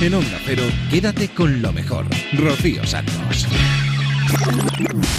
[0.00, 2.04] En Onda Cero, quédate con lo mejor.
[2.34, 3.46] Rocío Santos.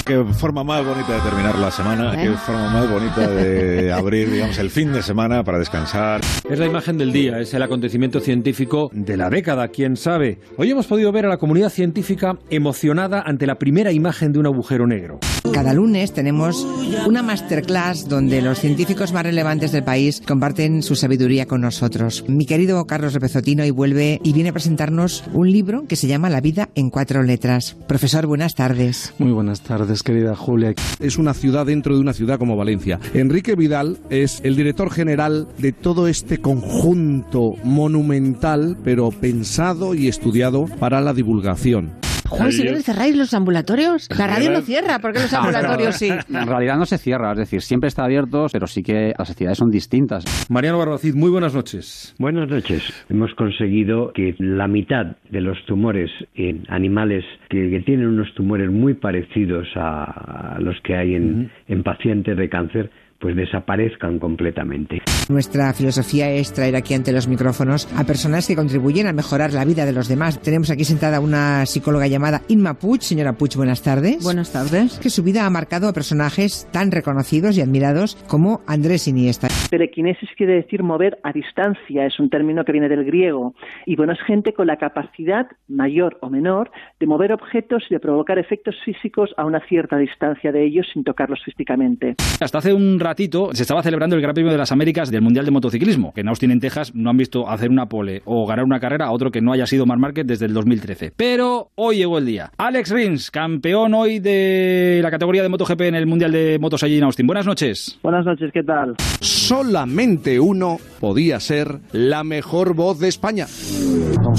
[0.05, 4.57] Qué forma más bonita de terminar la semana, qué forma más bonita de abrir, digamos,
[4.57, 6.21] el fin de semana para descansar.
[6.49, 10.39] Es la imagen del día, es el acontecimiento científico de la década, quién sabe.
[10.57, 14.45] Hoy hemos podido ver a la comunidad científica emocionada ante la primera imagen de un
[14.45, 15.19] agujero negro.
[15.53, 16.65] Cada lunes tenemos
[17.05, 22.23] una masterclass donde los científicos más relevantes del país comparten su sabiduría con nosotros.
[22.27, 26.29] Mi querido Carlos Repezotino y vuelve y viene a presentarnos un libro que se llama
[26.29, 27.75] La vida en cuatro letras.
[27.87, 28.96] Profesor, buenas tardes.
[29.17, 30.73] Muy buenas tardes, querida Julia.
[30.99, 32.99] Es una ciudad dentro de una ciudad como Valencia.
[33.13, 40.65] Enrique Vidal es el director general de todo este conjunto monumental, pero pensado y estudiado
[40.79, 42.06] para la divulgación.
[42.29, 46.09] Juan, si no cerráis los ambulatorios, la radio no cierra, porque los ambulatorios sí.
[46.09, 49.57] En realidad no se cierra, es decir, siempre está abierto, pero sí que las actividades
[49.57, 50.25] son distintas.
[50.49, 52.15] Mariano Barbacid, muy buenas noches.
[52.19, 52.83] Buenas noches.
[53.09, 58.95] Hemos conseguido que la mitad de los tumores en animales que, tienen unos tumores muy
[58.95, 65.01] parecidos a, los que hay en, en pacientes de cáncer pues desaparezcan completamente.
[65.29, 69.65] Nuestra filosofía es traer aquí ante los micrófonos a personas que contribuyen a mejorar la
[69.65, 70.41] vida de los demás.
[70.41, 73.01] Tenemos aquí sentada una psicóloga llamada Inma Puig.
[73.01, 74.23] Señora Puig, buenas tardes.
[74.23, 74.99] Buenas tardes.
[74.99, 79.47] Que su vida ha marcado a personajes tan reconocidos y admirados como Andrés Iniesta.
[79.69, 83.53] Telequinesis quiere decir mover a distancia, es un término que viene del griego.
[83.85, 87.99] Y bueno, es gente con la capacidad, mayor o menor, de mover objetos y de
[87.99, 92.15] provocar efectos físicos a una cierta distancia de ellos sin tocarlos físicamente.
[92.39, 95.45] Hasta hace un ratito se estaba celebrando el Gran Premio de las Américas del Mundial
[95.45, 98.65] de Motociclismo, que en Austin, en Texas, no han visto hacer una pole o ganar
[98.65, 101.13] una carrera a otro que no haya sido Marc Márquez desde el 2013.
[101.15, 102.51] Pero hoy llegó el día.
[102.57, 106.97] Alex Rins, campeón hoy de la categoría de MotoGP en el Mundial de Motos allí
[106.97, 107.25] en Austin.
[107.25, 107.97] Buenas noches.
[108.03, 108.95] Buenas noches, ¿qué tal?
[109.21, 113.45] Solamente uno podía ser la mejor voz de España.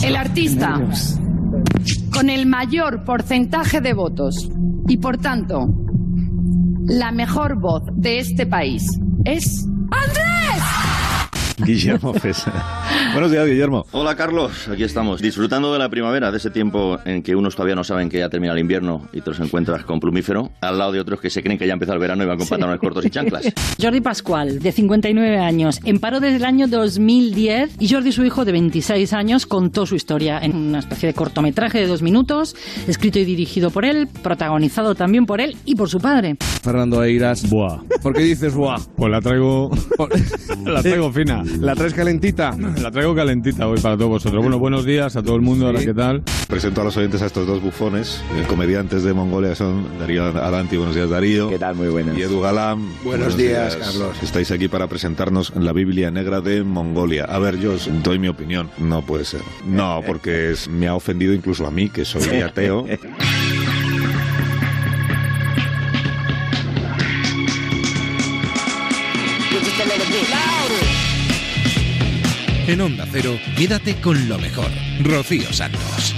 [0.04, 0.78] El artista
[2.12, 4.50] con el mayor porcentaje de votos
[4.88, 5.68] y por tanto
[6.88, 10.37] la mejor voz de este país es Andrés.
[11.64, 12.52] Guillermo Fesa.
[13.12, 13.86] Buenos días, Guillermo.
[13.92, 14.68] Hola, Carlos.
[14.68, 18.08] Aquí estamos, disfrutando de la primavera, de ese tiempo en que unos todavía no saben
[18.08, 21.20] que ya termina el invierno y te los encuentras con plumífero, al lado de otros
[21.20, 23.52] que se creen que ya empezó el verano y van con pantalones cortos y chanclas.
[23.80, 28.44] Jordi Pascual, de 59 años, en paro desde el año 2010 y Jordi, su hijo
[28.44, 32.54] de 26 años, contó su historia en una especie de cortometraje de dos minutos,
[32.86, 36.36] escrito y dirigido por él, protagonizado también por él y por su padre.
[36.62, 37.48] Fernando Eiras.
[37.48, 37.80] Buah.
[38.02, 38.78] ¿Por qué dices buah?
[38.96, 39.70] Pues la traigo.
[40.64, 41.42] la traigo fina.
[41.60, 42.56] ¿La traes calentita?
[42.80, 44.42] La traigo calentita hoy para todos vosotros.
[44.42, 45.66] Bueno, buenos días a todo el mundo.
[45.66, 46.22] Ahora, ¿qué tal?
[46.46, 50.76] Presento a los oyentes a estos dos bufones, eh, comediantes de Mongolia, son Darío Adanti.
[50.76, 51.48] Buenos días, Darío.
[51.48, 51.74] ¿Qué tal?
[51.74, 52.16] Muy buenas.
[52.16, 52.88] Y Edu Galán.
[53.04, 54.16] Buenos, días, Carlos.
[54.22, 57.24] Estáis aquí para presentarnos la Biblia Negra de Mongolia.
[57.24, 58.70] A ver, yo os doy mi opinión.
[58.78, 59.40] No puede ser.
[59.66, 62.86] No, porque es- me ha ofendido incluso a mí, que soy ateo.
[72.68, 74.68] En Onda Cero, quédate con lo mejor.
[75.00, 76.14] Rocío Santos.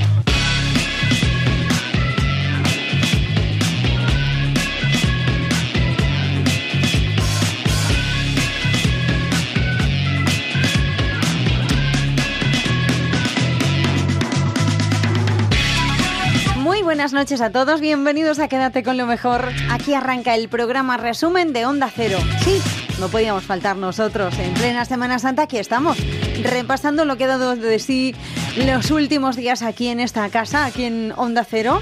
[16.56, 19.48] Muy buenas noches a todos, bienvenidos a Quédate con lo mejor.
[19.70, 22.18] Aquí arranca el programa resumen de Onda Cero.
[22.42, 22.60] Sí,
[22.98, 24.36] no podíamos faltar nosotros.
[24.40, 25.96] En plena Semana Santa aquí estamos,
[26.44, 28.14] repasando lo que ha dado de sí
[28.56, 31.80] los últimos días aquí en esta casa, aquí en Onda Cero.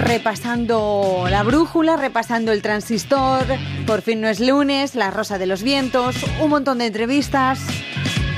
[0.00, 3.44] Repasando la brújula, repasando el transistor,
[3.86, 7.60] por fin no es lunes, la rosa de los vientos, un montón de entrevistas.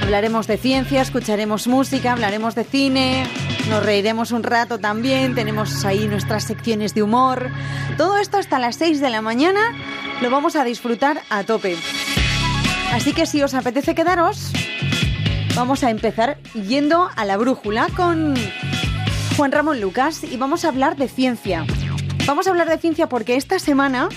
[0.02, 3.26] Hablaremos de ciencia, escucharemos música, hablaremos de cine,
[3.70, 7.50] nos reiremos un rato también, tenemos ahí nuestras secciones de humor.
[7.96, 9.72] Todo esto hasta las 6 de la mañana
[10.20, 11.76] lo vamos a disfrutar a tope.
[12.92, 14.52] Así que si os apetece quedaros,
[15.56, 18.34] vamos a empezar yendo a la brújula con
[19.36, 21.64] Juan Ramón Lucas y vamos a hablar de ciencia.
[22.26, 24.08] Vamos a hablar de ciencia porque esta semana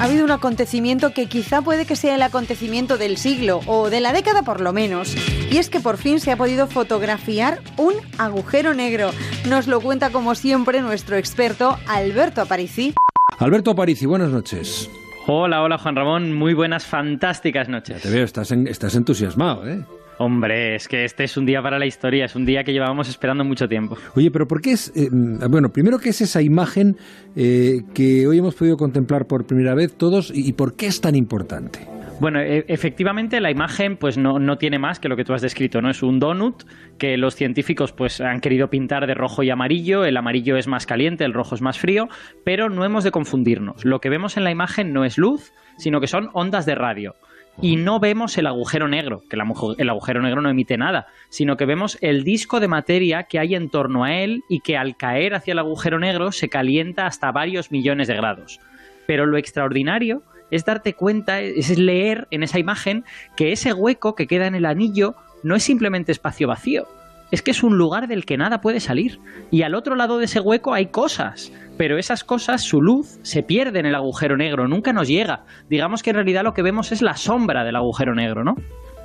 [0.00, 4.00] ha habido un acontecimiento que quizá puede que sea el acontecimiento del siglo o de
[4.00, 5.14] la década por lo menos.
[5.50, 9.10] Y es que por fin se ha podido fotografiar un agujero negro.
[9.48, 12.94] Nos lo cuenta como siempre nuestro experto Alberto Aparici.
[13.38, 14.88] Alberto Aparici, buenas noches.
[15.26, 18.02] Hola, hola Juan Ramón, muy buenas, fantásticas noches.
[18.02, 19.82] Te veo, estás, en- estás entusiasmado, ¿eh?
[20.18, 23.08] Hombre, es que este es un día para la historia, es un día que llevábamos
[23.08, 23.96] esperando mucho tiempo.
[24.14, 24.92] Oye, pero ¿por qué es...
[24.94, 26.96] eh, mm, bueno, primero, ¿qué es esa imagen
[27.36, 31.00] eh, que hoy hemos podido contemplar por primera vez todos y, y por qué es
[31.00, 31.80] tan importante?
[32.20, 35.42] Bueno, e efectivamente la imagen pues no, no, tiene más que lo que tú has
[35.42, 35.90] descrito, ¿no?
[35.90, 36.62] Es un donut
[36.96, 40.86] que los científicos pues han querido pintar de rojo y amarillo, el amarillo es más
[40.86, 42.08] caliente, el rojo es más frío,
[42.44, 43.84] pero no hemos de confundirnos.
[43.84, 47.14] Lo que vemos en la imagen no es luz, sino que son ondas de radio.
[47.60, 51.66] Y no vemos el agujero negro, que el agujero negro no emite nada, sino que
[51.66, 55.34] vemos el disco de materia que hay en torno a él y que al caer
[55.34, 58.60] hacia el agujero negro se calienta hasta varios millones de grados.
[59.06, 63.04] Pero lo extraordinario es darte cuenta, es leer en esa imagen
[63.36, 66.88] que ese hueco que queda en el anillo no es simplemente espacio vacío,
[67.30, 69.18] es que es un lugar del que nada puede salir.
[69.50, 73.42] Y al otro lado de ese hueco hay cosas, pero esas cosas, su luz, se
[73.42, 75.44] pierde en el agujero negro, nunca nos llega.
[75.68, 78.54] Digamos que en realidad lo que vemos es la sombra del agujero negro, ¿no?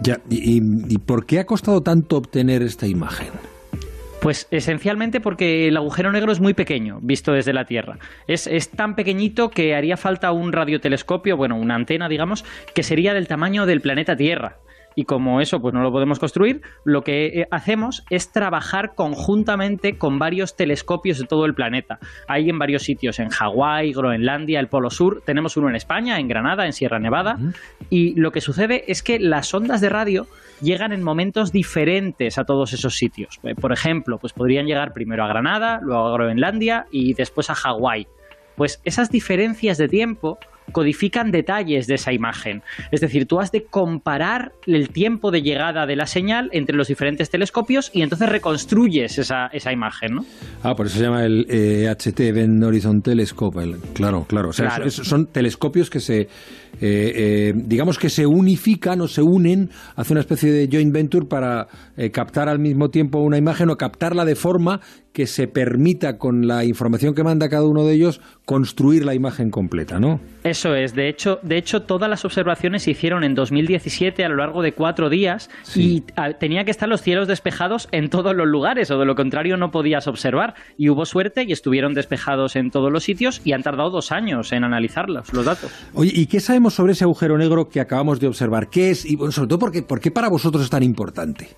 [0.02, 3.30] Ya, ¿y, y por qué ha costado tanto obtener esta imagen?
[4.22, 7.98] Pues esencialmente porque el agujero negro es muy pequeño, visto desde la Tierra.
[8.28, 12.44] Es, es, tan pequeñito que haría falta un radiotelescopio, bueno, una antena, digamos,
[12.76, 14.58] que sería del tamaño del planeta Tierra
[14.96, 19.98] y como eso pues no lo podemos construir, lo que eh, hacemos es trabajar conjuntamente
[19.98, 22.00] con varios telescopios de todo el planeta.
[22.28, 26.28] Hay en varios sitios, en Hawái, Groenlandia, el Polo Sur, tenemos uno en España, en
[26.28, 27.38] Granada, en Sierra Nevada,
[27.90, 30.28] y lo que sucede es que las ondas de radio
[30.62, 33.40] llegan en momentos diferentes a todos esos sitios.
[33.44, 37.56] Eh, por ejemplo, pues podrían llegar primero a Granada, luego a Groenlandia y después a
[37.56, 38.08] Hawái.
[38.56, 40.38] Pues esas diferencias de tiempo
[40.72, 42.62] codifican detalles de esa imagen.
[42.92, 46.88] Es decir, tú has de comparar el tiempo de llegada de la señal entre los
[46.88, 50.26] diferentes telescopios y entonces reconstruyes esa, esa imagen, ¿no?
[50.64, 53.60] Ah, por eso se llama el HT Event Horizon Telescope.
[53.94, 54.50] claro, claro.
[54.50, 56.28] O sea, son telescopios que se, eh,
[56.82, 61.68] eh, digamos que se unifican o se unen, hace una especie de joint venture para
[61.98, 64.80] eh, captar al mismo tiempo una imagen o captarla de forma
[65.14, 69.50] que se permita con la información que manda cada uno de ellos construir la imagen
[69.50, 70.20] completa, ¿no?
[70.44, 70.94] Eso es.
[70.94, 74.74] De hecho, de hecho todas las observaciones se hicieron en 2017 a lo largo de
[74.74, 78.98] cuatro días y ah, tenía que estar los cielos despejados en todos los lugares o
[78.98, 80.54] de lo contrario no podías observar.
[80.78, 84.52] Y hubo suerte y estuvieron despejados en todos los sitios y han tardado dos años
[84.52, 85.72] en analizarlos, los datos.
[85.94, 88.70] Oye, ¿y qué sabemos sobre ese agujero negro que acabamos de observar?
[88.70, 89.06] ¿Qué es?
[89.06, 91.50] Y sobre todo, ¿por qué, ¿por qué para vosotros es tan importante?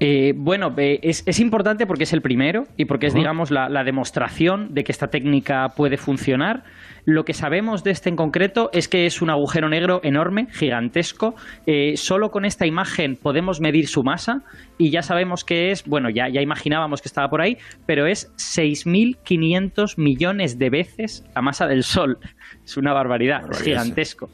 [0.00, 4.74] Eh, bueno, eh, es, importante porque es el primero y porque es, digamos, la, demostración
[4.74, 6.64] de que esta técnica puede funcionar.
[7.04, 11.34] Lo que sabemos de este en concreto es que es un agujero negro enorme, gigantesco.
[11.66, 14.42] Eh, solo con esta imagen podemos medir su masa
[14.78, 18.32] y ya sabemos que es, bueno, ya, ya imaginábamos que estaba por ahí, pero es
[18.36, 22.18] 6.500 millones de veces la masa del Sol.
[22.64, 24.30] Es una barbaridad, es gigantesco.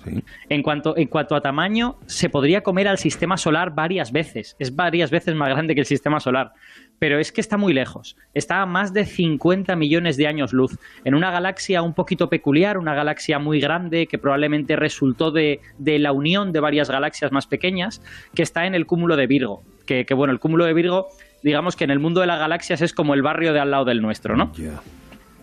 [0.48, 4.54] En, cuanto, en cuanto a tamaño, se podría comer al sistema solar varias veces.
[4.60, 6.52] Es varias veces más grande que el sistema solar.
[7.00, 8.16] Pero es que está muy lejos.
[8.34, 10.78] Está a más de 50 millones de años luz.
[11.04, 16.12] En una galaxia un poquito peculiar, una galaxia muy grande que probablemente resultó de, la
[16.12, 18.00] unión de varias galaxias más pequeñas,
[18.34, 19.62] que está en el cúmulo de Virgo.
[19.86, 21.08] Que, bueno, el cúmulo de Virgo,
[21.42, 23.84] digamos que en el mundo de las galaxias es como el barrio de al lado
[23.84, 24.52] del nuestro, ¿no?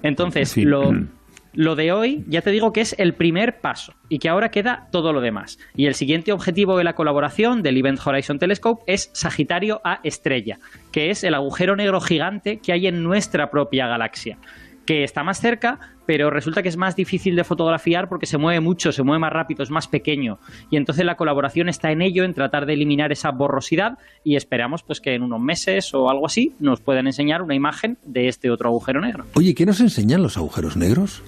[0.04, 0.94] Entonces, lo,
[1.58, 4.90] lo de hoy, ya te digo que es el primer paso y que ahora queda
[4.92, 5.58] todo lo demás.
[5.76, 10.60] Y el siguiente objetivo de la colaboración del Event Horizon Telescope es Sagitario A estrella,
[10.92, 14.38] que es el agujero negro gigante que hay en nuestra propia galaxia
[14.86, 18.62] que está más cerca, pero resulta que es más difícil de fotografiar porque se mueve
[18.62, 20.40] mucho, se mueve más rápido, es más pequeño.
[20.72, 24.84] Y entonces la colaboración está en ello, en tratar de eliminar esa borrosidad y esperamos
[24.84, 28.50] pues que en unos meses o algo así nos puedan enseñar una imagen de este
[28.50, 29.26] otro agujero negro.
[29.34, 31.22] Oye, ¿qué nos enseñan los agujeros negros?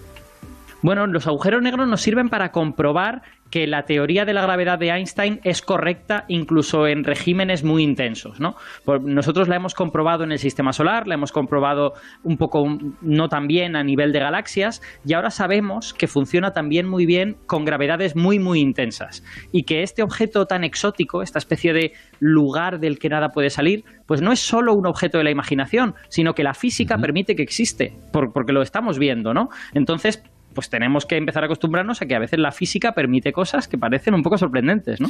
[0.82, 4.90] Bueno, los agujeros negros nos sirven para comprobar que la teoría de la gravedad de
[4.90, 8.40] Einstein es correcta incluso en regímenes muy intensos.
[8.40, 8.56] ¿no?
[9.02, 11.94] Nosotros la hemos comprobado en el sistema solar, la hemos comprobado
[12.24, 16.88] un poco no tan bien a nivel de galaxias y ahora sabemos que funciona también
[16.88, 21.74] muy bien con gravedades muy muy intensas y que este objeto tan exótico, esta especie
[21.74, 25.32] de lugar del que nada puede salir, pues no es solo un objeto de la
[25.32, 29.50] imaginación, sino que la física permite que existe, porque lo estamos viendo, ¿no?
[29.74, 30.24] Entonces,
[30.60, 33.78] pues tenemos que empezar a acostumbrarnos a que a veces la física permite cosas que
[33.78, 35.08] parecen un poco sorprendentes, ¿no?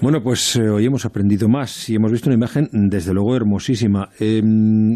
[0.00, 4.10] Bueno, pues eh, hoy hemos aprendido más y hemos visto una imagen desde luego hermosísima.
[4.20, 4.40] Eh,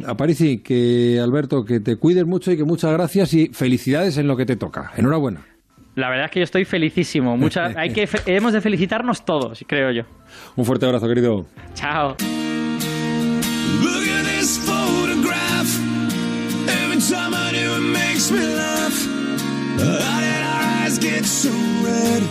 [0.07, 4.37] Aparici, que Alberto, que te cuides mucho y que muchas gracias y felicidades en lo
[4.37, 4.93] que te toca.
[4.97, 5.41] Enhorabuena.
[5.97, 7.37] La verdad es que yo estoy felicísimo.
[7.77, 10.03] hay que hemos de felicitarnos todos, creo yo.
[10.55, 11.47] Un fuerte abrazo, querido.
[11.75, 12.15] Chao.
[21.23, 21.51] get so
[21.85, 22.23] red?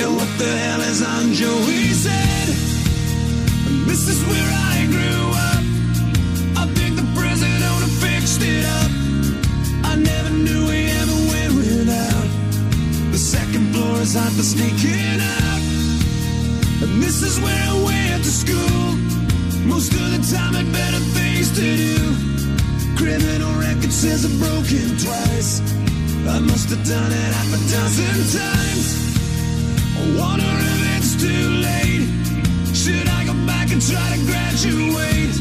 [0.00, 2.48] And what the hell is on Joey's head?
[3.88, 5.62] This is where I grew up.
[6.62, 8.90] I think the prison owner fixed it up.
[9.90, 12.28] I never knew we ever went without.
[13.12, 15.62] The second floor is hot for sneaking out.
[16.82, 18.84] And this is where I went to school.
[19.64, 21.96] Most of the time, I better things to do.
[22.96, 25.62] Criminal record says I'm broken twice.
[26.28, 28.86] I must have done it half a dozen times.
[29.98, 32.06] I wonder if it's too late.
[32.74, 35.34] Should I go back and try to graduate?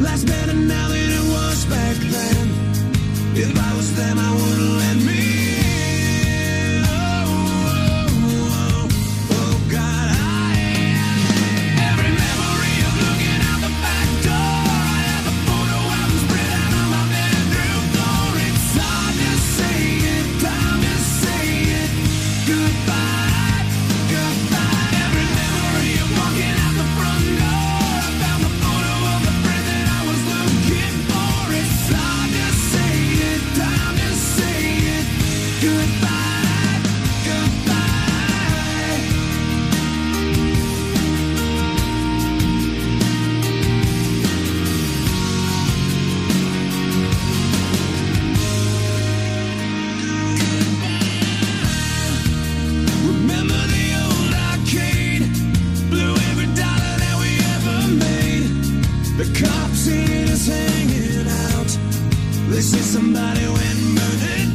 [0.00, 2.46] Life's better now than it was back then.
[3.34, 5.23] If I was them, I wouldn't let me
[59.16, 59.86] The cops
[60.32, 61.70] us hanging out.
[62.50, 64.53] They say somebody went and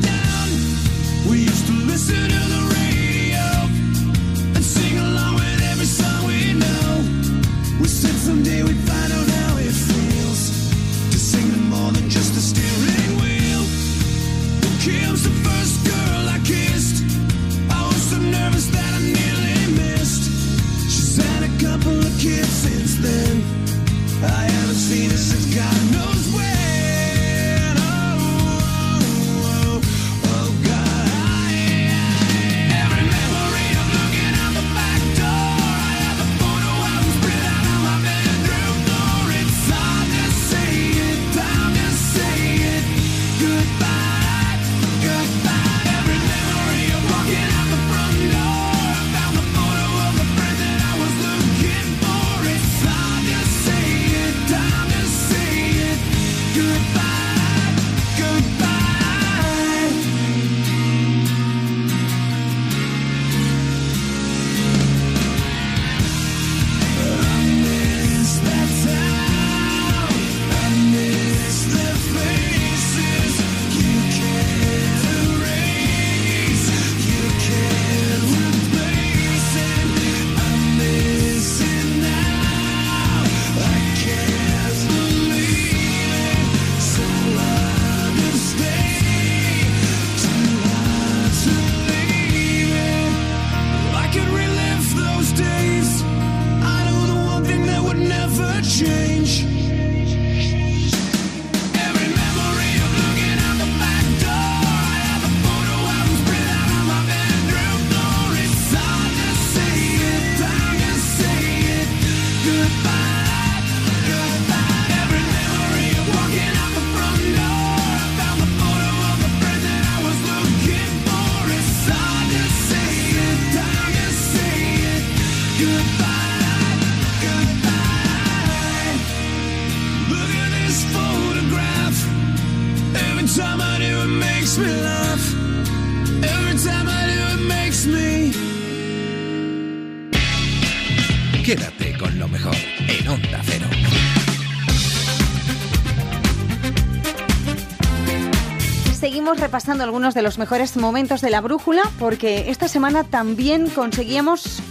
[149.82, 154.62] Algunos de los mejores momentos de la brújula porque esta semana también conseguíamos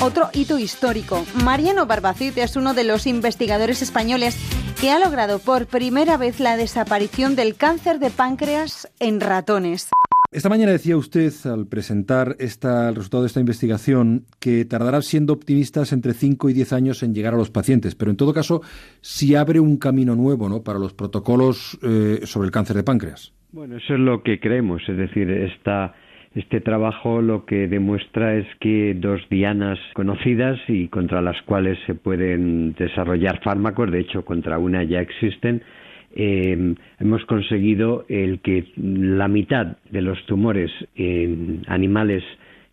[0.00, 1.24] otro hito histórico.
[1.44, 4.36] Mariano Barbacid es uno de los investigadores españoles
[4.80, 9.88] que ha logrado por primera vez la desaparición del cáncer de páncreas en ratones.
[10.30, 15.32] Esta mañana decía usted, al presentar esta, el resultado de esta investigación, que tardará siendo
[15.32, 18.62] optimistas entre 5 y 10 años en llegar a los pacientes, pero en todo caso,
[19.00, 20.62] si abre un camino nuevo ¿no?
[20.62, 23.32] para los protocolos eh, sobre el cáncer de páncreas.
[23.54, 25.94] Bueno, eso es lo que creemos, es decir, esta,
[26.34, 31.94] este trabajo lo que demuestra es que dos dianas conocidas y contra las cuales se
[31.94, 35.62] pueden desarrollar fármacos, de hecho contra una ya existen,
[36.16, 42.24] eh, hemos conseguido el que la mitad de los tumores en animales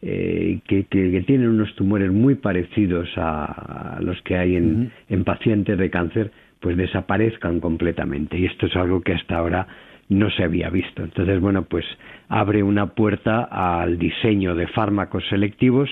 [0.01, 4.91] eh, que, que- que tienen unos tumores muy parecidos a, a los que hay en,
[5.09, 8.39] en pacientes de cáncer, pues desaparezcan completamente.
[8.39, 9.67] Y esto es algo que hasta ahora
[10.11, 11.03] no se había visto.
[11.03, 11.85] Entonces, bueno, pues
[12.27, 15.89] abre una puerta al diseño de fármacos selectivos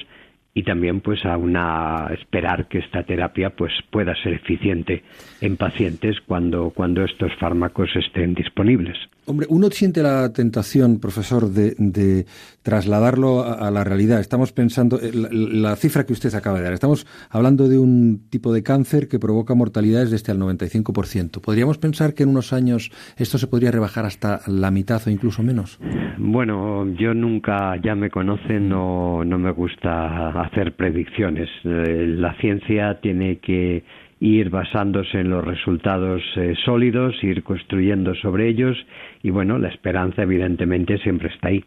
[0.54, 5.04] y también pues a una esperar que esta terapia pues pueda ser eficiente
[5.40, 8.98] en pacientes cuando cuando estos fármacos estén disponibles.
[9.30, 12.26] Hombre, uno siente la tentación, profesor, de, de
[12.64, 14.20] trasladarlo a, la realidad.
[14.20, 18.52] Estamos pensando, eh, la, cifra que usted acaba de dar, estamos hablando de un tipo
[18.52, 21.42] de cáncer que provoca mortalidades desde el 95%.
[21.42, 25.44] ¿Podríamos pensar que en unos años esto se podría rebajar hasta la mitad o incluso
[25.44, 25.80] menos?
[26.18, 31.50] Bueno, yo nunca, ya me conocen, no, no me gusta hacer predicciones.
[31.66, 33.84] Eh, la ciencia tiene que
[34.20, 38.78] ir basándose en los resultados eh, sólidos, ir construyendo sobre ellos
[39.24, 41.64] y bueno, la esperanza evidentemente siempre está ahí.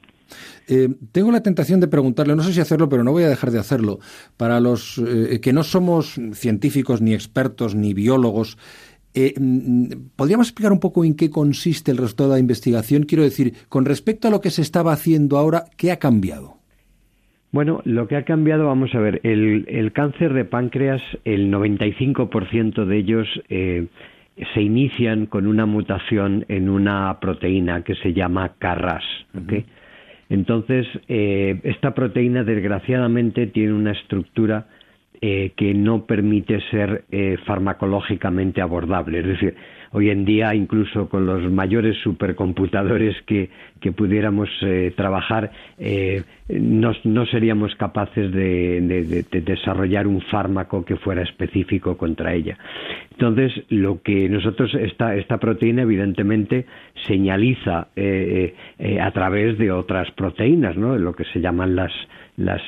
[0.68, 3.50] Eh, tengo la tentación de preguntarle, no sé si hacerlo, pero no voy a dejar
[3.50, 3.99] de hacerlo.
[4.37, 8.56] Para los eh, que no somos científicos, ni expertos, ni biólogos,
[9.14, 9.35] eh,
[10.16, 13.04] ¿podríamos explicar un poco en qué consiste el resultado de la investigación?
[13.04, 16.62] Quiero decir, con respecto a lo que se estaba haciendo ahora, ¿qué ha cambiado?
[17.52, 22.87] Bueno, lo que ha cambiado, vamos a ver, el, el cáncer de páncreas, el 95%
[22.87, 23.87] de ellos eh,
[24.54, 29.04] se inician con una mutación en una proteína que se llama CARRAS.
[29.35, 29.59] ¿okay?
[29.59, 29.66] Uh -huh.
[30.30, 34.66] Entonces, eh, esta proteína desgraciadamente tiene una estructura
[35.21, 39.18] eh, que no permite ser eh, farmacológicamente abordable.
[39.18, 39.54] Es decir,
[39.92, 46.92] hoy en día, incluso con los mayores supercomputadores que, que pudiéramos eh, trabajar, eh, no,
[47.04, 52.58] no, seríamos capaces de, de, de, desarrollar un fármaco que fuera específico contra ella.
[53.12, 56.66] Entonces, lo que nosotros, esta, esta proteína, evidentemente,
[57.06, 58.54] señaliza eh,
[59.00, 60.96] a través de otras proteínas, ¿no?
[60.96, 61.92] lo que se llaman las,
[62.37, 62.62] las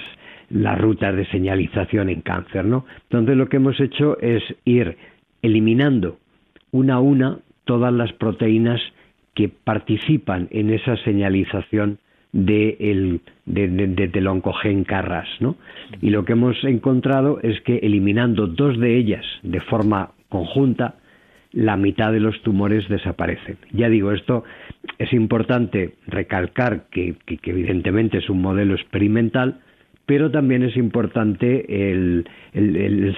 [0.51, 2.85] las rutas de señalización en cáncer, ¿no?
[3.05, 4.97] Entonces lo que hemos hecho es ir
[5.43, 6.19] eliminando
[6.75, 8.81] una a una todas las proteínas
[9.35, 11.99] que participan en esa señalización
[12.33, 15.57] de el, de, de, del oncogen Carras, ¿no?
[16.03, 20.97] Y lo que hemos encontrado es que eliminando dos de ellas de forma conjunta,
[21.53, 23.57] la mitad de los tumores desaparecen.
[23.73, 24.43] Ya digo, esto
[24.99, 29.61] es importante recalcar que, evidentemente es un modelo experimental,
[30.07, 32.27] pero también es importante el,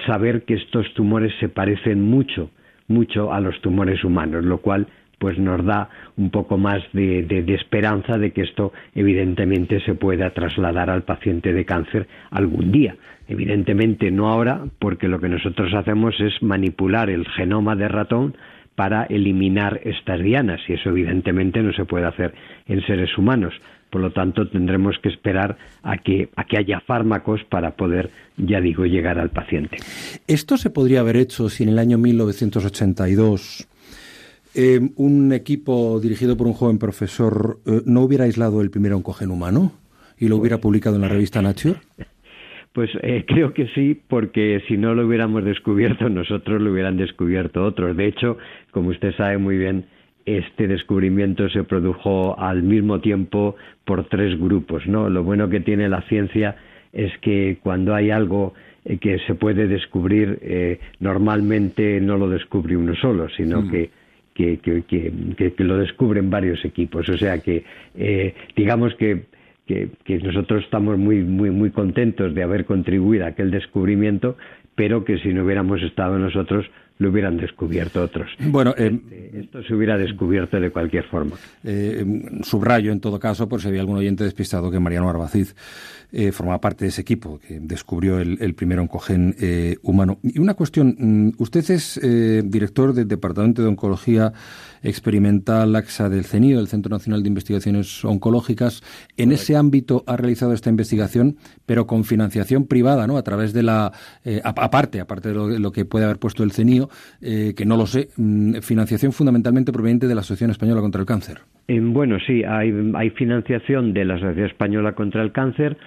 [0.05, 2.51] saber que estos tumores se parecen mucho,
[2.87, 4.87] mucho a los tumores humanos, lo cual
[5.19, 10.29] pues nos da un poco más de, de, esperanza de que esto evidentemente se pueda
[10.29, 12.95] trasladar al paciente de cáncer algún día.
[13.27, 18.35] Evidentemente no ahora, porque lo que nosotros hacemos es manipular el genoma de ratón
[18.77, 22.35] para eliminar estas dianas y eso evidentemente no se puede hacer
[22.67, 23.55] en seres humanos.
[23.89, 28.61] Por lo tanto, tendremos que esperar a que, a que haya fármacos para poder, ya
[28.61, 29.77] digo, llegar al paciente.
[30.27, 33.67] Esto se podría haber hecho si en el año 1982
[34.53, 39.31] eh, un equipo dirigido por un joven profesor eh, no hubiera aislado el primer oncogen
[39.31, 39.71] humano
[40.19, 41.79] y lo hubiera publicado en la revista Nature.
[42.77, 47.65] Pues eh, creo que sí, porque si no lo hubiéramos descubierto nosotros, lo hubieran descubierto
[47.65, 47.97] otros.
[47.97, 48.37] De hecho,
[48.69, 49.85] como usted sabe muy bien,
[50.27, 55.09] este descubrimiento se produjo al mismo tiempo por tres grupos, ¿no?
[55.09, 56.55] Lo bueno que tiene la ciencia
[56.93, 58.53] es que cuando hay algo
[58.85, 63.71] eh, que se puede descubrir, eh, normalmente no lo descubre uno solo, sino mm.
[63.71, 63.89] que
[64.35, 67.09] que, que, que, que, lo descubren varios equipos.
[67.09, 67.63] O sea que,
[67.95, 69.23] eh, digamos que,
[69.67, 74.37] que, nosotros estamos muy, muy, muy contentos de haber contribuido a aquel descubrimiento,
[74.75, 76.65] pero que si no hubiéramos estado nosotros,
[76.99, 78.29] lo hubieran descubierto otros.
[78.39, 81.35] Bueno, eh, este, esto se hubiera descubierto de cualquier forma.
[81.63, 82.03] Eh,
[82.43, 85.47] subrayo, en todo caso, por si había algún oyente despistado, que Mariano Arbacid
[86.11, 90.19] eh, formaba parte de ese equipo que descubrió el, el primer oncogen eh, humano.
[90.23, 91.99] Y una cuestión, mm, usted es
[92.49, 94.33] director del Departamento de Oncología
[94.83, 98.83] Experimental AXA del CENIO, del Centro Nacional de Investigaciones Oncológicas.
[99.17, 103.17] En ese ámbito ha realizado esta investigación, pero con financiación privada, ¿no?
[103.17, 103.91] A través de la,
[104.43, 106.86] aparte, aparte de lo, lo, que puede haber puesto el CENIO,
[107.21, 111.07] eh, que no lo sé, mm, financiación fundamentalmente proveniente de la Asociación Española contra el
[111.07, 111.39] Cáncer.
[111.67, 115.77] Eh, bueno, sí, hay, hay financiación de la Asociación Española contra el Cáncer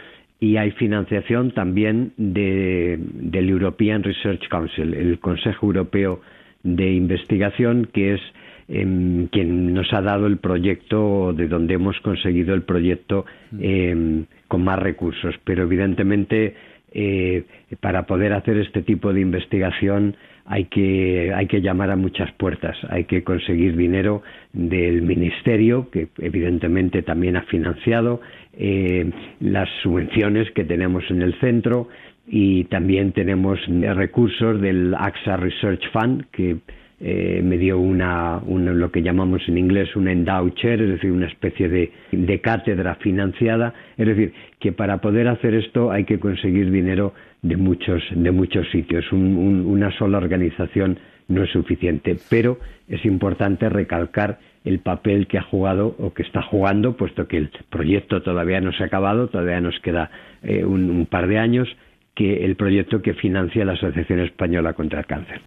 [0.41, 6.21] y hay financiación también de, del European Research Council, el Consejo Europeo
[6.63, 8.21] de Investigación, que es
[8.69, 13.27] eh, quien nos ha dado el proyecto, de donde hemos conseguido el proyecto
[13.59, 15.35] eh, con más recursos.
[15.45, 16.55] Pero evidentemente,
[16.93, 17.45] eh,
[17.81, 20.17] para poder hacer este tipo de investigación
[20.51, 26.09] hay que, hay que llamar a muchas puertas, hay que conseguir dinero del Ministerio, que
[26.19, 28.21] evidentemente también ha financiado,
[28.55, 29.09] eh,
[29.39, 31.87] las subvenciones que tenemos en el centro
[32.27, 33.61] y también tenemos
[33.95, 36.57] recursos del AXA Research Fund, que
[37.01, 41.27] eh, me dio una, lo que llamamos en inglés un endow chair, es decir, una
[41.27, 43.73] especie de, de cátedra financiada.
[43.97, 48.71] Es decir, que para poder hacer esto hay que conseguir dinero de muchos, de muchos
[48.71, 49.11] sitios.
[49.13, 52.59] Un, un, una sola organización no es suficiente, pero
[52.89, 57.51] es importante recalcar el papel que ha jugado o que está jugando, puesto que el
[57.71, 60.11] proyecto todavía no se ha acabado, todavía nos queda
[60.43, 61.69] eh, un, un par de años,
[62.15, 65.41] que el proyecto que financia la Asociación Española contra el Cáncer.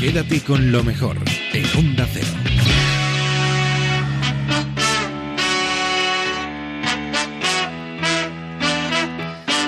[0.00, 1.16] Quédate con lo mejor
[1.54, 2.26] en Onda Cero.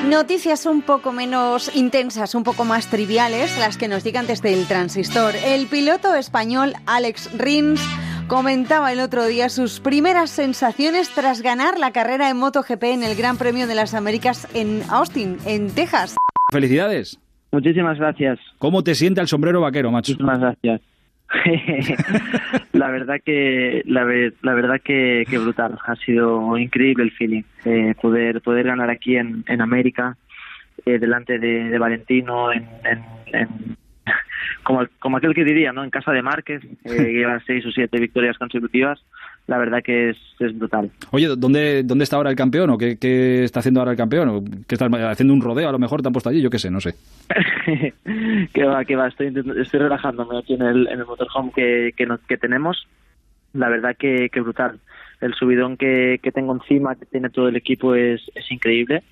[0.07, 4.67] Noticias un poco menos intensas, un poco más triviales, las que nos llegan desde el
[4.67, 5.35] transistor.
[5.35, 7.81] El piloto español Alex Rins
[8.27, 13.17] comentaba el otro día sus primeras sensaciones tras ganar la carrera en MotoGP en el
[13.17, 16.17] Gran Premio de las Américas en Austin, en Texas.
[16.53, 17.19] Felicidades.
[17.51, 18.39] Muchísimas gracias.
[18.59, 20.13] ¿Cómo te sienta el sombrero vaquero, macho?
[20.13, 20.81] Muchísimas gracias.
[22.73, 24.05] la verdad que la,
[24.43, 29.17] la verdad que, que, brutal ha sido increíble el feeling eh, poder poder ganar aquí
[29.17, 30.17] en, en América
[30.87, 33.77] eh, delante de, de Valentino en, en, en
[34.63, 37.73] como, como aquel que diría no en casa de Márquez eh, que lleva seis o
[37.73, 38.99] siete victorias consecutivas
[39.49, 40.91] la verdad que es, es brutal.
[41.11, 42.69] Oye, ¿dónde, ¿dónde está ahora el campeón?
[42.69, 44.29] ¿O qué, qué está haciendo ahora el campeón?
[44.29, 45.71] ¿O qué está haciendo un rodeo?
[45.71, 46.95] A lo mejor te han puesto allí, yo qué sé, no sé.
[48.53, 52.05] que va, que va, estoy, estoy relajándome aquí en el, en el motorhome que, que,
[52.05, 52.87] nos, que tenemos.
[53.55, 54.81] La verdad que, que brutal.
[55.23, 59.03] El subidón que, que tengo encima, que tiene todo el equipo, es, es increíble.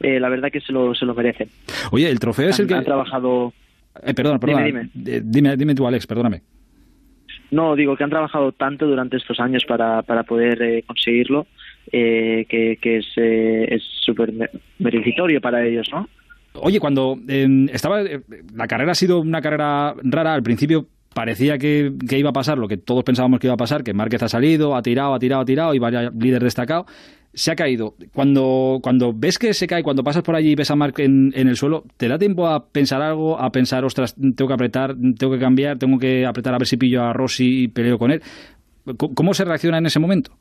[0.00, 1.48] Eh, la verdad que se lo, se lo merecen.
[1.90, 2.74] Oye, el trofeo es el que...
[2.74, 3.54] Han trabajado...
[4.02, 4.64] Eh, perdona, perdona.
[4.66, 5.22] Dime, dime.
[5.24, 6.42] dime, dime tú, Alex, perdóname.
[7.50, 11.46] No, digo que han trabajado tanto durante estos años para, para poder eh, conseguirlo
[11.92, 12.98] eh, que,
[13.68, 16.08] es súper eh, meritorio para ellos, ¿no?
[16.54, 18.02] Oye, cuando eh, estaba.
[18.54, 20.34] La carrera ha sido una carrera rara.
[20.34, 23.58] Al principio parecía que, que, iba a pasar lo que todos pensábamos que iba a
[23.58, 26.86] pasar: que Márquez ha salido, ha tirado, ha tirado, ha tirado y vaya líder destacado.
[27.32, 27.94] Se ha caído.
[28.12, 31.48] Cuando, cuando ves que se cae, cuando pasas por allí y ves a en, en,
[31.48, 33.38] el suelo, ¿te da tiempo a pensar algo?
[33.38, 36.76] A pensar, ostras, tengo que apretar, tengo que cambiar, tengo que apretar a ver si
[36.76, 38.20] pillo a Rossi y peleo con él.
[38.96, 40.32] ¿Cómo se reacciona en ese momento?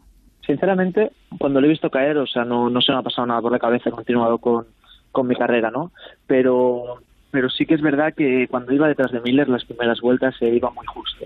[0.46, 3.40] Sinceramente, cuando lo he visto caer, o sea, no, no se me ha pasado nada
[3.42, 4.66] por la cabeza, he continuado con,
[5.12, 5.92] con mi carrera, ¿no?
[6.26, 7.02] Pero,
[7.32, 10.50] pero sí que es verdad que cuando iba detrás de Miller, las primeras vueltas se
[10.50, 11.26] iba muy justo.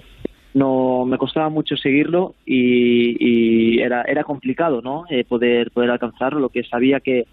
[0.53, 6.39] No me costaba mucho seguirlo y, era era complicado no eh, poder poder alcanzarlo.
[6.39, 7.25] Lo que sabía que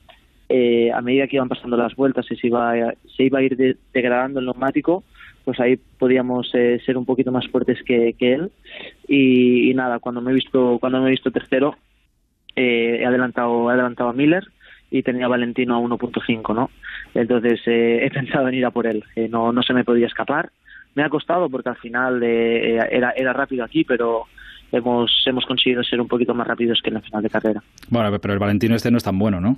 [0.49, 3.77] eh, a medida que iban pasando las vueltas se iba se iba a ir de,
[3.93, 5.05] degradando el neumático
[5.45, 8.53] pues ahí podíamos eh, ser un poquito más fuertes que, él.
[9.09, 11.77] Y, y, nada cuando me he visto cuando me he visto tercero
[12.57, 14.45] he adelantado he adelantado a Miller
[14.91, 16.71] y tenía Valentino a 1.5 no
[17.15, 20.51] entonces he pensado en ir a por él no no se me podía escapar
[20.95, 24.25] me ha costado porque al final eh, era, era rápido aquí, pero
[24.73, 27.63] hemos, hemos conseguido ser un poquito más rápidos que en la final de carrera.
[27.89, 29.57] Bueno, pero el Valentino este no es tan bueno, ¿no?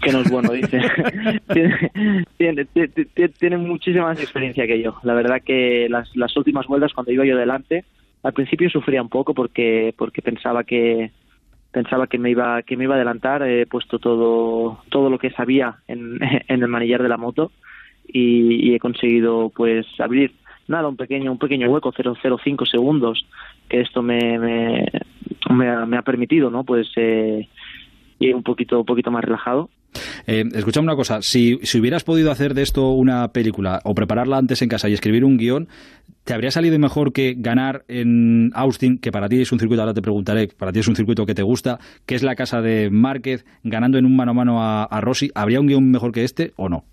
[0.00, 0.80] Que no es bueno, dice.
[1.52, 1.90] tiene,
[2.36, 4.96] tiene, tiene, tiene, muchísima más experiencia que yo.
[5.02, 7.84] La verdad que las, las últimas vueltas cuando iba yo delante,
[8.22, 11.10] al principio sufría un poco porque porque pensaba que
[11.72, 15.30] pensaba que me iba que me iba a adelantar, he puesto todo todo lo que
[15.30, 17.52] sabía en, el manillar de la moto
[18.06, 20.32] y, y he conseguido pues abrir
[20.70, 23.26] nada, un pequeño, un pequeño hueco, 0,05 segundos,
[23.68, 24.86] que esto me, me,
[25.50, 26.64] me, ha, me ha permitido, ¿no?
[26.64, 27.48] Pues eh,
[28.20, 29.68] ir un poquito, un poquito más relajado.
[30.26, 34.38] Eh, escuchame una cosa, si, si hubieras podido hacer de esto una película o prepararla
[34.38, 35.68] antes en casa y escribir un guion,
[36.24, 39.94] ¿te habría salido mejor que ganar en Austin, que para ti es un circuito, ahora
[39.94, 42.90] te preguntaré, para ti es un circuito que te gusta, que es la casa de
[42.90, 45.30] Márquez, ganando en un mano a mano a, a Rossi?
[45.34, 46.84] ¿Habría un guion mejor que este o no?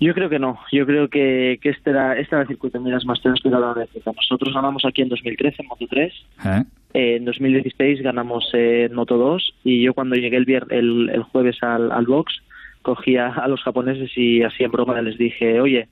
[0.00, 0.58] Yo creo que no.
[0.70, 3.74] Yo creo que, que este, era, este era el circuito de Miras Masters que la
[4.06, 6.12] Nosotros ganamos aquí en 2013 en Moto 3.
[6.44, 6.62] ¿Eh?
[6.94, 12.06] En 2016 ganamos en Moto 2 y yo cuando llegué el, vier, el, jueves al,
[12.06, 12.42] box
[12.82, 15.88] cogí a, los japoneses y así en broma les dije, oye,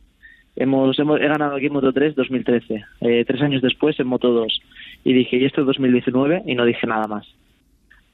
[0.57, 4.33] hemos, hemos he ganado aquí en Moto 3 2013, eh, tres años después en Moto
[4.33, 4.61] 2
[5.05, 7.27] y dije, y esto es 2019 y no dije nada más.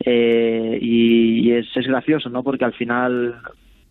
[0.04, 2.42] Eh, y, y es, es gracioso, ¿no?
[2.42, 3.36] Porque al final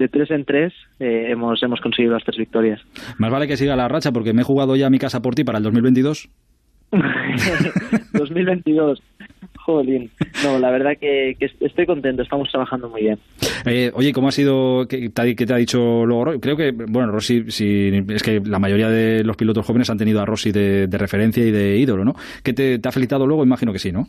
[0.02, 2.82] de tres en tres eh, hemos, hemos conseguido las tres victorias.
[3.18, 5.44] Más vale que siga la racha porque me he jugado ya mi casa por ti
[5.44, 6.30] para el 2022.
[8.14, 9.02] 2022.
[9.66, 10.10] Jolín.
[10.44, 13.20] No, la verdad que, que, estoy contento, estamos trabajando muy bien.
[13.66, 16.40] Eh, oye, ¿cómo ha sido, qué te, qué te, ha dicho luego?
[16.40, 20.22] Creo que, bueno, Rossi, si, es que la mayoría de los pilotos jóvenes han tenido
[20.22, 22.16] a Rossi de, de referencia y de ídolo, ¿no?
[22.44, 23.44] ¿Qué te, te, ha felicitado luego?
[23.44, 24.08] Imagino que sí, ¿no?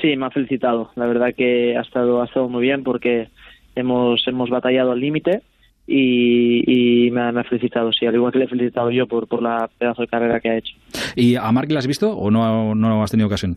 [0.00, 0.90] Sí, me ha felicitado.
[0.96, 3.28] La verdad que ha estado, ha estado muy bien porque
[3.74, 5.42] hemos hemos batallado al límite
[5.86, 9.06] y, y me, ha, me, ha, felicitado, sí, al igual que le he felicitado yo
[9.06, 10.74] por, por la pedazo de carrera que ha hecho.
[11.14, 13.56] ¿Y a Mark le has visto o no, no has tenido ocasión?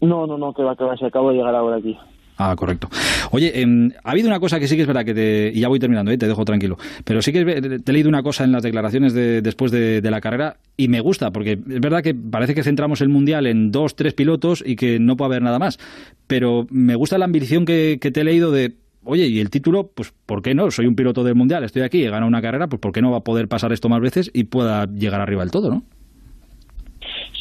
[0.00, 1.96] No, no, no, que va, que va, se acabo de llegar ahora aquí.
[2.40, 2.88] Ah, correcto.
[3.32, 5.66] Oye, eh, ha habido una cosa que sí que es verdad que te, y ya
[5.66, 6.18] voy terminando, ¿eh?
[6.18, 9.42] te dejo tranquilo, pero sí que te he leído una cosa en las declaraciones de,
[9.42, 13.00] después de, de, la carrera y me gusta, porque es verdad que parece que centramos
[13.00, 15.80] el Mundial en dos, tres pilotos y que no puede haber nada más,
[16.28, 18.72] pero me gusta la ambición que, que te he leído de
[19.08, 20.70] oye, y el título, pues ¿por qué no?
[20.70, 23.10] Soy un piloto del Mundial, estoy aquí, he ganado una carrera, pues ¿por qué no
[23.10, 25.82] va a poder pasar esto más veces y pueda llegar arriba del todo, no?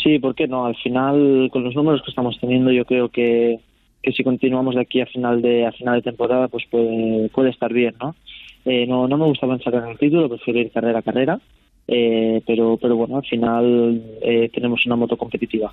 [0.01, 0.65] Sí, ¿por qué no?
[0.65, 3.59] Al final, con los números que estamos teniendo, yo creo que,
[4.01, 7.49] que si continuamos de aquí a final de a final de temporada, pues puede, puede
[7.49, 8.15] estar bien, ¿no?
[8.63, 11.39] Eh, no, no me gusta pensar en el título, prefiero ir carrera a carrera.
[11.87, 15.71] Eh, pero, pero bueno, al final eh, tenemos una moto competitiva.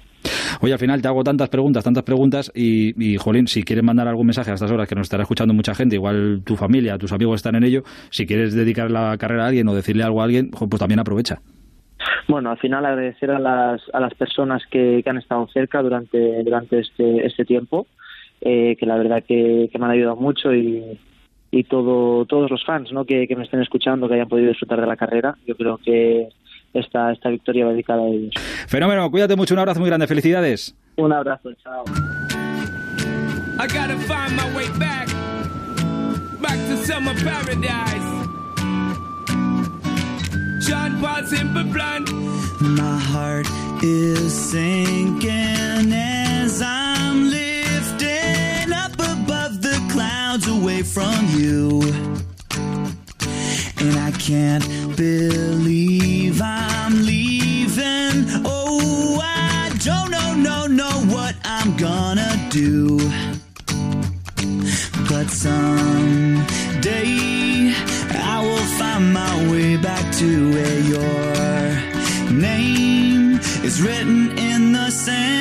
[0.60, 4.06] Oye, al final te hago tantas preguntas, tantas preguntas y, y, Jolín, si quieres mandar
[4.06, 7.12] algún mensaje a estas horas que nos estará escuchando mucha gente, igual tu familia, tus
[7.12, 10.24] amigos están en ello, si quieres dedicar la carrera a alguien o decirle algo a
[10.24, 11.40] alguien, pues también aprovecha.
[12.28, 16.42] Bueno, al final agradecer a las, a las personas que, que han estado cerca durante,
[16.44, 17.86] durante este, este tiempo,
[18.40, 20.98] eh, que la verdad que, que me han ayudado mucho y,
[21.54, 23.04] y todo, todos los fans ¿no?
[23.04, 25.36] que, que, me estén escuchando, que hayan podido disfrutar de la carrera.
[25.46, 26.28] Yo creo que
[26.72, 28.34] esta, esta victoria va dedicada a ellos.
[28.66, 30.74] Fenómeno, cuídate mucho, un abrazo muy grande, felicidades.
[30.96, 31.84] Un abrazo, chao.
[33.56, 35.06] I gotta find my way back,
[36.42, 38.24] back to summer paradise.
[40.66, 42.04] John Paul Simple Plan.
[42.60, 43.46] My heart
[43.80, 45.53] is sinking
[50.94, 51.82] from you.
[53.82, 54.64] And I can't
[54.96, 58.16] believe I'm leaving.
[58.46, 62.98] Oh, I don't know, no, know what I'm gonna do.
[65.10, 67.14] But someday
[68.32, 75.33] I will find my way back to where your name is written in the sand.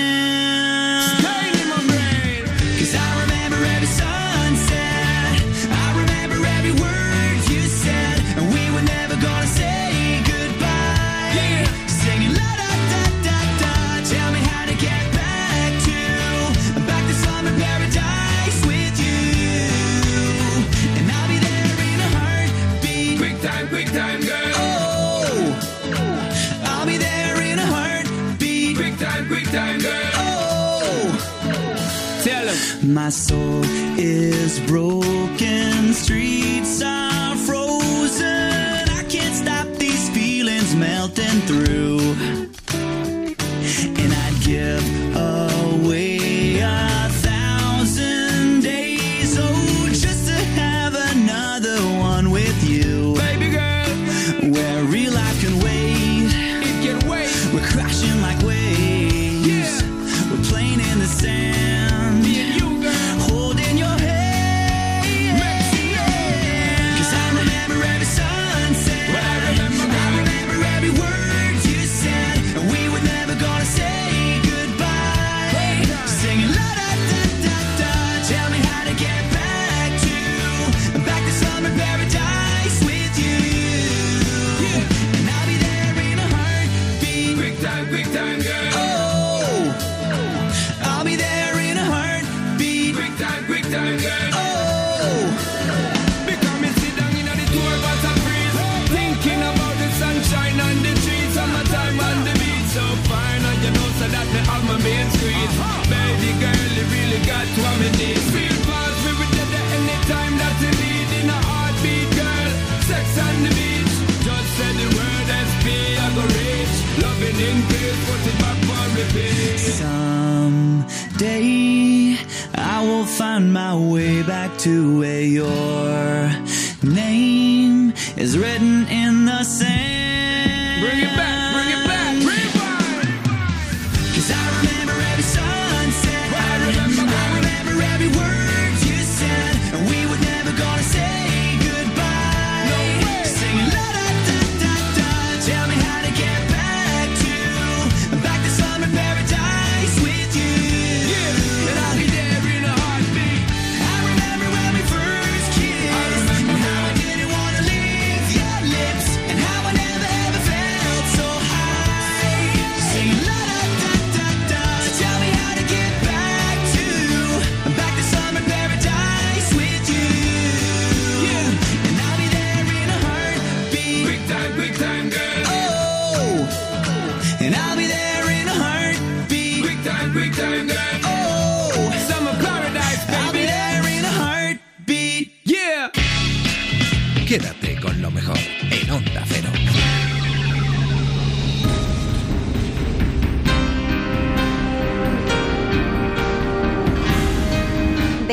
[32.93, 33.62] My soul
[33.97, 36.42] is broken, streets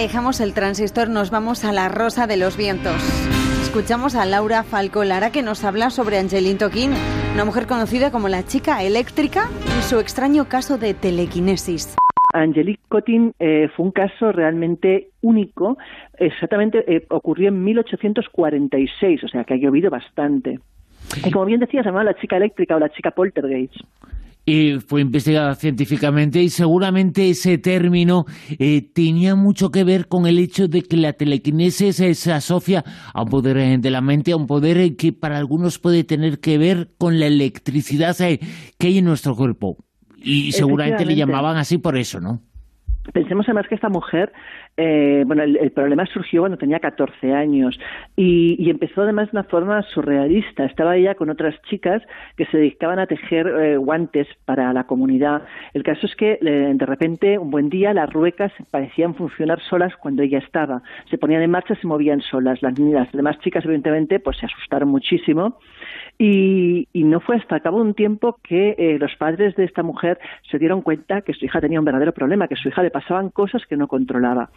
[0.01, 2.97] Dejamos el transistor, nos vamos a la Rosa de los Vientos.
[3.61, 6.93] Escuchamos a Laura Falco Lara que nos habla sobre Angeline Toquín,
[7.35, 11.97] una mujer conocida como la chica eléctrica y su extraño caso de telequinesis.
[12.33, 15.77] Angelique Cotin eh, fue un caso realmente único.
[16.17, 20.61] Exactamente eh, ocurrió en 1846, o sea que ha llovido bastante.
[21.25, 23.75] Y como bien decía, se llamaba la chica eléctrica o la chica poltergeist
[24.51, 28.25] y fue investigada científicamente y seguramente ese término
[28.59, 32.83] eh, tenía mucho que ver con el hecho de que la telequinesis eh, se asocia
[33.13, 36.41] a un poder eh, de la mente, a un poder que para algunos puede tener
[36.41, 39.77] que ver con la electricidad que hay en nuestro cuerpo.
[40.17, 42.41] Y seguramente le llamaban así por eso, ¿no?
[43.13, 44.33] Pensemos además que esta mujer,
[44.77, 47.79] eh, bueno, el, problema surgió cuando tenía 14 años
[48.17, 50.65] y, empezó además de una forma surrealista.
[50.65, 52.03] Estaba ella con otras chicas
[52.37, 55.43] que se dedicaban a tejer eh, guantes para la comunidad.
[55.75, 59.95] El caso es que eh, de repente, un buen día, las ruecas parecían funcionar solas
[59.97, 60.83] cuando ella estaba.
[61.11, 62.63] Se ponían en marcha, se movían solas.
[62.63, 65.59] Las, las demás chicas, evidentemente, pues se asustaron muchísimo
[66.23, 70.19] y, no fue hasta cabo de un tiempo que eh, los padres de esta mujer
[70.51, 72.91] se dieron cuenta que su hija tenía un verdadero problema, que a su hija le
[72.91, 74.51] pasaban cosas que no controlaba.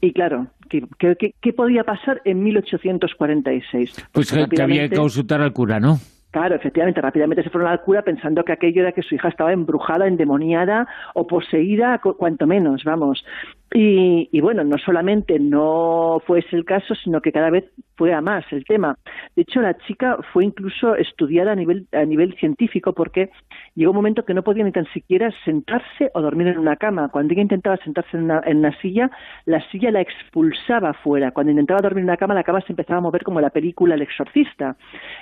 [0.00, 4.08] Y claro, ¿qué, qué, podía pasar en 1846?
[4.12, 5.98] Pues, pues que había que consultar al cura, ¿no?
[6.30, 9.52] Claro, efectivamente, rápidamente se fueron al cura pensando que aquello era que su hija estaba
[9.52, 13.24] embrujada, endemoniada o poseída, cuanto menos, vamos.
[13.72, 18.20] Y, bueno, no solamente no fue ese el caso, sino que cada vez fue a
[18.20, 18.98] más el tema.
[19.36, 23.30] De hecho, la chica fue incluso estudiada a nivel, a nivel científico porque
[23.76, 27.10] llegó un momento que no podía ni tan siquiera sentarse o dormir en una cama.
[27.10, 29.08] Cuando ella intentaba sentarse en una, en una silla,
[29.44, 31.30] la silla la expulsaba fuera.
[31.30, 33.94] Cuando intentaba dormir en una cama, la cama se empezaba a mover como la película
[33.94, 34.76] El exorcista.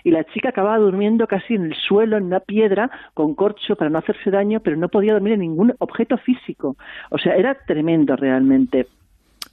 [0.05, 3.91] Y la chica acababa durmiendo casi en el suelo, en una piedra, con corcho para
[3.91, 6.77] no hacerse daño, pero no podía dormir en ningún objeto físico.
[7.11, 8.89] O sea, era tremendo realmente realmente.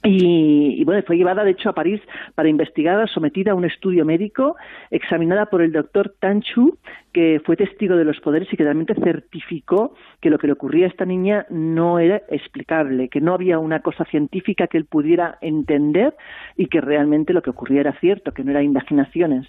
[0.04, 2.00] Y, bueno, fue llevada de hecho a París
[2.34, 4.56] para investigar, sometida a un estudio médico,
[4.90, 6.78] examinada por el doctor Tanchu,
[7.12, 10.84] que fue testigo de los poderes y que realmente certificó que lo que le ocurría
[10.84, 15.38] a esta niña no era explicable, que no había una cosa científica que él pudiera
[15.40, 16.14] entender
[16.58, 19.46] y que realmente lo que ocurría era cierto, que no eran imaginaciones.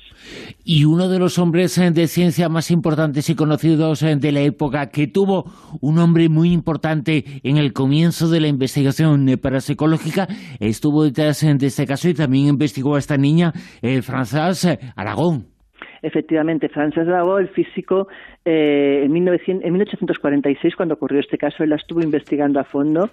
[0.64, 4.42] Y uno de los hombres eh, de ciencia más importantes y conocidos eh, de la
[4.42, 10.28] época, que tuvo un hombre muy importante en el comienzo de la investigación eh, parapsicológica,
[10.60, 15.58] estuvo detrás de este caso y también investigó a esta niña, François Aragón.
[16.02, 18.08] Efectivamente, Frances Dargaud, el físico,
[18.50, 23.10] eh, en, 1846, cuando ocurrió este caso, él la estuvo investigando a fondo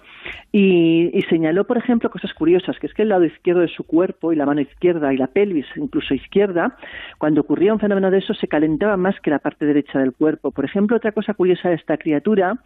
[0.53, 4.31] y, señaló, por ejemplo, cosas curiosas, que es que el lado izquierdo de su cuerpo
[4.31, 6.77] y la mano izquierda y la pelvis, incluso izquierda,
[7.17, 10.51] cuando ocurría un fenómeno de eso, se calentaba más que la parte derecha del cuerpo.
[10.51, 12.57] Por ejemplo, otra cosa curiosa de esta criatura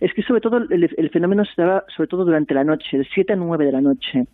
[0.00, 3.34] es que sobre todo el, fenómeno se daba sobre todo durante la noche, de 7
[3.34, 4.26] a 9 de la noche.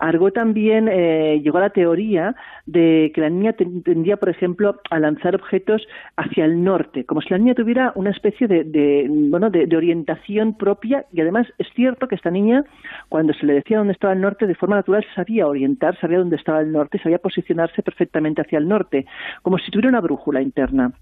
[0.00, 2.34] Argo también eh, llegó a la teoría
[2.66, 7.35] de que la niña tendría, por ejemplo, a lanzar objetos hacia el norte, como si
[7.36, 12.14] la niña tuviera una especie de, bueno, de, orientación propia y además es cierto que
[12.14, 12.64] esta niña,
[13.10, 16.36] cuando se le decía dónde estaba el norte, de forma natural sabía orientar, sabía dónde
[16.36, 19.04] estaba el norte, sabía posicionarse perfectamente hacia el norte,
[19.42, 20.92] como si tuviera una brújula interna.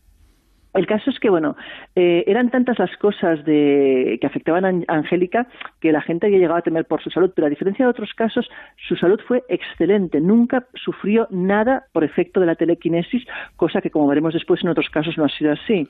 [0.74, 1.56] El caso es que, bueno,
[1.94, 5.46] eh, eran tantas las cosas de, que afectaban a Angélica
[5.80, 8.12] que la gente había llegado a temer por su salud, pero a diferencia de otros
[8.14, 8.48] casos,
[8.88, 10.20] su salud fue excelente.
[10.20, 13.24] Nunca sufrió nada por efecto de la telequinesis,
[13.56, 15.88] cosa que, como veremos después, en otros casos no ha sido así.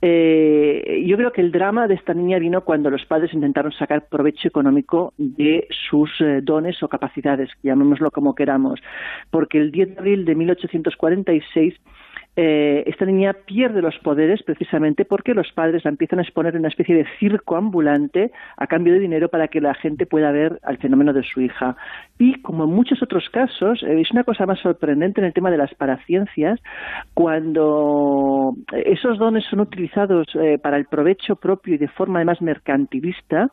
[0.00, 4.08] Eh, yo creo que el drama de esta niña vino cuando los padres intentaron sacar
[4.08, 8.80] provecho económico de sus eh, dones o capacidades, llamémoslo como queramos,
[9.30, 11.74] porque el 10 de abril de 1846
[12.34, 16.60] eh, esta niña pierde los poderes precisamente porque los padres la empiezan a exponer en
[16.60, 20.58] una especie de circo ambulante a cambio de dinero para que la gente pueda ver
[20.62, 21.76] al fenómeno de su hija.
[22.18, 25.50] Y como en muchos otros casos, eh, es una cosa más sorprendente en el tema
[25.50, 26.58] de las paraciencias,
[27.12, 33.50] cuando esos dones son utilizados eh, para el provecho propio y de forma además mercantilista,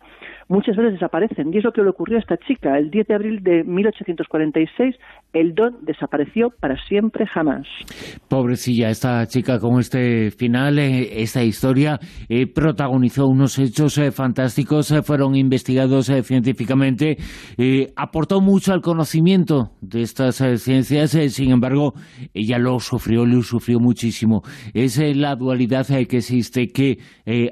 [0.48, 1.54] muchas veces desaparecen.
[1.54, 2.78] Y es lo que le ocurrió a esta chica.
[2.78, 4.96] El 10 de abril de 1846,
[5.34, 7.68] el don desapareció para siempre jamás.
[8.70, 14.94] Pobrecilla, esta chica con este final, eh, esta historia, eh, protagonizó unos hechos eh, fantásticos,
[15.04, 17.18] fueron investigados científicamente,
[17.96, 21.94] aportó mucho al conocimiento de estas ciencias, sin embargo,
[22.34, 24.44] ella lo sufrió, lo sufrió muchísimo.
[24.74, 27.00] Es la dualidad que existe, que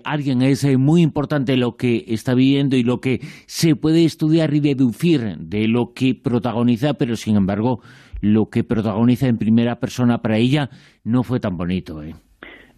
[0.03, 4.59] alguien es muy importante lo que está viendo y lo que se puede estudiar y
[4.59, 7.81] deducir de lo que protagoniza, pero sin embargo
[8.21, 10.69] lo que protagoniza en primera persona para ella
[11.03, 12.03] no fue tan bonito.
[12.03, 12.15] ¿eh?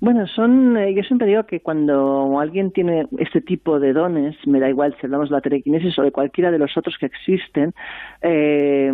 [0.02, 4.60] Bueno, son, eh, yo siempre digo que cuando alguien tiene este tipo de dones, me
[4.60, 7.74] da igual si hablamos de la telequinesis o de cualquiera de los otros que existen,
[8.22, 8.92] eh,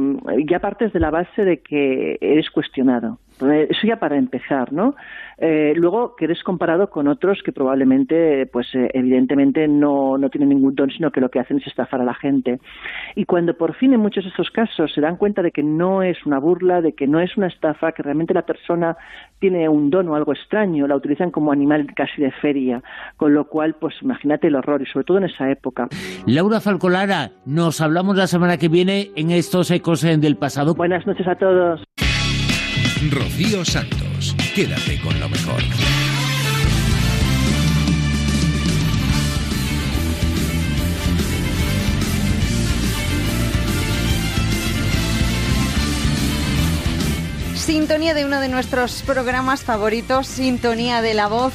[0.50, 3.20] ya partes de la base de que eres cuestionado.
[3.42, 4.96] Eh, Eso ya para empezar, ¿no?
[5.38, 10.50] Eh, luego que eres comparado con otros que probablemente, pues eh, evidentemente no, no tienen
[10.50, 12.60] ningún don, sino que lo que hacen es estafar a la gente.
[13.16, 16.04] Y cuando por fin en muchos de estos casos se dan cuenta de que no
[16.04, 18.96] es una burla, de que no es una estafa, que realmente la persona
[19.40, 22.82] tiene un don o algo extraño, la utilizan como animal casi de feria,
[23.18, 25.90] con lo cual, pues imagínate el horror, y sobre todo en esa época.
[26.26, 30.76] Laura Falcolara, nos hablamos la semana que viene en estos ecos del pasado.
[30.76, 31.84] Buenas noches a todos.
[33.12, 35.62] Rocío Santos, quédate con lo mejor.
[47.56, 51.54] Sintonía de uno de nuestros programas favoritos, Sintonía de la Voz.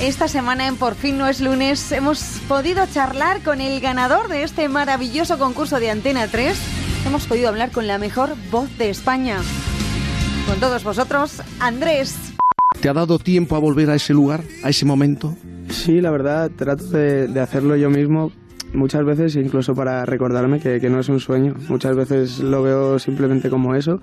[0.00, 4.42] Esta semana en Por fin no es lunes hemos podido charlar con el ganador de
[4.42, 6.56] este maravilloso concurso de Antena 3.
[7.06, 9.38] Hemos podido hablar con la mejor voz de España.
[10.46, 12.16] Con todos vosotros, Andrés.
[12.80, 15.34] ¿Te ha dado tiempo a volver a ese lugar, a ese momento?
[15.70, 18.30] Sí, la verdad, trato de, de hacerlo yo mismo
[18.74, 21.54] muchas veces, incluso para recordarme que, que no es un sueño.
[21.68, 24.00] Muchas veces lo veo simplemente como eso.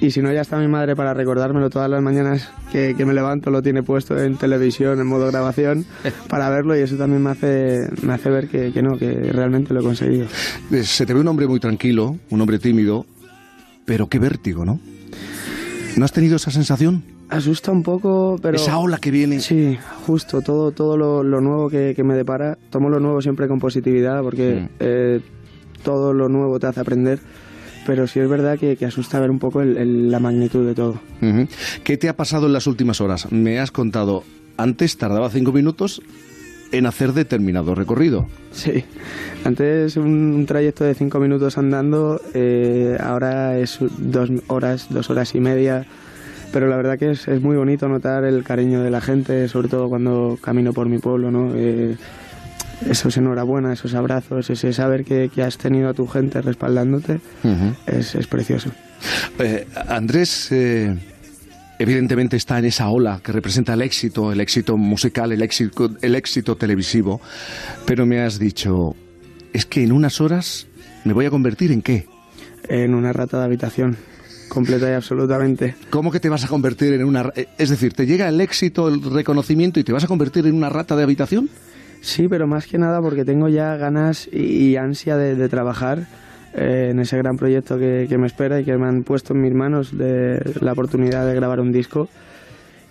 [0.00, 3.12] Y si no, ya está mi madre para recordármelo todas las mañanas que, que me
[3.14, 5.84] levanto, lo tiene puesto en televisión, en modo grabación,
[6.28, 9.74] para verlo y eso también me hace, me hace ver que, que no, que realmente
[9.74, 10.26] lo he conseguido.
[10.72, 13.06] Eh, Se te ve un hombre muy tranquilo, un hombre tímido,
[13.84, 14.80] pero qué vértigo, ¿no?
[15.96, 17.02] ¿No has tenido esa sensación?
[17.28, 18.56] Asusta un poco, pero...
[18.56, 19.40] Esa ola que viene.
[19.40, 22.58] Sí, justo, todo, todo lo, lo nuevo que, que me depara.
[22.70, 25.20] Tomo lo nuevo siempre con positividad porque eh,
[25.82, 27.20] todo lo nuevo te hace aprender.
[27.86, 30.74] Pero sí es verdad que, que asusta ver un poco el- el- la magnitud de
[30.74, 31.00] todo.
[31.84, 33.30] ¿Qué te ha pasado en las últimas horas?
[33.30, 34.24] Me has contado,
[34.56, 36.00] antes tardaba cinco minutos
[36.78, 38.26] en hacer determinado recorrido.
[38.52, 38.84] Sí,
[39.44, 45.40] antes un, trayecto de cinco minutos andando, eh, ahora es dos horas, dos horas y
[45.40, 45.86] media.
[46.52, 49.68] Pero la verdad que es, es muy bonito notar el cariño de la gente, sobre
[49.68, 51.52] todo cuando camino por mi pueblo, ¿no?
[51.54, 51.96] Eh,
[52.88, 57.20] esos enhorabuena, esos abrazos, ese saber que, que has tenido a tu gente respaldándote,
[57.86, 58.70] es, es precioso.
[59.38, 60.94] Eh, Andrés, eh,
[61.78, 66.14] evidentemente está en esa ola que representa el éxito, el éxito musical, el éxito, el
[66.14, 67.20] éxito televisivo,
[67.86, 68.94] pero me has dicho,
[69.52, 70.66] es que en unas horas
[71.04, 72.06] me voy a convertir en qué?
[72.68, 73.96] En una rata de habitación,
[74.48, 75.74] completa y absolutamente.
[75.90, 77.30] ¿Cómo que te vas a convertir en una...
[77.34, 80.54] eh, Es decir, ¿te llega el éxito, el reconocimiento y te vas a convertir en
[80.54, 81.50] una rata de habitación?
[82.00, 84.38] Sí, pero más que nada porque tengo ya ganas y,
[84.70, 86.06] y ansia de, de trabajar
[86.54, 89.42] eh, en ese gran proyecto que, que me espera y que me han puesto en
[89.42, 92.08] mis manos de la oportunidad de grabar un disco.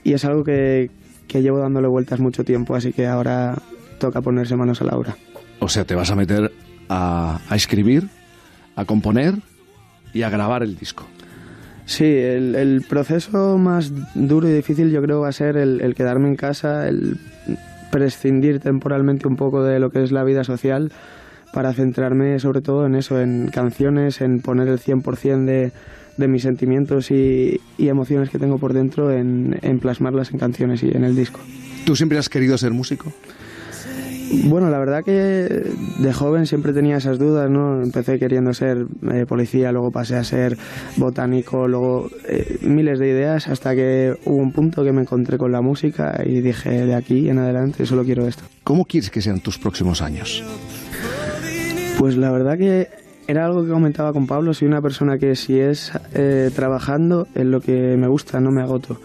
[0.03, 0.91] Y es algo que,
[1.27, 3.57] que llevo dándole vueltas mucho tiempo, así que ahora
[3.99, 5.15] toca ponerse manos a la obra.
[5.59, 6.51] O sea, te vas a meter
[6.89, 8.09] a, a escribir,
[8.75, 9.35] a componer
[10.13, 11.05] y a grabar el disco.
[11.85, 15.95] Sí, el, el proceso más duro y difícil yo creo va a ser el, el
[15.95, 17.17] quedarme en casa, el
[17.91, 20.91] prescindir temporalmente un poco de lo que es la vida social
[21.53, 25.71] para centrarme sobre todo en eso, en canciones, en poner el 100% de,
[26.17, 30.83] de mis sentimientos y, y emociones que tengo por dentro en, en plasmarlas en canciones
[30.83, 31.39] y en el disco.
[31.85, 33.13] ¿Tú siempre has querido ser músico?
[34.45, 37.83] Bueno, la verdad que de joven siempre tenía esas dudas, ¿no?
[37.83, 40.57] Empecé queriendo ser eh, policía, luego pasé a ser
[40.97, 45.51] botánico, luego eh, miles de ideas hasta que hubo un punto que me encontré con
[45.51, 48.43] la música y dije de aquí en adelante solo quiero esto.
[48.63, 50.43] ¿Cómo quieres que sean tus próximos años?
[51.97, 52.89] Pues la verdad que
[53.27, 57.51] era algo que comentaba con Pablo, soy una persona que si es eh, trabajando en
[57.51, 58.99] lo que me gusta, no me agoto.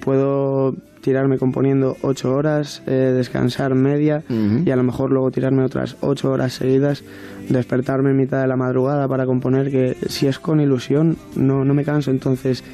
[0.00, 5.96] Puedo tirarme componiendo ocho horas, eh, descansar media y a lo mejor luego tirarme otras
[6.00, 7.04] ocho horas seguidas,
[7.48, 11.74] despertarme en mitad de la madrugada para componer, que si es con ilusión no, no
[11.74, 12.10] me canso.
[12.10, 12.64] Entonces,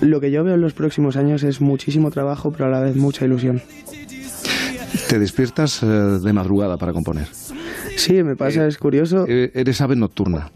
[0.00, 2.94] lo que yo veo en los próximos años es muchísimo trabajo, pero a la vez
[2.94, 3.62] mucha ilusión.
[5.08, 7.26] ¿Te despiertas eh, de madrugada para componer?
[7.96, 9.24] Sí, me pasa, es curioso.
[9.28, 10.50] Eh, Eres ave nocturna.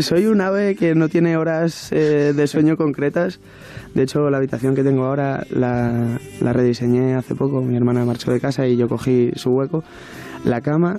[0.00, 3.40] Soy un ave que no tiene horas eh, de sueño concretas.
[3.94, 7.60] De hecho, la habitación que tengo ahora la, la rediseñé hace poco.
[7.60, 9.84] Mi hermana marchó de casa y yo cogí su hueco.
[10.44, 10.98] La cama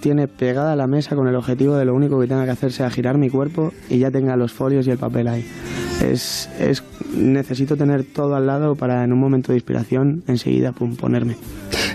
[0.00, 2.72] tiene pegada a la mesa con el objetivo de lo único que tenga que hacer
[2.72, 5.44] sea girar mi cuerpo y ya tenga los folios y el papel ahí.
[6.02, 6.82] Es, es,
[7.14, 11.36] necesito tener todo al lado para en un momento de inspiración enseguida pum, ponerme.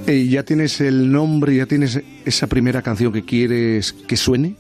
[0.08, 4.56] Eh, ¿Ya tienes el nombre, ya tienes esa primera canción que quieres que suene?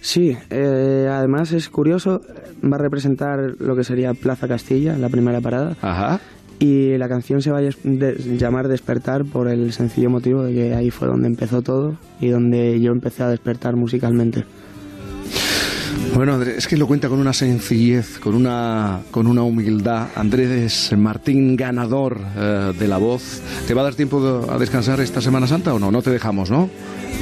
[0.00, 2.20] Sí, eh, además es curioso,
[2.62, 5.76] va a representar lo que sería Plaza Castilla, la primera parada.
[5.80, 6.20] Ajá.
[6.58, 7.62] Y la canción se va a
[8.38, 12.80] llamar Despertar por el sencillo motivo de que ahí fue donde empezó todo y donde
[12.80, 14.44] yo empecé a despertar musicalmente.
[16.14, 20.08] Bueno, Andrés, es que lo cuenta con una sencillez, con una, con una humildad.
[20.14, 23.42] Andrés Martín, ganador eh, de la voz.
[23.66, 25.90] ¿Te va a dar tiempo a descansar esta Semana Santa o no?
[25.90, 26.70] No te dejamos, ¿no?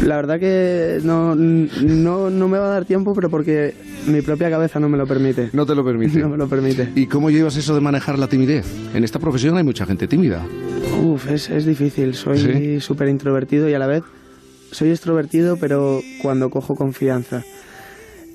[0.03, 3.75] La verdad que no, no, no me va a dar tiempo, pero porque
[4.07, 5.51] mi propia cabeza no me lo permite.
[5.53, 6.19] No te lo permite.
[6.25, 6.91] No me lo permite.
[6.95, 8.67] ¿Y cómo llevas eso de manejar la timidez?
[8.95, 10.45] En esta profesión hay mucha gente tímida.
[11.03, 12.15] Uf, es, es difícil.
[12.15, 14.03] Soy súper introvertido y a la vez
[14.71, 17.45] soy extrovertido, pero cuando cojo confianza.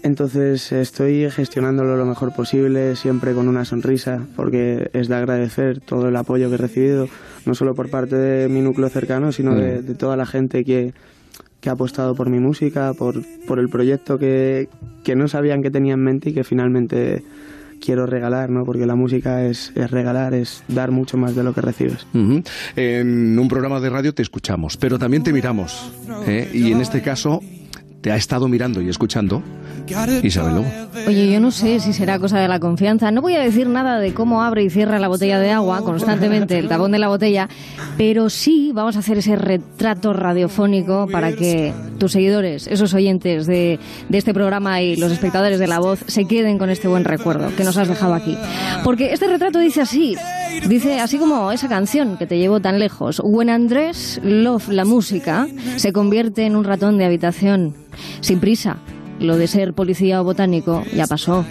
[0.04, 6.08] Entonces estoy gestionándolo lo mejor posible, siempre con una sonrisa, porque es de agradecer todo
[6.08, 7.08] el apoyo que he recibido,
[7.45, 9.86] no solo por parte de mi núcleo cercano, sino de, Mm.
[9.86, 10.93] de toda la gente que,
[11.60, 14.70] que ha apostado por mi música, por, por el proyecto que,
[15.04, 17.24] que no sabían que tenía en mente y que finalmente
[17.82, 18.66] quiero regalar, ¿no?
[18.66, 22.06] Porque la música es, es regalar, es dar mucho más de lo que recibes.
[22.76, 25.91] En un programa de radio te escuchamos, pero también te miramos.
[26.26, 26.50] ¿eh?
[26.54, 27.41] Y en este caso
[28.02, 29.43] te ha estado mirando y escuchando
[30.24, 30.68] Isabel Lobo.
[31.08, 33.12] Oye, yo no sé si será cosa de la confianza.
[33.12, 36.60] No voy a decir nada de cómo abre y cierra la botella de agua constantemente,
[36.60, 37.50] el tapón de la botella,
[37.97, 43.80] pero sí vamos a hacer ese retrato radiofónico para que tus seguidores, esos oyentes de,
[44.08, 47.54] de este programa y los espectadores de La Voz se queden con este buen recuerdo
[47.56, 48.38] que nos has dejado aquí.
[48.84, 50.16] Porque este retrato dice así,
[50.68, 53.22] dice así como esa canción que te llevó tan lejos.
[53.24, 55.47] When Andrés Love la música
[55.78, 57.76] se convierte en un ratón de habitación,
[58.22, 58.78] sin prisa.
[59.20, 61.45] Lo de ser policía o botánico ya pasó.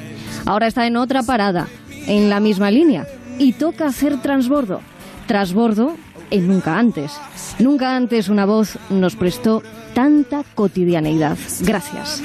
[0.47, 1.69] Ahora está en otra parada,
[2.07, 3.07] en la misma línea,
[3.39, 4.81] y toca hacer transbordo.
[5.27, 5.97] Transbordo
[6.31, 7.13] en nunca antes.
[7.59, 9.63] Nunca antes una voz nos prestó
[9.95, 11.37] tanta cotidianeidad.
[11.61, 12.23] Gracias.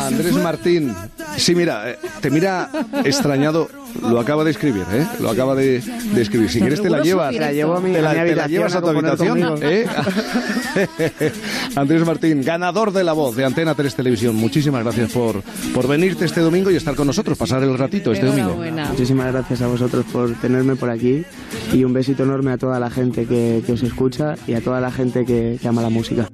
[0.00, 0.94] Andrés Martín.
[1.36, 2.68] Sí, mira, eh, te mira
[3.04, 3.68] extrañado.
[4.02, 5.06] Lo acaba de escribir, ¿eh?
[5.20, 6.50] Lo acaba de, de escribir.
[6.50, 7.28] Si quieres te la llevas.
[7.28, 8.88] subir La llevo a mi- te la, a mi te la habitación llevas a tu
[8.88, 9.58] habitación.
[9.62, 9.86] ¿eh?
[11.76, 14.34] Andrés Martín, ganador de la voz de Antena 3 Televisión.
[14.36, 15.42] Muchísimas gracias por,
[15.74, 18.56] por venirte este domingo y estar con nosotros, pasar el ratito este domingo.
[18.90, 21.24] Muchísimas gracias a vosotros por tenerme por aquí
[21.72, 24.80] y un besito enorme a toda la gente que, que os escucha y a toda
[24.80, 26.28] la gente que, que ama la música.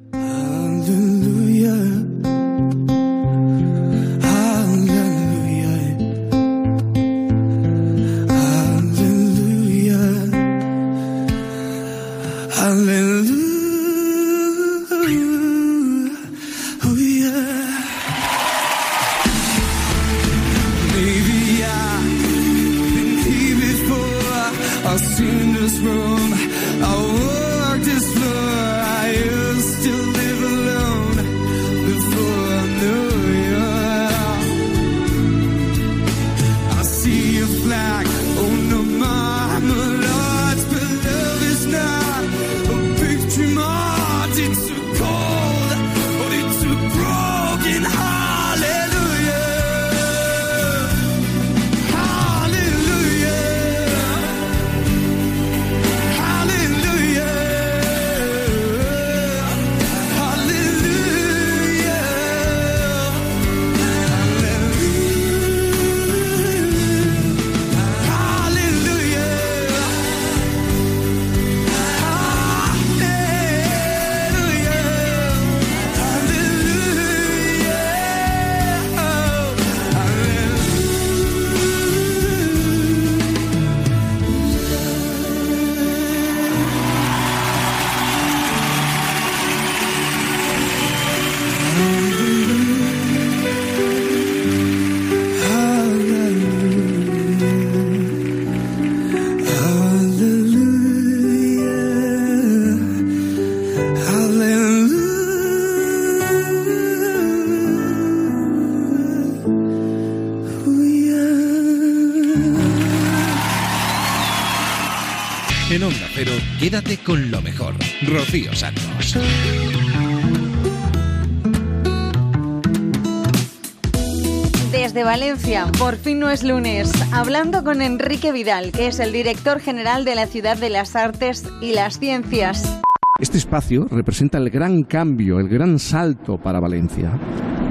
[125.78, 130.14] Por fin no es lunes, hablando con Enrique Vidal, que es el director general de
[130.14, 132.80] la Ciudad de las Artes y las Ciencias.
[133.18, 137.10] Este espacio representa el gran cambio, el gran salto para Valencia.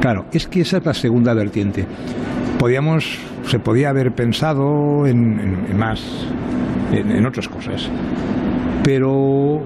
[0.02, 1.86] Claro, es que esa es la segunda vertiente.
[2.58, 3.18] Podíamos,
[3.48, 6.02] se podía haber pensado en, en- en más,
[6.92, 7.90] en, en otras cosas.
[8.84, 9.62] Pero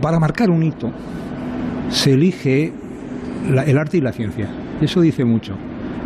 [0.00, 0.90] para marcar un hito
[1.90, 2.72] se elige
[3.50, 4.48] la- el arte y la ciencia.
[4.80, 5.54] Eso dice mucho.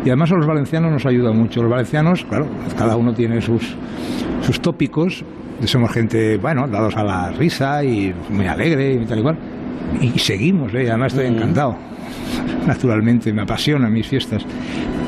[0.05, 1.61] Y además a los valencianos nos ayuda mucho.
[1.61, 2.47] Los valencianos, claro,
[2.77, 3.75] cada uno tiene sus,
[4.41, 5.23] sus tópicos.
[5.65, 9.37] Somos gente, bueno, dados a la risa y muy alegre y tal igual.
[10.01, 10.87] Y seguimos, ¿eh?
[10.89, 11.75] además estoy encantado.
[12.65, 14.45] Naturalmente, me apasionan mis fiestas.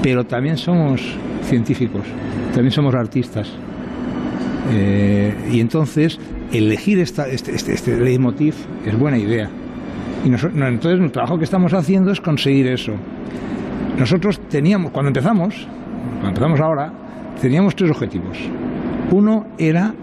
[0.03, 1.01] Pero también somos
[1.43, 2.01] científicos,
[2.53, 3.47] también somos artistas.
[4.73, 6.19] Eh, y entonces,
[6.51, 9.49] elegir esta, este, este, este leitmotiv es buena idea.
[10.25, 12.93] Y noso- no, entonces, el trabajo que estamos haciendo es conseguir eso.
[13.97, 15.67] Nosotros teníamos, cuando empezamos,
[16.13, 16.93] cuando empezamos ahora,
[17.39, 18.37] teníamos tres objetivos.
[19.11, 19.93] Uno era,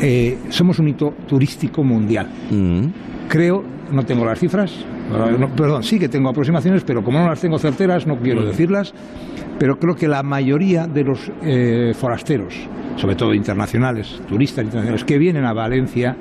[0.00, 2.28] eh, somos un hito turístico mundial.
[3.28, 4.84] Creo, no tengo las cifras,
[5.38, 8.94] no, perdón, sí que tengo aproximaciones, pero como no las tengo certeras, no quiero decirlas,
[9.58, 12.54] pero creo que la mayoría de los eh, forasteros,
[12.96, 16.16] sobre todo internacionales, turistas internacionales, que vienen a Valencia,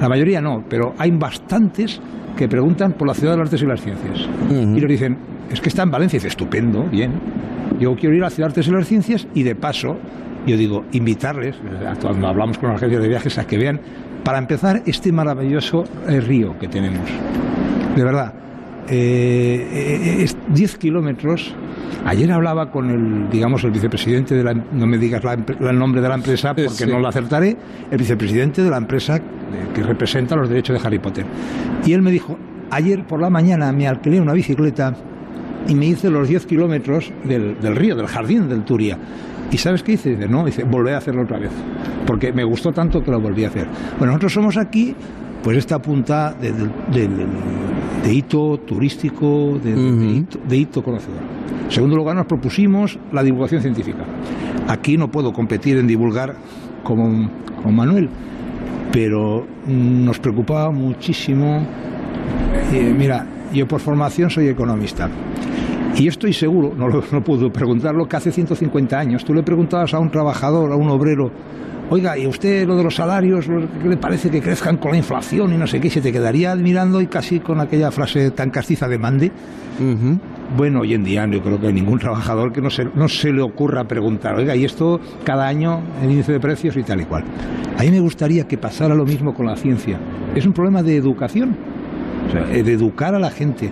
[0.00, 2.00] la mayoría no, pero hay bastantes
[2.36, 4.28] que preguntan por la ciudad de las artes y las ciencias.
[4.50, 5.16] Y les dicen,
[5.50, 6.16] es que está en Valencia.
[6.16, 7.12] Y dice, estupendo, bien.
[7.80, 9.96] Yo quiero ir a la ciudad de las artes y las ciencias y de paso,
[10.46, 11.56] yo digo, invitarles,
[12.00, 13.80] cuando hablamos con las agencias de viajes, a que vean,
[14.24, 17.08] para empezar, este maravilloso eh, río que tenemos.
[17.94, 18.34] De verdad,
[18.88, 21.54] eh, eh, es 10 kilómetros.
[22.04, 26.00] Ayer hablaba con el, digamos, el vicepresidente de la, no me digas la el nombre
[26.00, 26.86] de la empresa porque sí.
[26.86, 27.56] no lo acertaré,
[27.90, 29.20] el vicepresidente de la empresa
[29.74, 31.24] que representa los derechos de Harry Potter.
[31.84, 32.38] Y él me dijo,
[32.70, 34.94] ayer por la mañana me alquilé una bicicleta
[35.68, 38.98] y me hice los 10 kilómetros del, del río, del jardín del Turia.
[39.50, 40.10] ¿Y sabes qué hice?
[40.10, 41.50] Dice, no, dice, volveré a hacerlo otra vez.
[42.06, 43.66] Porque me gustó tanto que lo volví a hacer.
[43.98, 44.94] Bueno, nosotros somos aquí,
[45.46, 47.26] pues esta punta de, de- de-
[48.04, 51.20] de hito turístico, de, de- de hito, de hito conocedor.
[51.66, 54.04] En segundo lugar, nos propusimos la divulgación científica.
[54.66, 56.34] Aquí no puedo competir en divulgar
[56.82, 57.30] como,
[57.62, 58.08] como Manuel,
[58.92, 61.64] pero nos preocupaba muchísimo.
[62.72, 65.08] eh, mira, yo por formación soy economista.
[65.96, 69.94] Y estoy seguro, no, lo, no puedo preguntarlo, que hace 150 años tú le preguntabas
[69.94, 71.30] a un trabajador, a un obrero,
[71.90, 75.52] oiga, ¿y usted lo de los salarios, qué le parece que crezcan con la inflación
[75.52, 75.90] y no sé qué?
[75.90, 79.32] Se te quedaría admirando y casi con aquella frase tan castiza de mande.
[80.56, 83.32] Bueno, hoy en día yo creo que hay ningún trabajador que no se, no se
[83.32, 87.04] le ocurra preguntar, oiga, y esto cada año, el índice de precios y tal y
[87.04, 87.24] cual.
[87.76, 89.98] A mí me gustaría que pasara lo mismo con la ciencia.
[90.34, 91.56] Es un problema de educación.
[92.26, 93.70] O sea, de educar a la gente.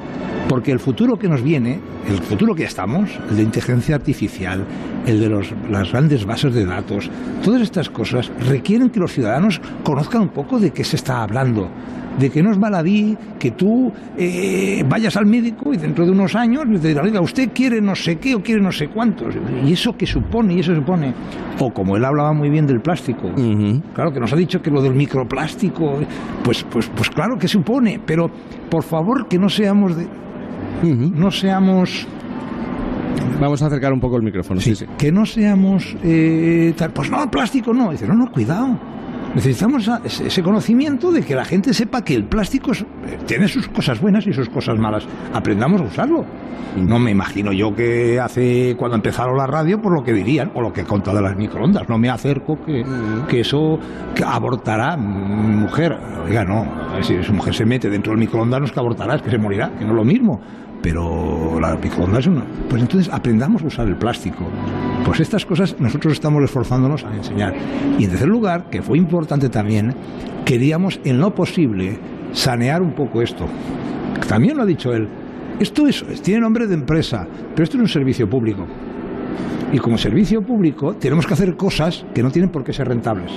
[0.48, 4.64] Porque el futuro que nos viene, el futuro que estamos, el de inteligencia artificial,
[5.06, 7.10] el de los, las grandes bases de datos,
[7.42, 11.70] todas estas cosas requieren que los ciudadanos conozcan un poco de qué se está hablando.
[12.18, 16.34] De que no es baladí que tú eh, vayas al médico y dentro de unos
[16.36, 16.64] años
[17.02, 19.34] oiga, usted quiere no sé qué o quiere no sé cuántos.
[19.64, 20.54] ¿Y eso qué supone?
[20.54, 21.12] ¿Y eso supone?
[21.58, 23.30] O como él hablaba muy bien del plástico.
[23.94, 25.98] Claro, que nos ha dicho que lo del microplástico,
[26.42, 28.30] pues, pues, pues claro que supone, pero
[28.70, 30.06] por favor que no seamos de,
[30.82, 32.06] no seamos
[33.40, 34.60] Vamos a acercar un poco el micrófono.
[34.60, 34.86] Sí, sí.
[34.98, 37.90] que no seamos eh, tal, pues no, plástico no.
[37.90, 38.78] Dice, no, no, cuidado.
[39.34, 43.66] Necesitamos ese conocimiento de que la gente sepa que el plástico es- eh, tiene sus
[43.68, 45.06] cosas buenas y sus cosas malas.
[45.32, 46.24] Aprendamos a usarlo.
[46.76, 50.60] No me imagino yo que hace cuando empezaron la radio por lo que dirían o
[50.60, 51.88] lo que he contado de las microondas.
[51.88, 52.84] No me acerco que,
[53.28, 53.78] que eso
[54.14, 55.96] que abortará mi mujer.
[56.26, 56.66] Oiga, no.
[57.02, 59.38] Si su mujer se mete dentro del microondas no es que abortará, es que se
[59.38, 60.40] morirá, que no es lo mismo
[60.84, 62.44] pero la microondas es una.
[62.68, 64.44] Pues entonces aprendamos a usar el plástico.
[65.02, 67.54] Pues estas cosas nosotros estamos esforzándonos a enseñar.
[67.98, 69.94] Y en tercer lugar, que fue importante también,
[70.44, 71.98] queríamos en lo posible
[72.32, 73.46] sanear un poco esto.
[74.28, 75.08] También lo ha dicho él.
[75.58, 78.66] Esto es, tiene nombre de empresa, pero esto es un servicio público.
[79.72, 83.32] Y como servicio público tenemos que hacer cosas que no tienen por qué ser rentables.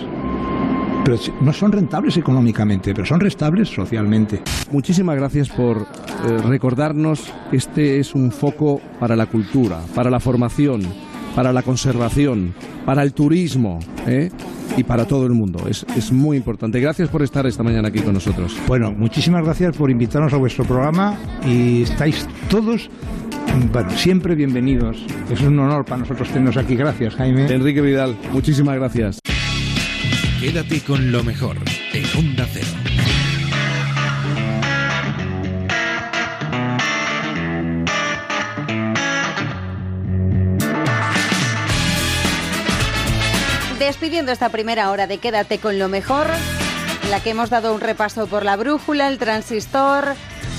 [1.08, 4.42] Pero no son rentables económicamente, pero son rentables socialmente.
[4.74, 10.20] Muchísimas gracias por eh, recordarnos que este es un foco para la cultura, para la
[10.20, 10.82] formación,
[11.34, 12.54] para la conservación,
[12.86, 14.30] para el turismo ¿eh?
[14.76, 15.66] y para todo el mundo.
[15.70, 16.82] Es, es muy importante.
[16.82, 18.58] Gracias por estar esta mañana aquí con nosotros.
[18.68, 22.90] Bueno, muchísimas gracias por invitarnos a vuestro programa y estáis todos,
[23.72, 25.06] bueno, siempre bienvenidos.
[25.32, 26.76] Es un honor para nosotros tenernos aquí.
[26.76, 27.50] Gracias, Jaime.
[27.50, 29.22] Enrique Vidal, muchísimas gracias.
[30.40, 31.58] Quédate con lo mejor
[31.94, 32.68] en Onda Cero.
[43.80, 46.28] Despidiendo esta primera hora de Quédate con lo mejor,
[47.10, 50.14] la que hemos dado un repaso por la brújula, el transistor,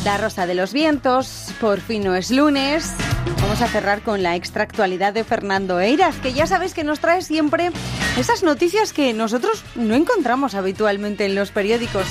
[0.05, 2.95] la rosa de los vientos, por fin no es lunes.
[3.41, 7.01] Vamos a cerrar con la extra actualidad de Fernando Eiras, que ya sabéis que nos
[7.01, 7.71] trae siempre
[8.19, 12.07] esas noticias que nosotros no encontramos habitualmente en los periódicos.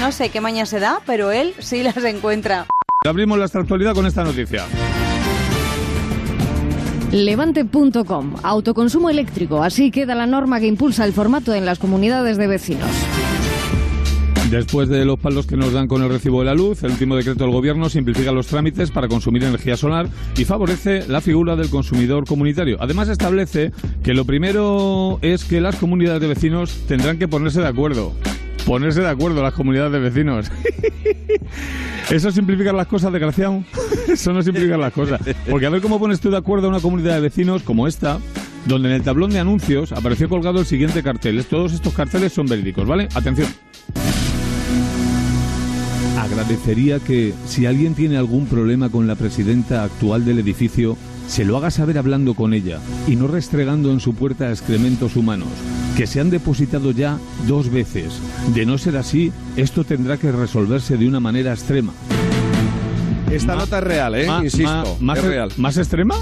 [0.00, 2.66] No sé qué maña se da, pero él sí las encuentra.
[3.06, 4.64] Abrimos la actualidad con esta noticia.
[7.12, 9.62] Levante.com, autoconsumo eléctrico.
[9.62, 12.90] Así queda la norma que impulsa el formato en las comunidades de vecinos.
[14.50, 17.14] Después de los palos que nos dan con el recibo de la luz, el último
[17.14, 21.70] decreto del Gobierno simplifica los trámites para consumir energía solar y favorece la figura del
[21.70, 22.76] consumidor comunitario.
[22.80, 23.70] Además, establece
[24.02, 28.12] que lo primero es que las comunidades de vecinos tendrán que ponerse de acuerdo.
[28.66, 30.50] Ponerse de acuerdo las comunidades de vecinos.
[32.10, 33.62] Eso simplifica las cosas, desgraciado.
[34.08, 35.20] Eso no simplifica las cosas.
[35.48, 38.18] Porque a ver cómo pones tú de acuerdo a una comunidad de vecinos como esta,
[38.66, 41.44] donde en el tablón de anuncios apareció colgado el siguiente cartel.
[41.44, 43.08] Todos estos carteles son verídicos, ¿vale?
[43.14, 43.48] Atención.
[46.40, 50.96] Agradecería que, si alguien tiene algún problema con la presidenta actual del edificio,
[51.28, 55.48] se lo haga saber hablando con ella y no restregando en su puerta excrementos humanos,
[55.98, 58.14] que se han depositado ya dos veces.
[58.54, 61.92] De no ser así, esto tendrá que resolverse de una manera extrema.
[63.30, 64.26] Esta nota es real, ¿eh?
[64.26, 65.52] Ma- Insisto, ma- más, es real.
[65.56, 66.14] ¿Más extrema?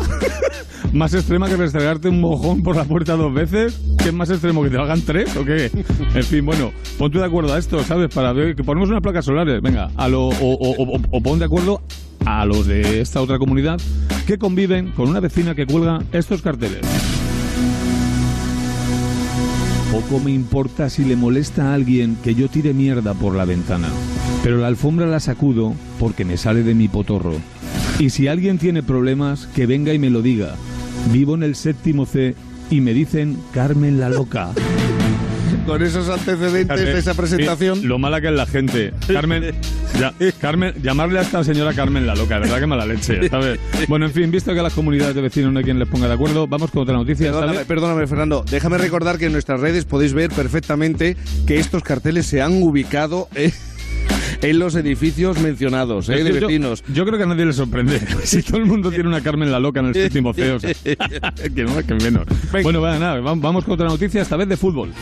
[0.93, 3.79] ¿Más extrema que restregarte un mojón por la puerta dos veces?
[3.99, 4.63] ¿Qué es más extremo?
[4.63, 5.71] ¿Que te lo hagan tres o qué?
[6.15, 8.13] En fin, bueno, ponte de acuerdo a esto, ¿sabes?
[8.15, 11.39] Para ver que ponemos unas placas solares, venga, a lo, o, o- o- o pon
[11.39, 11.81] de acuerdo
[12.25, 13.79] a los de esta otra comunidad
[14.27, 16.81] que conviven con una vecina que cuelga estos carteles.
[19.91, 23.89] Poco me importa si le molesta a alguien que yo tire mierda por la ventana,
[24.43, 27.32] pero la alfombra la sacudo porque me sale de mi potorro.
[27.99, 30.57] Y si alguien tiene problemas, que venga y me lo diga.
[31.11, 32.34] Vivo en el séptimo C
[32.70, 34.53] y me dicen Carmen la loca.
[35.66, 37.86] Con esos antecedentes de esa presentación.
[37.86, 38.92] Lo mala que es la gente.
[39.12, 39.55] Carmen,
[40.01, 43.59] ya- Carmen, llamarle a esta señora Carmen la loca, verdad que mala leche, ¿sabes?
[43.88, 46.14] Bueno, en fin, visto que las comunidades de vecinos no hay quien les ponga de
[46.14, 47.30] acuerdo, vamos con otra noticia.
[47.32, 48.44] Perdóname, perdóname, Fernando.
[48.51, 53.28] Déjame recordar que en nuestras redes podéis ver perfectamente que estos carteles se han ubicado
[53.34, 53.53] eh,
[54.40, 56.82] en los edificios mencionados, eh, de yo- vecinos.
[56.94, 58.01] Yo, creo que a nadie le sorprende.
[58.24, 60.72] Si todo el mundo tiene una Carmen la loca en el séptimo C, o sea,
[61.55, 62.24] que más que menos.
[62.62, 64.92] Bueno, va, nada, vam- vamos con otra noticia, esta vez de fútbol.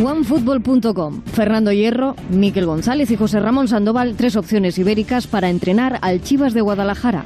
[0.00, 1.22] OneFootball.com.
[1.32, 6.54] Fernando Hierro, Miquel González y José Ramón Sandoval, tres opciones ibéricas para entrenar al Chivas
[6.54, 7.24] de Guadalajara.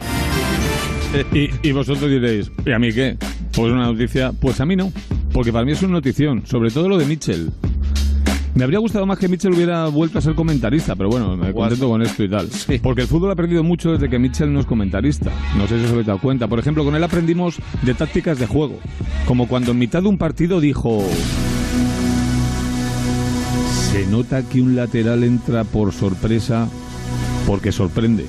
[1.33, 3.17] Y, y vosotros diréis, ¿y a mí qué?
[3.55, 4.93] Pues una noticia, pues a mí no,
[5.33, 7.51] porque para mí es una notición, sobre todo lo de Mitchell.
[8.55, 11.91] Me habría gustado más que Mitchell hubiera vuelto a ser comentarista, pero bueno, me contento
[11.91, 12.49] con esto y tal.
[12.83, 15.31] Porque el fútbol ha aprendido mucho desde que Mitchell no es comentarista.
[15.59, 16.49] No sé si os habéis dado cuenta.
[16.49, 18.79] Por ejemplo, con él aprendimos de tácticas de juego.
[19.27, 21.05] Como cuando en mitad de un partido dijo...
[23.97, 26.69] Se nota que un lateral entra por sorpresa
[27.47, 28.27] porque sorprende.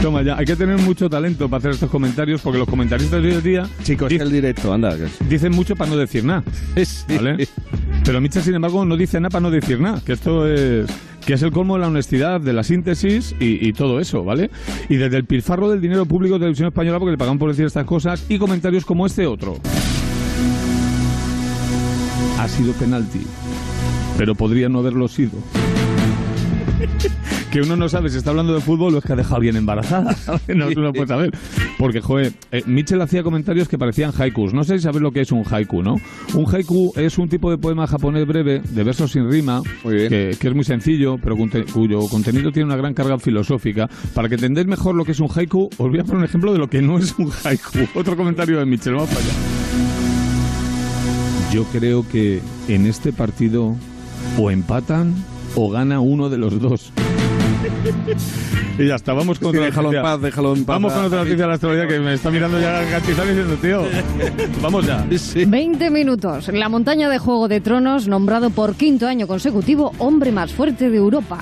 [0.00, 3.28] Toma ya, hay que tener mucho talento para hacer estos comentarios porque los comentaristas de
[3.30, 3.68] hoy en día...
[3.82, 4.96] Chicos, el directo, anda.
[5.28, 6.44] Dicen mucho para no decir nada.
[7.08, 7.48] ¿Vale?
[8.04, 10.00] Pero Mitchell, sin embargo, no dice nada para no decir nada.
[10.06, 10.88] Que esto es
[11.26, 14.52] que es el colmo de la honestidad, de la síntesis y, y todo eso, ¿vale?
[14.88, 17.66] Y desde el pilfarro del dinero público de televisión española porque le pagan por decir
[17.66, 19.58] estas cosas y comentarios como este otro.
[22.38, 23.20] Ha sido penalti,
[24.18, 25.38] pero podría no haberlo sido.
[27.54, 29.54] que uno no sabe si está hablando de fútbol o es que ha dejado alguien
[29.56, 30.16] embarazada.
[30.48, 31.30] no, tú no puedes saber.
[31.78, 34.52] Porque, joder, eh, Mitchell hacía comentarios que parecían haikus.
[34.52, 35.94] No sé si sabes lo que es un haiku, ¿no?
[36.34, 40.48] Un haiku es un tipo de poema japonés breve, de versos sin rima, que, que
[40.48, 41.36] es muy sencillo, pero
[41.72, 43.88] cuyo contenido tiene una gran carga filosófica.
[44.14, 46.52] Para que entendáis mejor lo que es un haiku, os voy a poner un ejemplo
[46.52, 47.86] de lo que no es un haiku.
[47.94, 49.83] Otro comentario de Mitchell, vamos para allá.
[51.54, 53.76] Yo creo que en este partido
[54.36, 55.14] o empatan
[55.54, 56.92] o gana uno de los dos.
[58.78, 60.74] y ya está, vamos con Sí, otra déjalo en paz, déjalo en paz.
[60.74, 63.84] Vamos con otra noticia de la actualidad que me está mirando ya Cantizano diciendo, tío,
[64.60, 65.06] vamos ya.
[65.46, 66.48] 20 minutos.
[66.48, 70.96] La montaña de Juego de Tronos, nombrado por quinto año consecutivo hombre más fuerte de
[70.96, 71.38] Europa.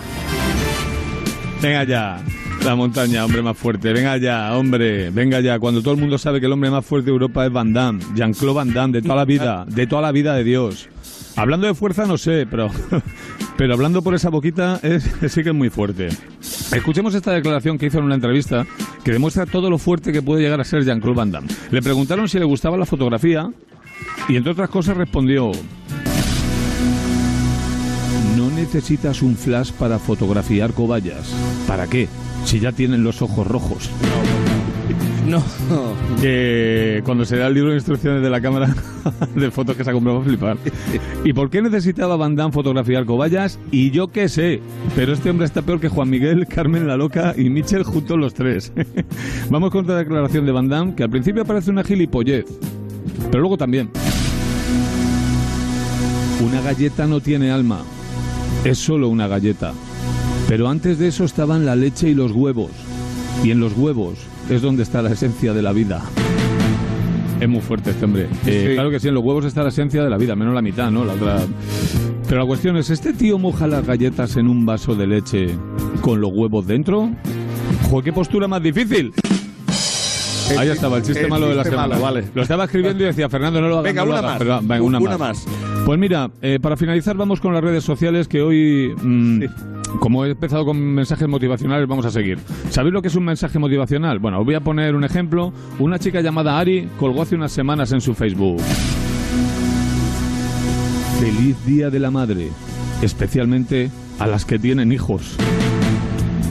[1.63, 2.23] Venga ya,
[2.65, 3.93] la montaña, hombre más fuerte.
[3.93, 5.59] Venga ya, hombre, venga ya.
[5.59, 8.01] Cuando todo el mundo sabe que el hombre más fuerte de Europa es Van Damme,
[8.15, 10.89] Jean-Claude Van Damme, de toda la vida, de toda la vida de Dios.
[11.37, 12.71] Hablando de fuerza, no sé, pero,
[13.57, 16.09] pero hablando por esa boquita, es, sí que es muy fuerte.
[16.73, 18.67] Escuchemos esta declaración que hizo en una entrevista
[19.03, 21.49] que demuestra todo lo fuerte que puede llegar a ser Jean-Claude Van Damme.
[21.71, 23.51] Le preguntaron si le gustaba la fotografía
[24.29, 25.53] y, entre otras cosas, respondió:
[28.37, 31.35] No necesitas un flash para fotografiar cobayas.
[31.67, 32.09] ¿Para qué?
[32.45, 33.91] Si ya tienen los ojos rojos.
[35.27, 35.43] No.
[36.21, 38.75] Que cuando se da el libro de instrucciones de la cámara
[39.35, 40.57] de fotos que se ha comprado a flipar.
[41.25, 43.59] ¿Y por qué necesitaba Van Damme fotografiar cobayas?
[43.71, 44.61] Y yo qué sé.
[44.97, 48.35] Pero este hombre está peor que Juan Miguel, Carmen la Loca y Mitchell juntos los
[48.35, 48.73] tres.
[49.51, 52.47] Vamos con otra declaración de Van Damme que al principio parece una gilipollez.
[53.31, 53.91] Pero luego también.
[56.45, 57.81] Una galleta no tiene alma.
[58.65, 59.73] Es solo una galleta.
[60.53, 62.71] Pero antes de eso estaban la leche y los huevos.
[63.43, 64.19] Y en los huevos
[64.51, 66.03] es donde está la esencia de la vida.
[67.41, 68.29] Es muy fuerte este hombre.
[68.45, 68.75] Eh, Sí.
[68.75, 70.91] Claro que sí, en los huevos está la esencia de la vida, menos la mitad,
[70.91, 71.07] ¿no?
[71.07, 71.39] La otra...
[72.29, 75.47] Pero la cuestión es, ¿este tío moja las galletas en un vaso de leche
[76.03, 77.09] con los huevos dentro?
[77.89, 79.11] Joder, qué postura más difícil.
[80.59, 82.03] Ahí estaba, el chiste el malo de la semana, malo.
[82.03, 82.25] vale.
[82.35, 83.85] Lo estaba escribiendo y decía, Fernando, no lo hagas.
[83.85, 84.31] Venga, no lo una hagas".
[84.33, 84.39] más.
[84.39, 85.47] Pero, venga, una, Una más.
[85.47, 85.47] más.
[85.87, 89.45] Pues mira, eh, para finalizar vamos con las redes sociales que hoy, mm,
[89.99, 92.39] como he empezado con mensajes motivacionales, vamos a seguir.
[92.71, 94.19] ¿Sabéis lo que es un mensaje motivacional?
[94.19, 95.53] Bueno, os voy a poner un ejemplo.
[95.79, 98.61] Una chica llamada Ari colgó hace unas semanas en su Facebook.
[101.21, 102.49] Feliz Día de la Madre,
[103.01, 105.37] especialmente a las que tienen hijos.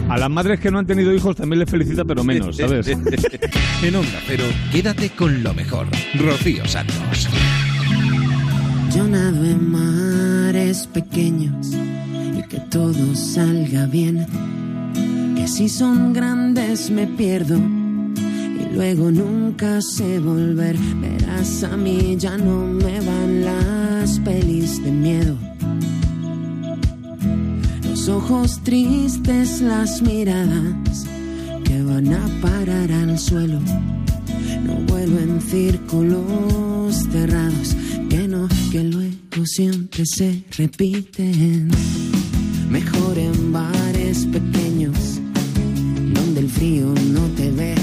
[0.09, 2.87] A las madres que no han tenido hijos también les felicita, pero menos, ¿sabes?
[3.83, 5.87] en Onda Cero, quédate con lo mejor.
[6.15, 7.29] Rocío Santos.
[8.95, 11.77] Yo nado en mares pequeños
[12.49, 14.25] que todo salga bien.
[15.35, 20.77] Que si son grandes me pierdo y luego nunca sé volver.
[21.01, 25.37] Verás, a mí ya no me van las pelis de miedo.
[27.89, 31.05] Los ojos tristes, las miradas
[31.63, 33.59] que van a parar al suelo.
[34.65, 37.75] No vuelo en círculos cerrados
[38.09, 41.69] que no, que luego siempre se repiten.
[42.71, 45.19] Mejor en bares pequeños,
[46.13, 47.75] donde el frío no te ve,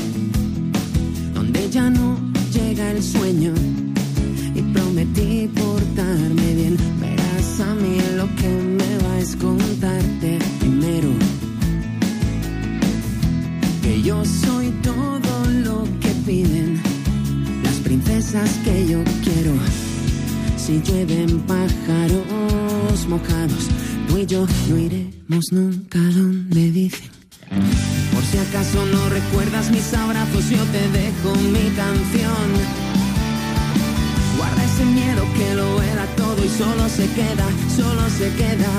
[1.35, 2.17] donde ya no
[2.51, 3.53] llega el sueño.
[4.55, 6.77] Y prometí portarme bien.
[7.03, 11.11] Verás a mí lo que me va es contarte primero
[13.83, 16.81] que yo soy todo lo que piden
[17.63, 19.53] las princesas que yo quiero.
[20.57, 23.69] Si llueven pájaros mojados,
[24.09, 27.11] tú y yo no iremos nunca donde dicen.
[28.13, 32.49] Por si acaso no recuerdas mis abrazos, yo te dejo mi canción.
[34.37, 37.47] Guarda ese miedo que lo era todo y solo se queda,
[37.77, 38.73] solo se queda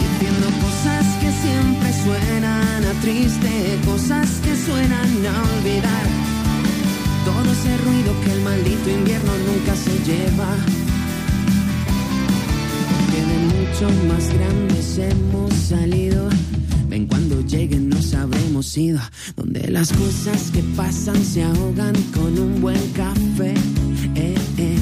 [0.00, 6.06] diciendo cosas que siempre suenan a triste, cosas que suenan a olvidar.
[7.24, 10.56] Todo ese ruido que el maldito invierno nunca se lleva.
[13.18, 16.28] Porque de mucho más grandes hemos salido.
[16.88, 19.00] Ven cuando lleguen nos habremos ido.
[19.36, 23.54] Donde las cosas que pasan se ahogan con un buen café.
[24.14, 24.78] Eh, eh.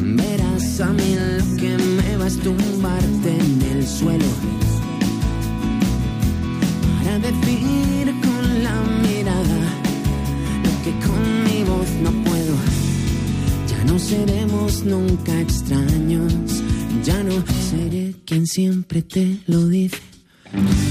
[0.00, 4.24] Verás a mí lo que me va es tumbarte en el suelo
[6.98, 9.60] Para decir con la mirada
[10.64, 12.37] Lo que con mi voz no puedo
[13.88, 16.32] no seremos nunca extraños
[17.04, 17.32] Ya no
[17.70, 19.98] seré quien siempre te lo dice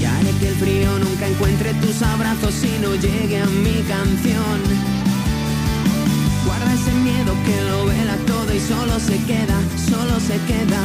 [0.00, 4.58] y haré que el frío nunca encuentre tus abrazos y no llegue a mi canción.
[6.46, 9.58] Guarda ese miedo que lo vela todo y solo se queda,
[9.90, 10.82] solo se queda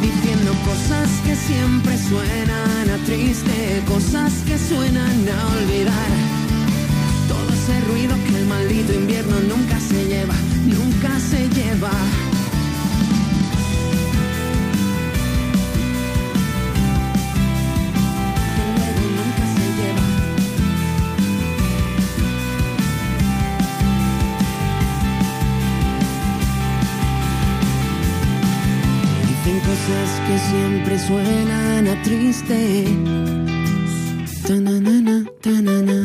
[0.00, 6.41] diciendo cosas que siempre suenan a triste, cosas que suenan a olvidar.
[7.62, 10.34] Ese ruido que el maldito invierno nunca se lleva,
[10.64, 11.92] nunca se lleva.
[18.56, 20.06] Que luego nunca se lleva.
[29.28, 32.58] Dicen cosas que siempre suenan a triste.
[34.48, 35.98] Ta-na-na-na, ta-na-na.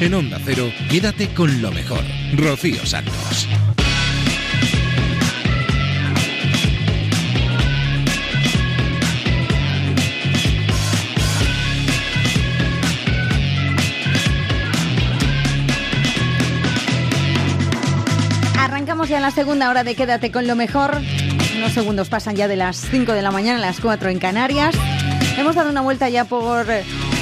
[0.00, 2.00] En Onda Cero, quédate con lo mejor.
[2.34, 3.48] Rocío Santos.
[18.58, 20.98] Arrancamos ya la segunda hora de Quédate con lo mejor.
[21.56, 24.74] Unos segundos pasan ya de las 5 de la mañana a las 4 en Canarias.
[25.36, 26.66] Hemos dado una vuelta ya por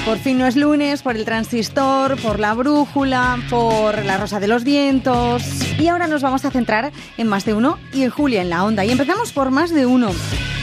[0.09, 4.49] Por fin no es lunes, por el transistor, por la brújula, por la rosa de
[4.49, 5.43] los vientos.
[5.79, 8.65] Y ahora nos vamos a centrar en más de uno y en Julia en la
[8.65, 8.87] onda.
[8.87, 10.09] Y empezamos por más de uno.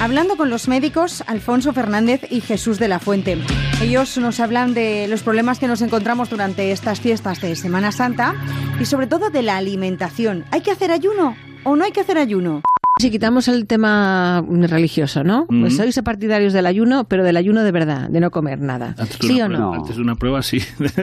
[0.02, 3.38] Hablando con los médicos Alfonso Fernández y Jesús de la Fuente.
[3.84, 8.34] Ellos nos hablan de los problemas que nos encontramos durante estas fiestas de Semana Santa
[8.80, 10.44] y sobre todo de la alimentación.
[10.50, 12.64] ¿Hay que hacer ayuno o no hay que hacer ayuno?
[12.98, 15.48] Si quitamos el tema religioso, ¿no?
[15.48, 18.96] Pues sois partidarios del ayuno, pero del ayuno de verdad, de no comer nada.
[18.98, 19.74] Antes ¿Sí o no?
[19.74, 20.62] Antes de una prueba, sí.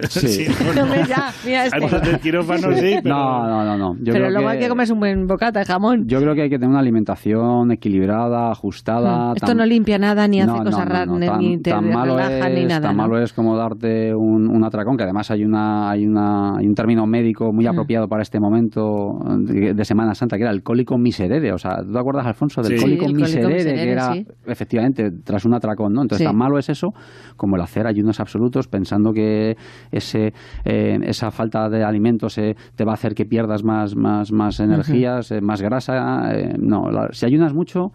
[0.08, 0.46] Sí.
[0.74, 1.84] no, Hombre, ya, mira este.
[1.84, 3.14] Antes del quirófano, sí, pero...
[3.14, 3.76] No, no, no.
[3.76, 3.94] no.
[3.96, 6.08] Yo pero creo luego que- hay que comerse un buen bocata de jamón.
[6.08, 9.28] Yo creo que hay que tener una alimentación equilibrada, ajustada.
[9.32, 11.46] Mm, Esto tan- no limpia nada, ni hace No, no, cosas no, raras, no, ni-
[11.50, 12.80] ni te tan malo relaja, ni es- nada.
[12.88, 13.02] Tan ¿no?
[13.02, 16.74] malo es como darte un, un atracón, que además hay una hay una hay un
[16.74, 17.68] término médico muy Mm.
[17.68, 21.52] apropiado para este momento de, de Semana Santa, que era el cólico miserere.
[21.52, 22.82] O sea, ¿tú te acuerdas, Alfonso, del Sí.
[22.82, 24.26] cólico Sí, miserere, miserere, que era sí.
[24.46, 26.02] efectivamente tras un atracón, ¿no?
[26.02, 26.24] Entonces, Sí.
[26.28, 26.94] tan malo es eso
[27.36, 29.56] como el hacer ayunos absolutos pensando que
[29.90, 30.32] ese
[30.64, 34.60] eh, esa falta de alimentos eh, te va a hacer que pierdas más más más
[34.60, 36.32] energías, eh, más grasa.
[36.34, 37.92] eh, no, la- si ayunas mucho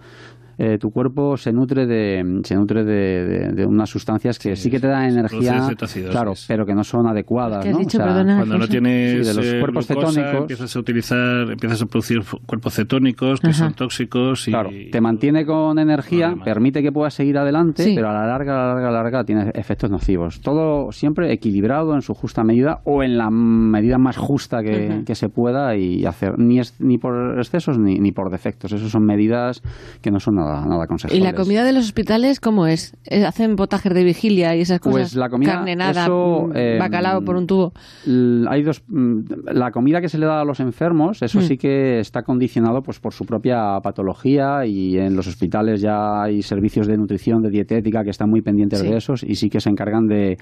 [0.58, 4.70] eh, tu cuerpo se nutre de se nutre de, de- de unas sustancias que sí,
[4.72, 5.70] que te dan energía,
[6.10, 7.80] claro, pero que no son adecuadas, ¿Qué has ¿no?
[7.80, 7.98] dicho?
[8.00, 10.42] Perdona, Cuando no tienes Sí, de los eh, cuerpos glucosa, cetónicos.
[10.42, 13.58] empiezas a utilizar, empiezas a producir cuerpos cetónicos que Ajá.
[13.66, 17.94] son tóxicos y Claro, te mantiene con energía, permite que puedas seguir adelante, Sí.
[17.96, 20.42] pero a la larga, a la larga, a la larga tiene efectos nocivos.
[20.42, 25.30] Todo siempre equilibrado en su justa medida o en la medida más justa que se
[25.30, 28.72] pueda y hacer ni, es- ni por excesos ni, ni por defectos.
[28.72, 29.62] Esas son medidas
[30.02, 31.24] que no son nada, nada ¿Y aconsejables.
[31.24, 32.96] la comida de los hospitales cómo es?
[33.06, 34.94] Eh, ¿Hacen potajes de vigilia y esas cosas?
[35.02, 37.74] Pues la comida, Carne nada, eso, mm, eh, bacalao por un tubo.
[38.50, 39.20] Hay dos mm,
[39.54, 41.44] la comida que se le da a los enfermos eso Mm.
[41.44, 46.42] sí que está condicionado pues por su propia patología y en los hospitales ya hay
[46.42, 48.88] servicios de nutrición de dietética que están muy pendientes Sí.
[48.88, 50.38] de esos y sí que se encargan de,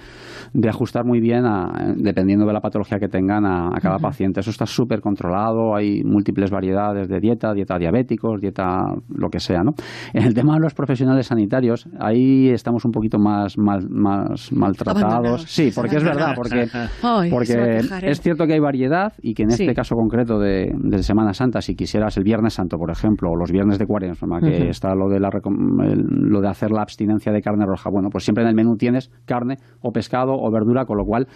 [0.54, 4.40] de ajustar muy bien a- dependiendo de la patología que tengan a, a cada paciente
[4.40, 9.64] eso está súper controlado hay múltiples variedades de dieta dieta diabéticos dieta lo que sea
[9.64, 9.74] no
[10.14, 15.44] en el tema de los profesionales sanitarios ahí estamos un poquito más mal- más maltratados
[15.44, 16.68] sí porque es verdad porque
[17.30, 17.82] porque ¿eh?
[18.04, 19.64] es cierto que hay variedad y que en Sí.
[19.64, 23.36] este caso concreto de, de Semana Santa, si quisieras el Viernes Santo, por ejemplo, o
[23.38, 27.42] los viernes de Cuaresma, que está lo de, la, lo de hacer la abstinencia de
[27.42, 30.98] carne roja, bueno, pues siempre en el menú tienes carne o pescado o verdura, con
[30.98, 31.28] lo cual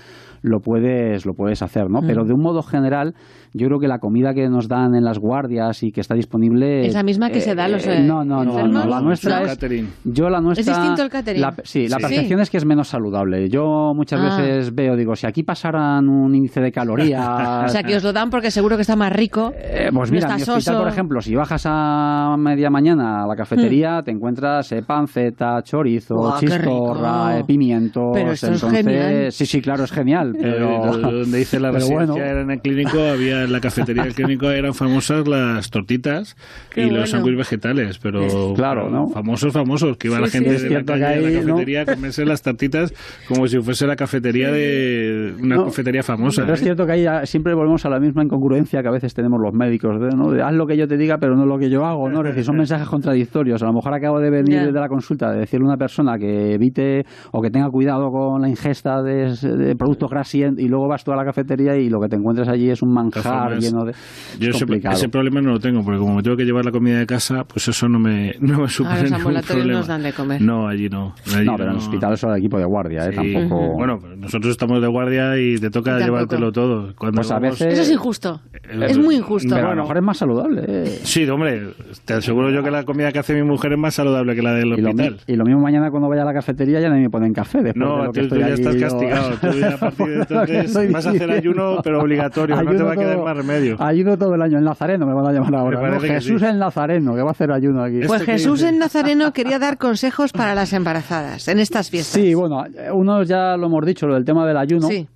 [0.42, 2.02] lo puedes, lo puedes hacer, ¿no?
[2.02, 2.08] Mm.
[2.08, 3.14] Pero de un modo general,
[3.54, 6.86] yo creo que la comida que nos dan en las guardias y que está disponible...
[6.86, 8.86] ¿Es la misma que se da los, eh, No, no, no, enfermos?
[8.86, 9.46] no, la nuestra ¿No?
[9.46, 9.86] es...
[10.04, 10.74] Yo la nuestra...
[10.78, 11.42] distinto el catering?
[11.42, 12.04] la- sí, la Sí.
[12.04, 13.50] percepción es que es menos saludable.
[13.50, 14.38] Yo muchas Ah.
[14.42, 17.28] veces veo, digo, si aquí pasaran un índice de calorías...
[17.66, 19.54] O sea, que os lo dan porque seguro que está más rico.
[19.56, 23.28] Eh, pues no mira, en mi hospital, por ejemplo, si bajas a media mañana a
[23.28, 26.40] la cafetería, te encuentras eh, panceta, chorizo, Hmm.
[26.40, 28.12] Qué chistorra, eh, pimientos.
[28.14, 29.32] Pero esto es entonces, genial.
[29.32, 30.36] Sí, sí, claro, es genial.
[30.42, 32.24] Pero, donde hice la residencia bueno.
[32.26, 36.36] era en el clínico, había en la cafetería del clínico eran famosas las tortitas
[36.72, 38.22] Qué y los sándwiches vegetales, pero
[38.56, 39.08] Claro, ¿no?
[39.10, 41.22] famosos, famosos, que iba Sí, la sí, gente es de la cierto calle que de
[41.22, 41.54] la ahí, ¿no?
[41.54, 42.94] cafetería a comerse las tartitas
[43.28, 46.42] como si fuese la cafetería de una No, cafetería famosa.
[46.44, 46.64] Pero es ¿eh?
[46.66, 50.00] cierto que ahí siempre volvemos a la misma incongruencia que a veces tenemos los médicos,
[50.00, 50.32] de, ¿no?
[50.32, 52.20] De, haz lo que yo te diga, pero no lo que yo hago, ¿no?
[52.22, 53.62] Es decir, son mensajes contradictorios.
[53.64, 56.54] A lo mejor acabo de venir de la consulta de decirle a una persona que
[56.54, 61.04] evite o que tenga cuidado con la ingesta de, de productos grasientos y luego vas
[61.04, 63.94] tú a la cafetería y lo que te encuentras allí es un manjar lleno de...
[64.40, 67.06] Yo ese problema no lo tengo, porque como me tengo que llevar la comida de
[67.06, 69.80] casa, pues eso no me, no me supone A los ningún ambulatorios problema.
[69.80, 70.42] nos dan de comer.
[70.42, 71.16] No, allí no.
[71.36, 73.12] Allí No, pero en los hospitales son el equipo de guardia, ¿eh?
[73.20, 73.34] Sí.
[73.34, 73.74] Tampoco...
[73.78, 76.06] Bueno, pero nosotros estamos de guardia y te toca Tampoco.
[76.06, 76.94] llevártelo todo.
[76.96, 78.42] Cuando Pues a vamos- veces- Eso es injusto.
[78.54, 79.54] Eh, Es muy injusto.
[79.56, 80.64] Pero a lo mejor es más saludable.
[80.68, 81.00] ¿eh?
[81.04, 81.70] Sí, hombre,
[82.06, 84.54] te aseguro yo que la comida que hace mi mujer es más saludable que la
[84.54, 85.18] del Y lo, mi- hospital.
[85.28, 87.74] y lo mismo mañana cuando vaya a la cafetería ya ni me ponen café después
[87.74, 89.30] de No, que tú, tú estoy ya estás yo- castigado.
[89.42, 92.56] Tú ya a partir de Lo que entonces estoy vas a hacer ayuno, pero obligatorio.
[92.62, 93.76] no te va a quedar todo- más remedio.
[93.82, 95.90] Ayuno todo el año, el Nazareno me van a llamar ahora.
[95.90, 96.00] ¿no?
[96.00, 96.48] Jesús sí.
[96.48, 98.00] el Nazareno, que va a hacer ayuno aquí.
[98.10, 102.22] Pues Jesús en Nazareno quería dar consejos para las embarazadas en estas fiestas.
[102.22, 104.88] Sí, bueno, unos ya lo hemos dicho, lo del tema del ayuno.
[104.88, 105.08] Sí.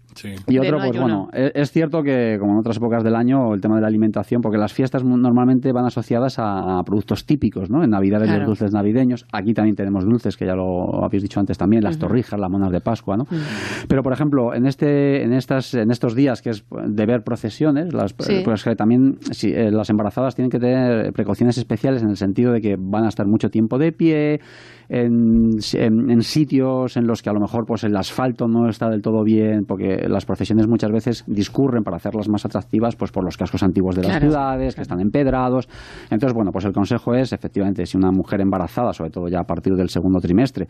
[0.48, 3.62] Y otro, pues bueno, e- es cierto que como en otras épocas del año, el
[3.62, 7.84] tema de la alimentación, porque las fiestas normalmente van asociadas a, a productos típicos, ¿no?
[7.84, 8.42] En Navidades Claro.
[8.42, 11.98] los dulces navideños, aquí también tenemos dulces, que ya lo habéis dicho antes también, las
[11.98, 13.26] torrijas, las monas de Pascua, ¿no?
[13.88, 17.94] Pero, por ejemplo, en este, en estas, en estos días que es de ver procesiones,
[17.94, 18.42] las, Sí.
[18.46, 22.52] pues que también si, eh, las embarazadas tienen que tener precauciones especiales en el sentido
[22.52, 24.40] de que van a estar mucho tiempo de pie,
[24.90, 28.90] en, en- en sitios en los que a lo mejor pues el asfalto no está
[28.90, 33.24] del todo bien, porque las procesiones muchas veces discurren para hacerlas más atractivas pues por
[33.24, 35.68] los cascos antiguos de las ciudades, que están empedrados.
[36.10, 39.44] Entonces, bueno, pues el consejo es, efectivamente, si una mujer embarazada, sobre todo ya a
[39.46, 40.68] partir del segundo trimestre,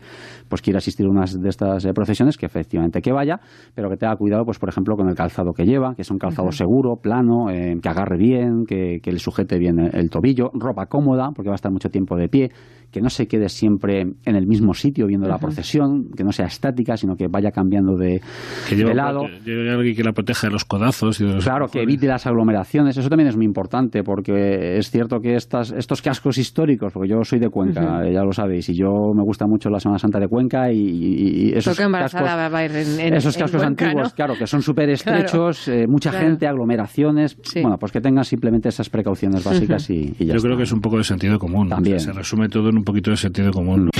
[0.48, 3.40] pues quiere asistir a unas de estas eh, procesiones, que efectivamente que vaya,
[3.74, 6.18] pero que tenga cuidado, pues por ejemplo, con el calzado que lleva, que es un
[6.18, 10.50] calzado seguro, plano, eh, que agarre bien, que, que le sujete bien el, el tobillo,
[10.54, 12.50] ropa cómoda, porque va a estar mucho tiempo de pie,
[12.90, 16.46] que no se quede siempre en el mismo sitio viendo la procesión, que no sea
[16.46, 18.20] estática, sino que vaya cambiando de,
[18.68, 19.22] Que lleve, de lado.
[19.24, 22.96] alguien que la proteja de los codazos y de los Claro, que evite las aglomeraciones.
[22.96, 27.24] Eso también es muy importante porque es cierto que estas, estos cascos históricos, porque yo
[27.24, 30.18] soy de Cuenca, eh, ya lo sabéis, y yo me gusta mucho la Semana Santa
[30.20, 33.62] de Cuenca y, y- y esos cascos, va a ir en, en- esos en cascos
[33.62, 34.14] Cuenca, antiguos, ¿no?
[34.14, 35.80] claro, que son súper estrechos, Claro.
[35.80, 36.26] eh, mucha Claro.
[36.26, 37.36] gente, aglomeraciones.
[37.54, 40.48] Bueno, pues que tengan simplemente esas precauciones básicas y, y ya Yo está.
[40.48, 41.68] creo que es un poco de sentido común.
[41.68, 42.00] También.
[42.00, 43.90] Se resume todo en un poquito de sentido común.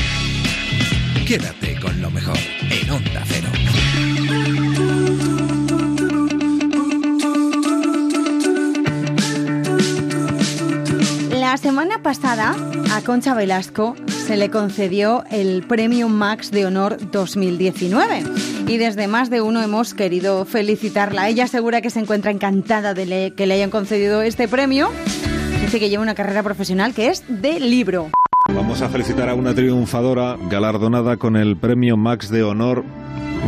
[1.26, 2.36] Quédate con lo mejor
[2.70, 3.48] en Onda Cero.
[11.30, 12.54] La semana pasada
[12.92, 13.96] a Concha Velasco
[14.26, 18.22] se le concedió el Premio Max de Honor 2019
[18.66, 21.30] y desde más de uno hemos querido felicitarla.
[21.30, 24.90] Ella asegura que se encuentra encantada de que le hayan concedido este premio.
[25.62, 28.10] Dice que lleva una carrera profesional que es de libro.
[28.52, 32.84] Vamos a felicitar a una triunfadora galardonada con el Premio Max de Honor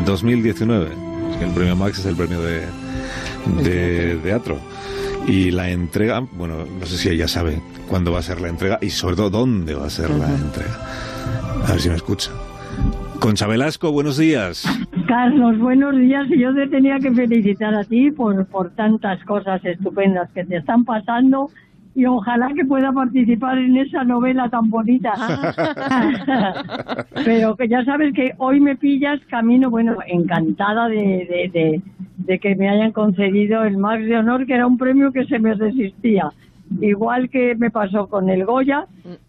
[0.06, 0.86] 2019.
[1.32, 2.62] Es que el Premio Max es el premio de,
[3.62, 4.58] de teatro.
[5.26, 8.78] Y la entrega, bueno, no sé si ella sabe cuándo va a ser la entrega
[8.80, 10.78] y sobre todo dónde va a ser la entrega.
[11.66, 12.30] A ver si me escucha.
[13.20, 14.64] Concha Velasco, buenos días.
[15.06, 16.26] Carlos, buenos días.
[16.30, 20.56] Y yo te tenía que felicitar a ti por, por tantas cosas estupendas que te
[20.56, 21.50] están pasando
[21.96, 25.14] y ojalá que pueda participar en esa novela tan bonita.
[27.24, 31.82] Pero que ya sabes que hoy me pillas camino, bueno, encantada de, de, de-
[32.18, 35.38] de que me hayan concedido el Max de Honor, que era un premio que se
[35.38, 36.32] me resistía.
[36.80, 38.86] Igual que me pasó con el Goya,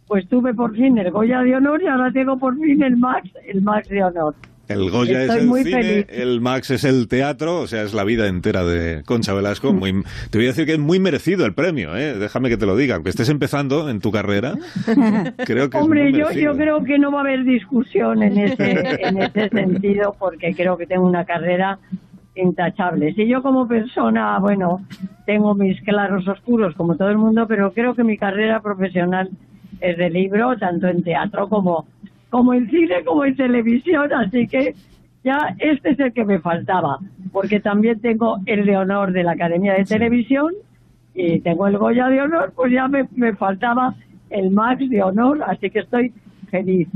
[0.07, 3.29] pues tuve por fin el Goya de Honor y ahora tengo por fin el Max,
[3.45, 4.35] el Max de Honor.
[4.67, 6.05] El Goya Estoy es el muy cine, feliz.
[6.09, 9.71] el Max es el teatro, o sea, es la vida entera de Concha Velasco.
[9.73, 12.15] Muy, te voy a decir que es muy merecido el premio, ¿eh?
[12.17, 12.95] déjame que te lo diga.
[12.95, 14.55] Aunque estés empezando en tu carrera,
[15.45, 16.51] creo que Hombre, es muy yo, merecido.
[16.53, 18.71] yo creo que no va a haber discusión en ese,
[19.07, 21.79] en ese sentido porque creo que tengo una carrera
[22.35, 23.13] intachable.
[23.13, 24.85] Si yo como persona, bueno,
[25.25, 29.29] tengo mis claros oscuros como todo el mundo, pero creo que mi carrera profesional
[29.81, 31.87] es de libro, tanto en teatro como,
[32.29, 34.75] como en cine, como en televisión, así que
[35.23, 36.99] ya este es el que me faltaba,
[37.31, 40.53] porque también tengo el de honor de la Academia de Televisión
[41.13, 43.95] y tengo el Goya de honor, pues ya me, me faltaba
[44.29, 46.13] el Max de honor, así que estoy
[46.49, 46.87] feliz.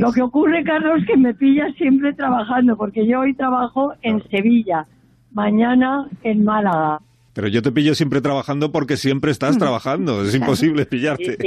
[0.00, 4.86] Lo que ocurre, Carlos, que me pilla siempre trabajando, porque yo hoy trabajo en Sevilla,
[5.32, 7.00] mañana en Málaga.
[7.38, 10.24] Pero yo te pillo siempre trabajando porque siempre estás trabajando.
[10.24, 11.38] Es imposible pillarte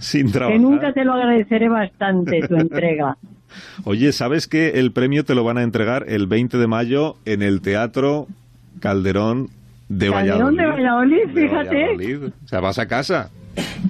[0.00, 0.60] sin que trabajar.
[0.60, 3.16] nunca te lo agradeceré bastante tu entrega.
[3.84, 7.42] Oye, ¿sabes que el premio te lo van a entregar el 20 de mayo en
[7.42, 8.26] el Teatro
[8.80, 9.46] Calderón
[9.88, 10.58] de Calderón Valladolid?
[10.58, 11.82] de Valladolid, De fíjate.
[11.84, 12.24] Valladolid.
[12.44, 13.30] O sea, vas a casa.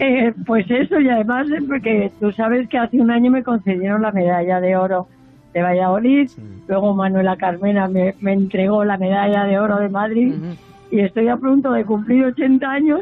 [0.00, 4.12] Eh, pues eso, y además, porque tú sabes que hace un año me concedieron la
[4.12, 5.09] medalla de oro
[5.54, 6.30] de Valladolid,
[6.68, 10.34] luego Manuela Carmena me, me entregó la medalla de oro de Madrid,
[10.93, 13.01] y estoy a punto de cumplir 80 años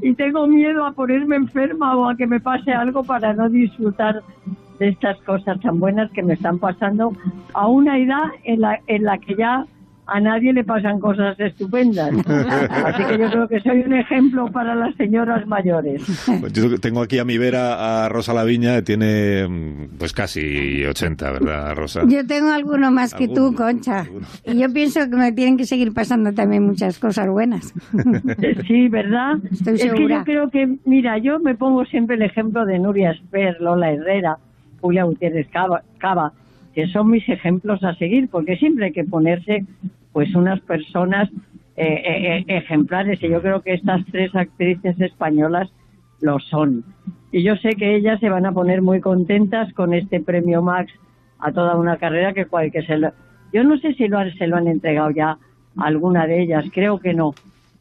[0.00, 4.22] y tengo miedo a ponerme enferma o a que me pase algo para no disfrutar
[4.78, 7.12] de estas cosas tan buenas que me están pasando
[7.52, 9.66] a una edad en la, en la que ya
[10.06, 12.10] a nadie le pasan cosas estupendas.
[12.26, 16.02] Así que yo creo que soy un ejemplo para las señoras mayores.
[16.40, 20.84] Pues yo tengo aquí a mi vera a Rosa Laviña, que tiene mm, pues casi
[20.84, 22.02] 80, ¿verdad, Rosa?
[22.06, 24.06] Yo tengo alguno más que tú, Concha.
[24.44, 27.72] Y yo pienso que me tienen que seguir pasando también muchas cosas buenas.
[28.66, 29.38] Sí, ¿verdad?
[29.50, 33.12] Estoy es que yo creo que, mira, yo me pongo siempre el ejemplo de Nuria
[33.12, 34.38] Esper, Lola Herrera,
[34.80, 36.32] Julia Gutiérrez Cava, Cava,
[36.74, 39.64] que son mis ejemplos a seguir, porque siempre hay que ponerse
[40.12, 41.28] pues unas personas
[41.76, 45.70] eh, eh, eh, ejemplares, y yo creo que estas tres actrices españolas
[46.20, 46.84] lo son.
[47.32, 50.92] Y yo sé que ellas se van a poner muy contentas con este premio Max
[51.38, 53.10] a toda una carrera que, cual, que se, lo,
[53.52, 56.64] Yo no sé si lo, han- se lo han entregado ya a alguna de ellas,
[56.72, 57.34] creo que no.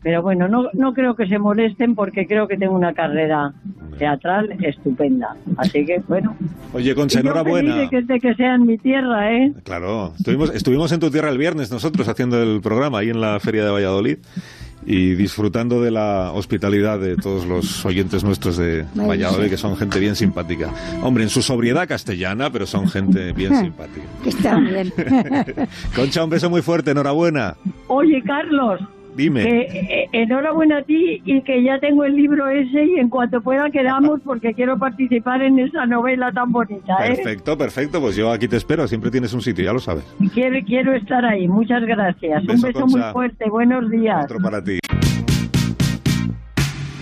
[0.04, 3.54] Pero bueno, no, no creo que se molesten porque creo que tengo una carrera
[4.00, 5.36] teatral estupenda.
[5.58, 6.36] Así que bueno.
[6.74, 7.76] Oye, Concha, enhorabuena.
[7.76, 9.54] de que, de que sea en mi tierra, ¿eh?
[9.64, 13.40] Claro, estuvimos, estuvimos en tu tierra el viernes nosotros haciendo el programa ahí en la
[13.40, 14.18] Feria de Valladolid
[14.84, 20.00] y disfrutando de la hospitalidad de todos los oyentes nuestros de Valladolid, que son gente
[20.00, 20.72] bien simpática.
[21.04, 24.08] Hombre, en su sobriedad castellana, pero son gente bien simpática.
[24.26, 24.92] Está bien.
[25.96, 27.56] Concha, un beso muy fuerte, enhorabuena.
[27.88, 28.82] Oye, Carlos.
[29.16, 29.44] Dime.
[29.44, 33.42] Que, eh, enhorabuena a ti y que ya tengo el libro ese y en cuanto
[33.42, 37.16] pueda quedamos porque quiero participar en esa novela tan bonita, ¿eh?
[37.16, 40.04] Perfecto, perfecto, pues yo aquí te espero, siempre tienes un sitio, ya lo sabes.
[40.34, 41.48] Quiero, quiero estar ahí.
[41.48, 42.46] Muchas gracias.
[42.46, 43.50] Beso, Un beso muy fuerte.
[43.50, 44.24] Buenos días.
[44.26, 44.80] Otro para ti.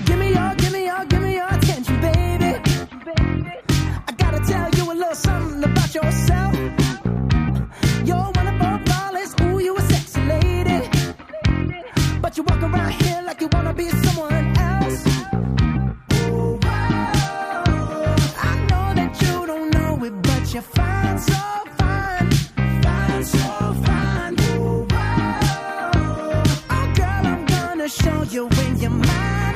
[0.06, 0.70] Give me your, give
[12.40, 15.06] you walk around here like you wanna be someone else.
[16.64, 17.12] Wow.
[18.50, 21.42] I know that you don't know it, but you're fine, so
[21.80, 22.32] fine.
[22.86, 23.48] Fine, so
[23.86, 24.36] fine.
[26.76, 29.49] Oh, girl, I'm gonna show you when you're mine,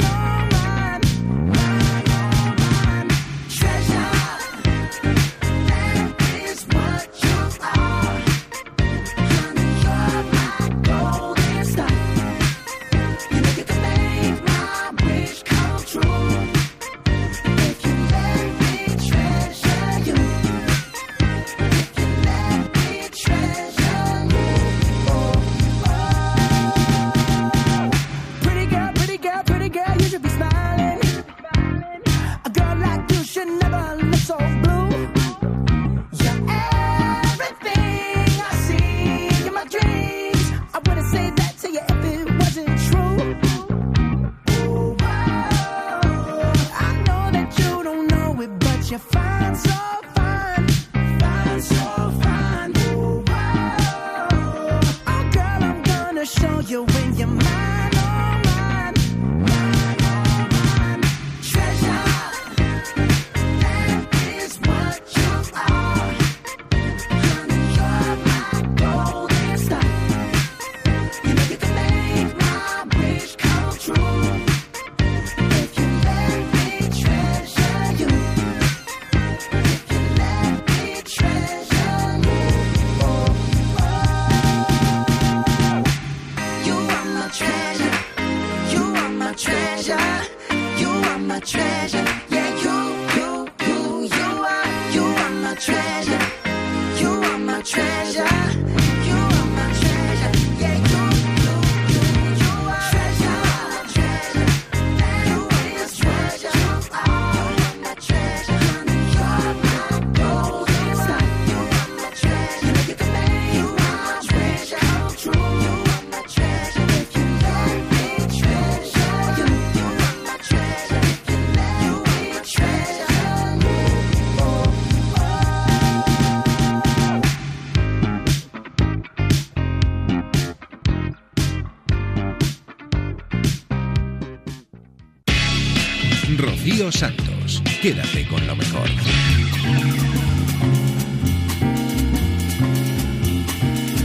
[138.34, 138.89] con lo mejor.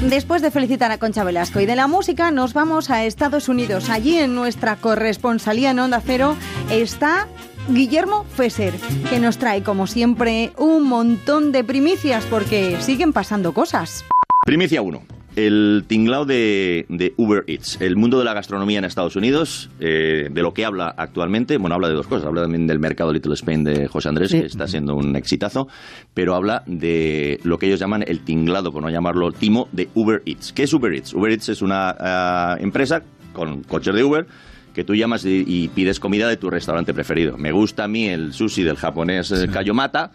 [0.09, 3.91] Después de felicitar a Concha Velasco y de la música, nos vamos a Estados Unidos.
[3.91, 6.37] Allí en nuestra corresponsalía en Onda Cero
[6.71, 7.27] está
[7.69, 8.75] Guillermo Fesser,
[9.11, 14.05] que nos trae, como siempre, un montón de primicias porque siguen pasando cosas.
[14.47, 15.18] Primicia 1.
[15.39, 20.29] El tinglao de, de Uber Eats, el mundo de la gastronomía en Estados Unidos, eh,
[20.33, 23.35] de lo que habla actualmente, bueno, habla de dos cosas, habla también del mercado Little
[23.35, 24.41] Spain de José Andrés, Sí.
[24.41, 25.69] que está siendo un exitazo,
[26.13, 30.25] pero habla de lo que ellos llaman el tinglado, por no llamarlo timo, de Uber
[30.27, 30.53] Eats.
[30.53, 31.15] ¿Qué es Uber Eats?
[31.15, 34.27] Uber Eats es una ah, empresa con coches de Uber
[34.75, 37.37] que tú llamas y, y pides comida de tu restaurante preferido.
[37.39, 40.11] Me gusta a mí el sushi del japonés eh, Kayomata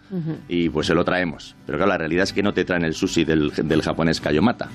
[0.50, 1.54] y pues se lo traemos.
[1.64, 4.68] Pero claro, la realidad es que no te traen el sushi del, del japonés Kayomata.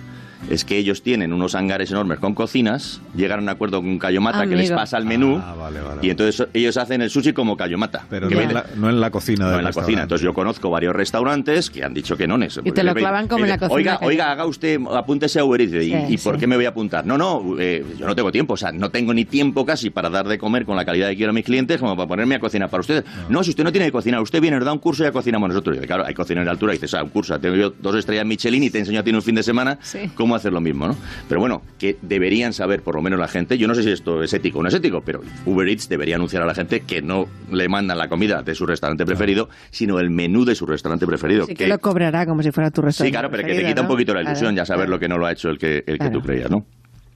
[0.49, 4.39] Es que ellos tienen unos hangares enormes con cocinas, llegan a un acuerdo con Cayomata
[4.39, 4.59] que Amigo.
[4.59, 8.05] les pasa el menú Ah, vale, vale, y entonces ellos hacen el sushi como Cayomata.
[8.09, 10.01] Pero que no en, la, no en la cocina no del en la cocina.
[10.03, 12.37] Entonces yo conozco varios restaurantes que han dicho que no.
[12.37, 15.43] Nes- Y te lo clavan como en la cocina, Oiga, oiga, haga usted, apúntese a
[15.43, 15.73] Uber Eats.
[15.73, 16.39] ¿Y, Sí, ¿y por sí.
[16.41, 17.05] qué me voy a apuntar?
[17.05, 18.53] No, no, eh, yo no tengo tiempo.
[18.53, 21.15] O sea, no tengo ni tiempo casi para dar de comer con la calidad que
[21.17, 23.03] quiero a mis clientes como para ponerme a cocinar para ustedes.
[23.29, 25.11] No, si usted no tiene que cocinar, usted viene, nos da un curso y ya
[25.11, 25.77] cocinamos nosotros.
[25.81, 28.25] Y claro, hay cocineros de altura y dices, ah, un curso, tengo yo dos estrellas
[28.25, 29.77] Michelin y te enseño a ti en un fin de semana
[30.15, 30.95] cómo hacer lo mismo, ¿no?
[31.27, 34.23] Pero bueno, que deberían saber por lo menos la gente, yo no sé si esto
[34.23, 37.01] es ético o no es ético, pero Uber Eats debería anunciar a la gente que
[37.01, 41.05] no le mandan la comida de su restaurante preferido, sino el menú de su restaurante
[41.05, 41.45] preferido.
[41.45, 43.09] Sí que lo cobrará como si fuera tu restaurante.
[43.09, 44.91] Sí, claro, pero que te quita un poquito la Claro, ilusión ya saber claro.
[44.91, 46.65] lo que no lo ha hecho el que, el que tú creías, ¿no?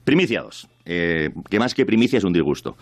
[0.04, 2.76] Primicia 2, eh, que más que primicia es un disgusto.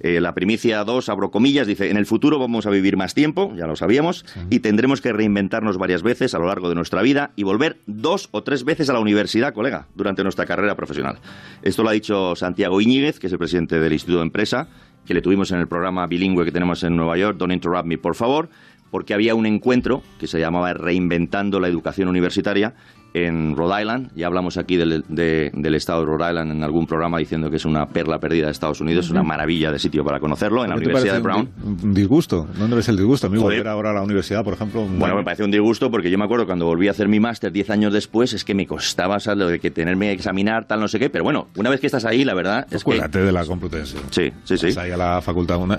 [0.00, 3.52] Eh, la primicia 2, abro comillas, dice, en el futuro vamos a vivir más tiempo,
[3.54, 7.32] ya lo sabíamos, y tendremos que reinventarnos varias veces a lo largo de nuestra vida
[7.36, 11.18] y volver dos o tres veces a la universidad, colega, durante nuestra carrera profesional.
[11.62, 14.68] Esto lo ha dicho Santiago Íñiguez, que es el presidente del Instituto de Empresa,
[15.04, 17.98] que le tuvimos en el programa bilingüe que tenemos en Nueva York, Don't Interrupt Me,
[17.98, 18.48] por favor,
[18.90, 22.74] porque había un encuentro que se llamaba Reinventando la Educación Universitaria
[23.14, 24.10] en Rhode Island.
[24.14, 27.56] Ya hablamos aquí del, de- del estado de Rhode Island en algún programa diciendo que
[27.56, 30.70] es una perla perdida de Estados Unidos, es una maravilla de sitio para conocerlo, en
[30.70, 31.48] la ¿A ti te Universidad de Brown.
[31.64, 32.46] Un, di- un disgusto.
[32.58, 33.26] ¿Dónde ves el disgusto?
[33.26, 33.58] A mí Joder.
[33.58, 34.82] volver ahora a la universidad, por ejemplo.
[34.82, 37.20] un- Bueno, me parece un disgusto porque yo me acuerdo cuando volví a hacer mi
[37.20, 39.38] máster 10 años después, es que me costaba ¿sabes?
[39.38, 41.86] lo de que tenerme que examinar, tal, no sé qué, pero bueno, una vez que
[41.86, 42.90] estás ahí, la verdad es que...
[42.92, 43.98] Acuérdate de la Complutense.
[44.10, 44.66] Sí, sí, sí.
[44.68, 45.58] Vas ahí a la facultad.
[45.58, 45.78] Una-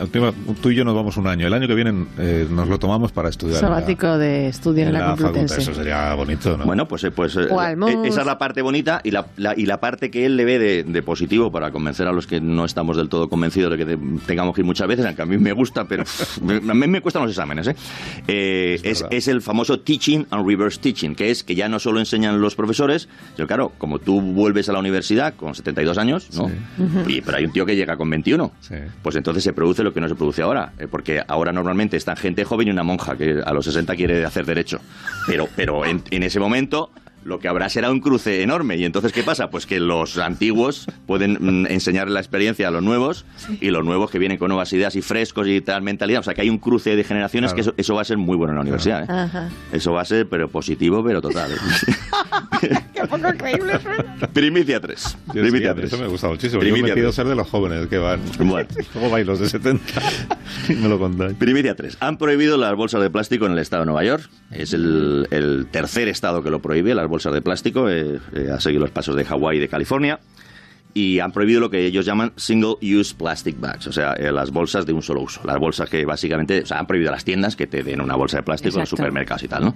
[0.62, 1.48] tú y yo nos vamos un año.
[1.48, 3.58] El año que viene eh, nos lo tomamos para estudiar.
[3.58, 5.26] en la- Sabático de estudio en, en la, la facultad.
[5.34, 5.62] Complutense.
[5.62, 6.66] Eso sería bonito, ¿no?
[6.66, 7.48] Bueno, pues, eh, pues eh,
[7.88, 10.44] eh, esa es la parte bonita y la, la- y la parte que él le
[10.46, 13.78] ve de, de positivo para convencer a los que no estamos del todo convencidos de
[13.78, 16.04] que te- tengamos que ir muchas veces, aunque a mí me gusta, pero
[16.42, 17.68] me- a mí me cuestan los exámenes.
[17.68, 17.76] ¿eh?
[18.28, 22.00] Eh, es, es el famoso teaching and reverse teaching, que es que ya no solo
[22.00, 26.50] enseñan los profesores, sino claro, como tú vuelves a la universidad con 72 años, ¿no?
[27.08, 28.52] Y- pero hay un tío que llega con 21.
[29.04, 32.16] Pues entonces se produce lo que no se produce ahora, eh, porque ahora normalmente está
[32.16, 34.80] gente joven y una monja que a los 60 quiere hacer derecho.
[35.28, 36.90] Pero, pero en, en ese momento
[37.24, 38.78] lo que habrá será un cruce enorme.
[38.78, 39.50] ¿Y entonces qué pasa?
[39.50, 43.26] Pues que los antiguos pueden mm, enseñar la experiencia a los nuevos
[43.60, 46.22] y los nuevos que vienen con nuevas ideas y frescos y tal mentalidad.
[46.22, 48.38] O sea que hay un cruce de generaciones que eso, eso va a ser muy
[48.38, 49.04] bueno en la universidad.
[49.04, 49.08] ¿eh?
[49.10, 49.50] Ajá.
[49.72, 51.52] Eso va a ser, pero positivo, pero total.
[52.62, 53.74] Qué poco creíble
[54.34, 55.18] Primicia 3.
[55.28, 55.94] Yo sí, Primicia a mí 3.
[55.94, 56.62] Eso me gusta muchísimo.
[56.62, 57.16] Yo Primicia me pido tres.
[57.16, 58.22] ser de los jóvenes que van.
[58.40, 58.70] Bueno.
[58.94, 59.84] Luego vais los de 70.
[60.70, 61.34] y me lo contáis.
[61.34, 61.98] Primicia 3.
[62.00, 64.30] Han prohibido las bolsas de plástico en el estado de Nueva York.
[64.52, 67.88] Es el, el tercer estado que lo prohíbe, las bolsas de plástico.
[67.90, 70.20] Eh, eh, ha seguido los pasos de Hawái y de California.
[70.94, 74.86] Y han prohibido lo que ellos llaman single-use plastic bags, o sea, eh, las bolsas
[74.86, 75.40] de un solo uso.
[75.46, 78.18] Las bolsas que básicamente, o sea, han prohibido a las tiendas que te den una
[78.18, 79.76] bolsa de plástico en los supermercados y tal, ¿no?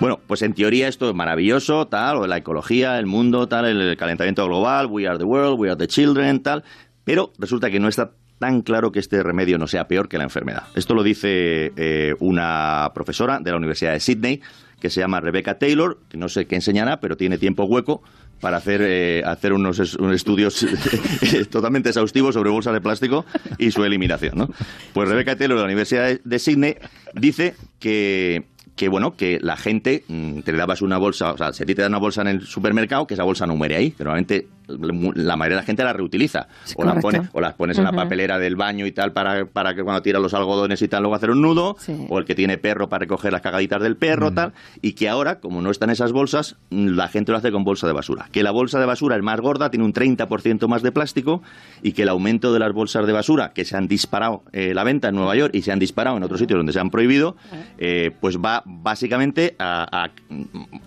[0.00, 3.96] Bueno, pues en teoría esto es maravilloso, tal, o la ecología, el mundo, tal, el
[3.96, 6.62] calentamiento global, we are the world, we are the children, tal,
[7.04, 10.24] pero resulta que no está tan claro que este remedio no sea peor que la
[10.24, 10.64] enfermedad.
[10.74, 14.40] Esto lo dice eh, una profesora de la Universidad de Sydney
[14.80, 18.02] que se llama Rebecca Taylor, que no sé qué enseñará, pero tiene tiempo hueco
[18.40, 20.66] para hacer, eh, hacer unos, es- unos estudios
[21.50, 23.24] totalmente exhaustivos sobre bolsas de plástico
[23.58, 24.32] y su eliminación.
[24.36, 24.48] ¿no?
[24.92, 26.76] Pues Rebecca Taylor de la Universidad de, de Sydney
[27.14, 28.44] dice que
[28.76, 31.74] que bueno, que la gente mm, te dabas una bolsa, o sea, si a ti
[31.74, 34.46] te dan una bolsa en el supermercado, que esa bolsa no muere ahí, que normalmente
[34.78, 36.48] la mayoría de la gente la reutiliza.
[36.76, 39.74] O, la pone, o las pones en la papelera del baño y tal para, para
[39.74, 42.06] que cuando tiras los algodones y tal luego hacer un nudo, Sí.
[42.08, 44.52] o el que tiene perro para recoger las cagaditas del perro, tal,
[44.82, 47.92] y que ahora, como no están esas bolsas, la gente lo hace con bolsa de
[47.92, 48.28] basura.
[48.32, 51.42] Que la bolsa de basura es más gorda, tiene un 30% más de plástico,
[51.82, 54.84] y que el aumento de las bolsas de basura, que se han disparado eh, la
[54.84, 57.36] venta en Nueva York y se han disparado en otros sitios donde se han prohibido,
[57.78, 60.08] eh, pues va básicamente a,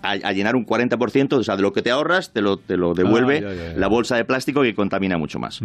[0.02, 2.94] a- llenar un 40%, o sea, de lo que te ahorras, te lo, te lo
[2.94, 3.73] devuelve Ah, ya, ya.
[3.76, 5.60] La bolsa de plástico que contamina mucho más.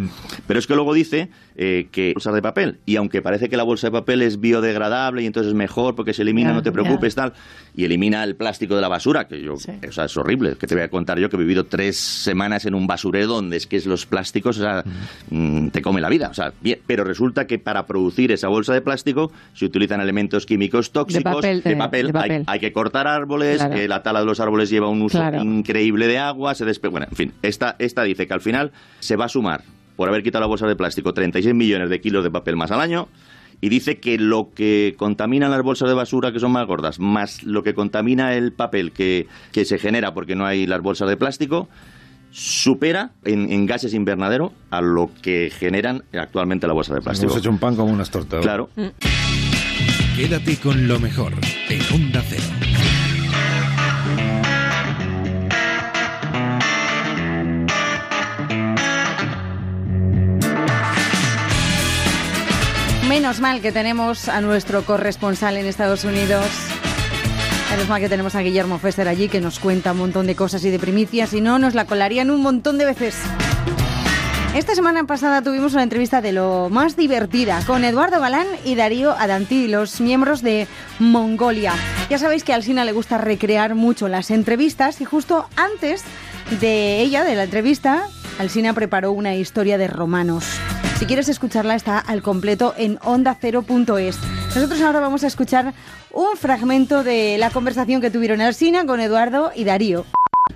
[0.47, 3.63] Pero es que luego dice eh, que bolsas de papel, y aunque parece que la
[3.65, 7.15] bolsa de papel es biodegradable y entonces es mejor porque se elimina, no te preocupes,
[7.15, 7.33] tal,
[7.75, 10.75] y elimina el plástico de la basura, que yo, o sea, es horrible, que te
[10.75, 13.77] voy a contar yo que he vivido tres semanas en un basurero donde es que
[13.77, 14.85] es los plásticos, o sea,
[15.31, 18.75] mm, te come la vida, o sea, bien, pero resulta que para producir esa bolsa
[18.75, 21.77] de plástico se utilizan elementos químicos tóxicos, papel, eh, de
[22.13, 22.45] papel.
[22.47, 23.75] hay que cortar árboles, Claro.
[23.75, 26.89] eh, la tala de los árboles lleva un uso increíble de agua, se despe...
[26.89, 29.63] Bueno, en fin, esta, esta dice que al final se va a sumar,
[29.97, 32.81] por haber quitado la bolsa de plástico, 36 millones de kilos de papel más al
[32.81, 33.09] año,
[33.61, 37.43] y dice que lo que contamina las bolsas de basura, que son más gordas, más
[37.43, 41.17] lo que contamina el papel que, que se genera porque no hay las bolsas de
[41.17, 41.69] plástico,
[42.31, 47.33] supera en, en gases invernadero a lo que generan actualmente la bolsa de plástico.
[47.33, 48.43] Hemos hecho un pan como unas tortas.
[48.43, 48.69] Claro.
[50.17, 51.33] Quédate con lo mejor
[51.69, 52.48] en Onda Cero.
[63.19, 66.47] Menos mal que tenemos a nuestro corresponsal en Estados Unidos.
[67.69, 70.65] Menos mal que tenemos a Guillermo Fester allí que nos cuenta un montón de cosas
[70.65, 73.17] y de primicias, si no nos la colarían un montón de veces.
[74.55, 79.11] Esta semana pasada tuvimos una entrevista de lo más divertida con Eduardo Galán y Darío
[79.19, 80.69] Adanti, los miembros de
[81.01, 81.73] Mongolia.
[82.09, 86.05] Ya sabéis que a Alsina le gusta recrear mucho las entrevistas y justo antes
[86.61, 88.05] de ella, de la entrevista,
[88.39, 90.45] Alsina preparó una historia de romanos.
[90.99, 94.19] Si quieres escucharla está al completo en ondacero.es.
[94.53, 95.73] Nosotros ahora vamos a escuchar
[96.13, 100.05] un fragmento de la conversación que tuvieron Alsina con Eduardo y Darío.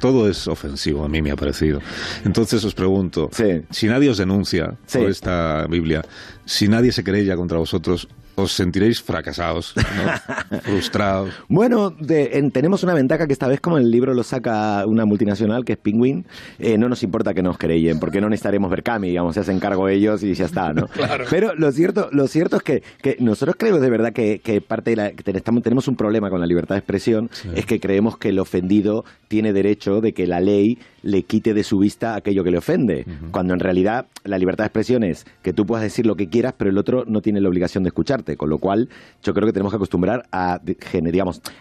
[0.00, 1.80] Todo es ofensivo, a mí me ha parecido.
[2.24, 3.30] Entonces os pregunto,
[3.70, 6.04] si nadie os denuncia por esta Biblia,
[6.44, 10.58] si nadie se querella contra vosotros, os sentiréis fracasados, ¿no?
[10.62, 11.30] frustrados.
[11.48, 15.04] Bueno, de- en- tenemos una ventaja que esta vez como el libro lo saca una
[15.04, 16.24] multinacional que es Penguin,
[16.58, 19.58] eh, no nos importa que nos creen, porque no necesitaremos ver Cami, digamos, se hacen
[19.60, 20.88] cargo ellos y ya está, ¿no?
[21.30, 24.90] Pero lo cierto, lo cierto es que, que nosotros creemos de verdad que, que parte
[24.90, 25.22] de la, que
[25.62, 29.52] tenemos un problema con la libertad de expresión, es que creemos que el ofendido tiene
[29.52, 33.54] derecho de que la ley le quite de su vista aquello que le ofende, cuando
[33.54, 36.70] en realidad la libertad de expresión es que tú puedas decir lo que quieras, pero
[36.70, 38.88] el otro no tiene la obligación de escucharte, con lo cual
[39.22, 40.60] yo creo que tenemos que acostumbrar a,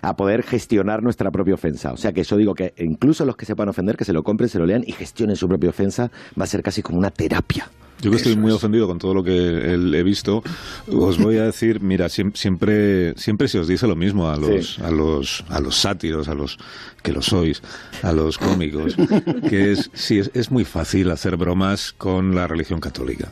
[0.01, 1.91] a poder gestionar nuestra propia ofensa.
[1.91, 4.49] O sea que yo digo que incluso los que sepan ofender, que se lo compren,
[4.49, 7.69] se lo lean y gestionen su propia ofensa, va a ser casi como una terapia.
[8.01, 9.37] Yo que estoy muy ofendido con todo lo que
[9.73, 10.43] el- he visto,
[10.87, 14.79] os voy a decir, mira, siem- siempre, siempre se os dice lo mismo a los,
[14.79, 16.57] a los, a los sátiros, a los
[17.03, 17.61] que lo sois,
[18.03, 18.95] a los cómicos,
[19.49, 23.31] que es, sí, es, es muy fácil hacer bromas con la religión católica.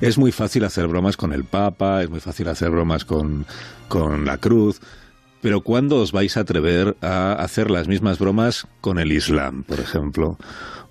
[0.00, 3.46] Es muy fácil hacer bromas con el Papa, es muy fácil hacer bromas con,
[3.88, 4.80] con la cruz.
[5.42, 9.80] Pero ¿cuándo os vais a atrever a hacer las mismas bromas con el Islam, por
[9.80, 10.36] ejemplo?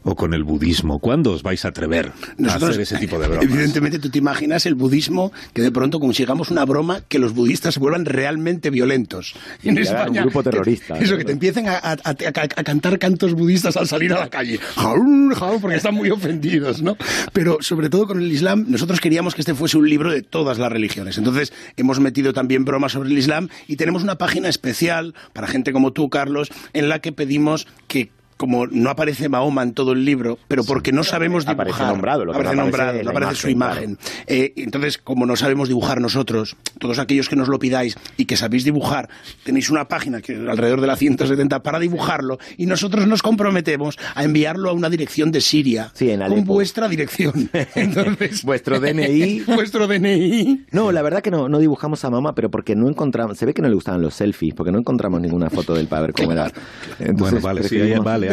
[0.01, 0.99] O con el budismo.
[0.99, 3.43] ¿Cuándo os vais a atrever a Nosotros, hacer ese tipo de bromas?
[3.43, 7.73] Evidentemente, tú te imaginas el budismo que de pronto consigamos una broma que los budistas
[7.73, 9.33] se vuelvan realmente violentos.
[9.61, 11.17] Y en Y hagan un España, grupo que- terrorista, eso, ¿no?
[11.17, 12.15] que te empiecen a, a- a-
[12.55, 14.57] a cantar cantos budistas al salir a la calle.
[14.75, 16.95] Jaún, jaún, porque están muy ofendidos, ¿no?
[17.33, 20.59] Pero sobre todo con el Islam, nosotros queríamos que este fuese un libro de todas
[20.59, 21.17] las religiones.
[21.17, 25.73] Entonces, hemos metido también bromas sobre el Islam y tenemos una página especial para gente
[25.73, 30.05] como tú, Carlos, en la que pedimos que como no aparece Mahoma en todo el
[30.05, 31.67] libro, pero porque no sabemos dibujar.
[31.67, 33.97] Aparece nombrado, lo que aparece no aparece nombrado, no aparece su imagen.
[34.27, 38.37] Eh, entonces, como no sabemos dibujar nosotros, todos aquellos que nos lo pidáis y que
[38.37, 39.09] sabéis dibujar,
[39.43, 44.23] tenéis una página que alrededor de la 170 para dibujarlo y nosotros nos comprometemos a
[44.23, 45.91] enviarlo a una dirección de Siria
[46.29, 47.49] con vuestra dirección.
[47.75, 49.41] Entonces, Vuestro DNI.
[49.47, 50.67] Vuestro DNI.
[50.71, 53.37] No, la verdad que no, no dibujamos a mamá, pero porque no encontramos.
[53.37, 56.13] Se ve que no le gustaban los selfies, porque no encontramos ninguna foto del padre
[56.13, 56.51] cómo era.
[56.99, 57.77] Entonces, bueno, vale, sí,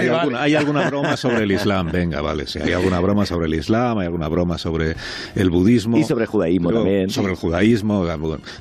[0.01, 3.27] hay, vale, alguna, hay alguna broma sobre el Islam, venga, vale, sí, hay alguna broma
[3.27, 4.95] sobre el Islam, hay alguna broma sobre
[5.35, 5.97] el budismo.
[5.99, 7.11] Y sobre el judaísmo pero- también.
[7.11, 8.07] Sobre el judaísmo.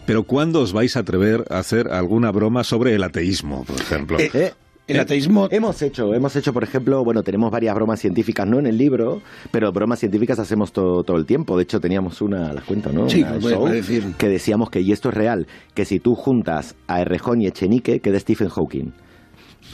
[0.06, 4.18] Pero ¿cuándo os vais a atrever a hacer alguna broma sobre el ateísmo, por ejemplo?
[4.20, 4.54] Eh,
[4.88, 5.48] El ateísmo.
[5.50, 9.22] Hemos hecho, hemos hecho, por ejemplo, bueno, tenemos varias bromas científicas, no en el libro,
[9.50, 11.58] pero bromas científicas hacemos todo, todo el tiempo.
[11.58, 13.10] De hecho, teníamos una, las cuento, ¿no?
[13.10, 14.14] Sí, Una show decir.
[14.18, 18.00] que decíamos que, y esto es real, que si tú juntas a Errejón y Echenique,
[18.00, 18.92] queda Stephen Hawking.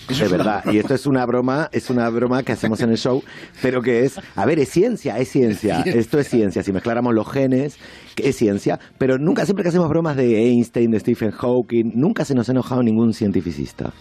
[0.09, 0.63] Eso de verdad.
[0.71, 3.23] Y esto es una broma, es una broma que hacemos en el show,
[3.61, 5.81] pero que es, a ver, es ciencia, es ciencia.
[5.81, 6.63] Esto es ciencia.
[6.63, 7.77] Si mezcláramos los genes,
[8.17, 12.35] es ciencia, pero nunca, siempre que hacemos bromas de Einstein, de Stephen Hawking, nunca se
[12.35, 13.93] nos ha enojado ningún cientificista.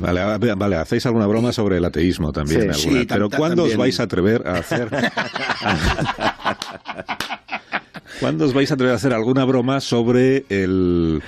[0.00, 3.76] Vale, ver, vale, hacéis alguna broma sobre el ateísmo también, Sí, sí, pero ¿cuándo os
[3.76, 4.88] vais a atrever a hacer
[8.20, 11.22] ¿Cuándo os vais a atrever a hacer alguna broma sobre el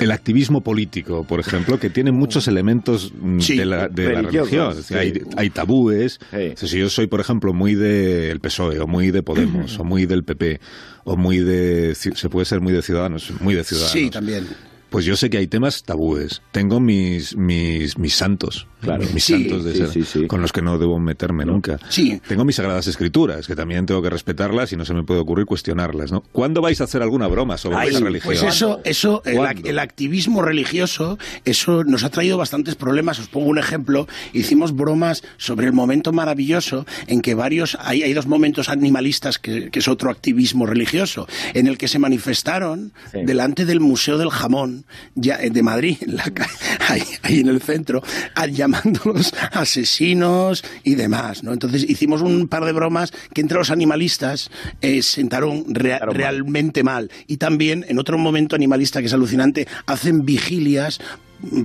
[0.00, 4.22] el activismo político, por ejemplo, que tiene muchos elementos mm, Sí, de la, de la
[4.22, 4.74] religión.
[4.94, 6.18] Hay, hay tabúes.
[6.32, 9.78] O sea, si yo soy, por ejemplo, muy del PSOE, E, o muy de Podemos,
[9.80, 10.60] o muy del PP,
[11.04, 11.94] o muy de...
[11.94, 13.92] Se puede ser muy de Ciudadanos, muy de Ciudadanos.
[13.92, 14.46] Sí, también.
[14.90, 16.42] Pues yo sé que hay temas tabúes.
[16.52, 19.04] Tengo mis mis, mis santos, Claro.
[19.12, 21.78] mis Sí, santos de sí, ser, sí, con los que no debo meterme nunca.
[21.88, 22.20] Sí.
[22.26, 25.46] Tengo mis sagradas escrituras, que también tengo que respetarlas y no se me puede ocurrir
[25.46, 26.20] cuestionarlas, ¿no?
[26.32, 28.34] ¿Cuándo vais a hacer alguna broma sobre Ay, esa religión?
[28.34, 33.18] Pues eso, eso el, el activismo religioso, eso nos ha traído bastantes problemas.
[33.18, 34.06] Os pongo un ejemplo.
[34.32, 39.70] Hicimos bromas sobre el momento maravilloso en que varios, hay, hay dos momentos animalistas que,
[39.70, 44.77] que es otro activismo religioso, en el que se manifestaron delante del Museo del Jamón
[45.14, 46.24] ya, eh, de Madrid, en la
[46.88, 48.02] ahí, ahí en el centro,
[48.50, 51.42] llamándolos asesinos y demás.
[51.42, 51.52] ¿no?
[51.52, 54.50] Entonces hicimos un par de bromas que entre los animalistas
[54.80, 57.10] eh, sentaron rea- realmente mal.
[57.26, 61.00] Y también, en otro momento animalista que es alucinante, hacen vigilias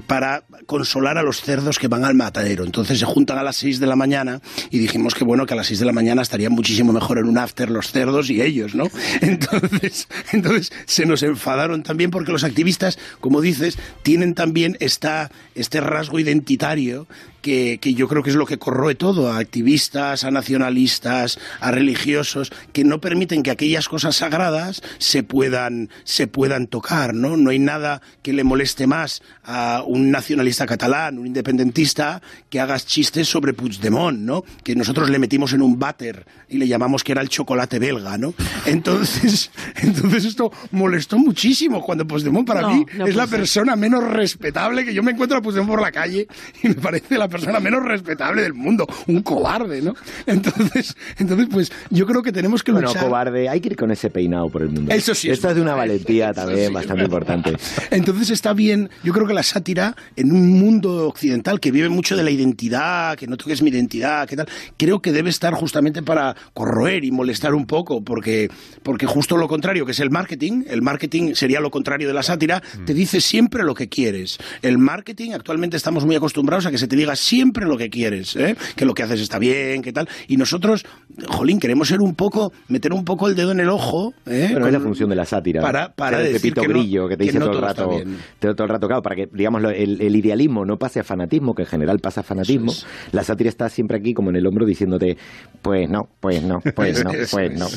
[0.08, 2.64] para consolar a los cerdos que van al matadero.
[2.64, 5.58] Entonces se juntan a las 6 de la mañana y dijimos que bueno, que a
[5.58, 8.76] las 6 de la mañana estarían muchísimo mejor en un after los cerdos y ellos,
[8.76, 8.86] ¿no?
[9.22, 15.82] Entonces, entonces se nos enfadaron también porque los activistas, como dices, tienen también esta, este
[15.82, 17.08] rasgo identitario
[17.44, 21.70] que, que yo creo que es lo que corroe todo, a activistas, a nacionalistas, a
[21.72, 27.38] religiosos, que no permiten que aquellas cosas sagradas se puedan, se puedan tocar, ¿no?
[27.38, 32.86] No hay nada que le moleste más a un nacionalista catalán, un independentista, que hagas
[32.88, 34.44] chistes sobre Puigdemont, ¿no?
[34.64, 38.18] Que nosotros le metimos en un váter y le llamamos que era el chocolate belga,
[38.18, 38.34] ¿no?
[38.66, 39.52] Entonces,
[39.82, 43.40] entonces esto molestó muchísimo cuando Puigdemont para No, mí no es la puede ser.
[43.40, 46.28] persona menos respetable que yo me encuentro a Puigdemont por la calle
[46.64, 49.94] y me parece la persona menos respetable del mundo, un cobarde, ¿no?
[50.26, 53.04] Entonces, entonces pues yo creo que tenemos que Bueno, luchar.
[53.04, 54.94] cobarde, hay que ir con ese peinado por el mundo.
[54.94, 57.56] Eso sí es Esto es de una valentía también bastante importante.
[57.92, 62.16] Entonces está bien, yo creo que la sátira en un mundo occidental que vive mucho
[62.16, 64.48] de la identidad, que no toques mi identidad, que tal,
[64.78, 68.50] creo que debe estar justamente para corroer y molestar un poco, porque,
[68.84, 72.24] porque justo lo contrario, que es el marketing, el marketing sería lo contrario de la
[72.24, 74.38] sátira, te dice siempre lo que quieres.
[74.62, 78.36] El marketing, actualmente estamos muy acostumbrados a que se te diga siempre lo que quieres,
[78.36, 78.56] ¿eh?
[78.76, 80.86] que lo que haces está bien, que tal, y nosotros,
[81.28, 84.48] jolín, queremos ser un poco, meter un poco el dedo en el ojo, ¿eh?
[84.52, 85.62] Bueno, Con- es la función de la sátira.
[85.62, 87.90] Para- para el decir que no- Grillo que te que dice no todo el todo
[88.00, 91.64] rato, todo el rato, claro, para que, digamos, el idealismo no pase a fanatismo, que
[91.64, 92.72] en general pasa a fanatismo.
[93.12, 95.18] La sátira está siempre aquí como en el hombro diciéndote,
[95.62, 97.68] pues no, pues no, pues no, pues no.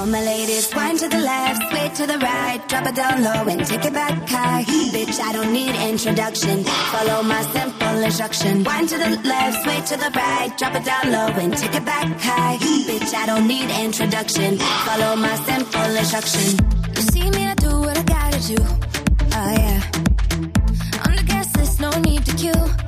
[0.00, 0.74] All my ladies.
[0.74, 3.92] Wind to the left, sway to the right, drop it down low and take it
[3.92, 4.64] back high.
[4.64, 6.64] Bitch, I don't need introduction.
[6.64, 8.64] Follow my simple instruction.
[8.64, 11.84] Wind to the left, sway to the right, drop it down low and take it
[11.84, 12.56] back high.
[12.88, 14.56] Bitch, I don't need introduction.
[14.56, 16.48] Follow my simple instruction.
[16.96, 18.56] You see me, I do what I gotta do.
[19.36, 19.80] Oh yeah.
[21.04, 22.79] On the gas list, no need to queue.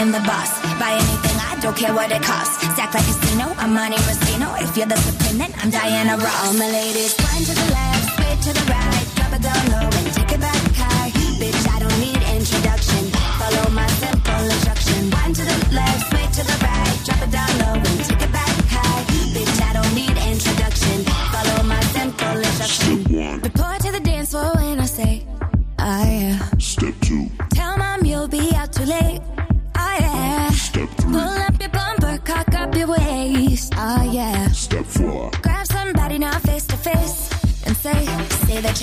[0.00, 0.50] Am the boss.
[0.80, 2.56] Buy anything, I don't care what it costs.
[2.72, 4.48] Stack like a casino, I'm Monte Rustino.
[4.64, 6.40] If you're the supreme, then I'm Diana Ross.
[6.44, 9.88] All my ladies, wind to the left, sway to the right, drop it down low
[9.98, 11.10] and take it back high.
[11.40, 11.79] Bitch, I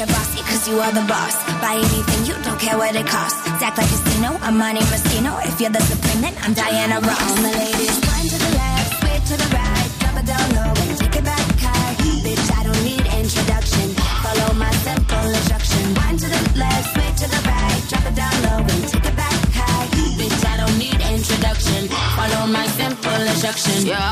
[0.06, 1.34] that you're cause you are the boss.
[1.58, 3.42] Buy anything, you don't care what it costs.
[3.62, 5.34] Act like a casino, I'm Monte Rustino.
[5.46, 7.18] If you're the supreme, then I'm Diana Ross.
[7.18, 10.70] All my ladies, wind to the left, sway to the right, drop it down low
[10.70, 11.96] and take it back high.
[12.22, 13.88] Bitch, I don't need introduction.
[14.22, 15.82] Follow my simple instruction.
[15.98, 19.16] Wind to the left, sway to the right, drop it down low and take it
[19.18, 19.86] back high.
[20.14, 21.90] Bitch, I don't need introduction.
[22.14, 23.90] Follow my simple instruction.
[23.90, 24.06] Yo,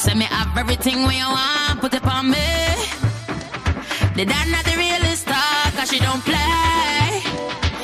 [0.00, 2.79] send me have everything you want, put it on me.
[4.20, 7.24] The dad not the realest talk, cause she don't play.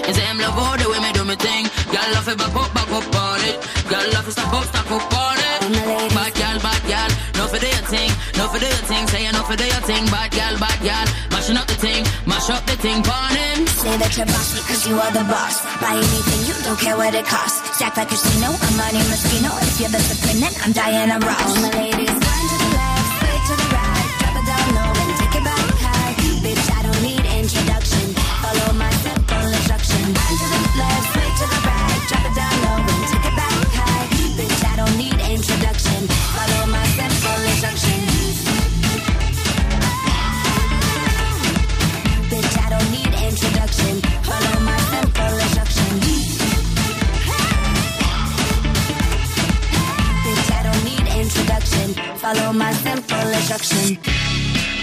[0.04, 1.64] Is him love all the way me do me thing.
[1.88, 3.56] Girl love it back up, back up on it.
[3.88, 6.12] Girl love it stop up, stop up on it.
[6.12, 7.10] Bad girl, bad girl,
[7.40, 9.08] no for do your thing, no for do your thing.
[9.08, 10.04] Say no for do your thing.
[10.12, 13.64] Bad girl, bad girl, mashing up the thing, mash up the thing, pon him.
[13.72, 15.64] Say that you're bossy cause you are the boss.
[15.80, 17.80] Buy anything, you don't care what it costs.
[17.80, 19.56] Stack like a casino, I'm Monte Rustino.
[19.64, 21.48] If you're the supreme, then I'm Diana Ross.
[21.48, 22.12] All my ladies,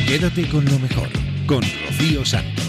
[0.07, 1.09] Quédate con lo mejor,
[1.45, 2.62] con Rocío Santos.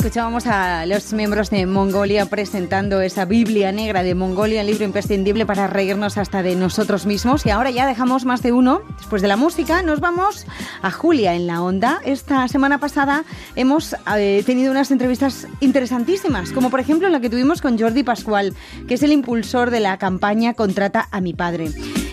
[0.00, 5.66] Escuchábamos a los miembros de Mongolia presentando esa Biblia negra de Mongolia, libro imprescindible para
[5.66, 7.44] reírnos hasta de nosotros mismos.
[7.44, 8.80] Y ahora ya dejamos más de uno.
[8.96, 10.46] Después de la música, nos vamos
[10.80, 12.00] a Julia en la Onda.
[12.02, 13.24] Esta semana pasada
[13.56, 18.54] hemos eh, tenido unas entrevistas interesantísimas, como por ejemplo la que tuvimos con Jordi Pascual,
[18.88, 21.68] que es el impulsor de la campaña Contrata a mi padre.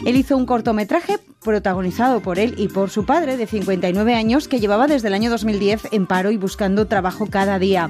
[0.05, 4.59] Él hizo un cortometraje protagonizado por él y por su padre de 59 años que
[4.59, 7.89] llevaba desde el año 2010 en paro y buscando trabajo cada día.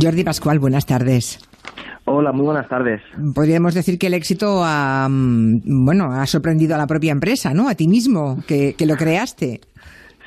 [0.00, 1.40] Jordi Pascual, buenas tardes.
[2.04, 3.02] Hola, muy buenas tardes.
[3.34, 7.68] Podríamos decir que el éxito ha, mm, bueno, ha sorprendido a la propia empresa, ¿no?
[7.68, 9.60] A ti mismo, que, que lo creaste.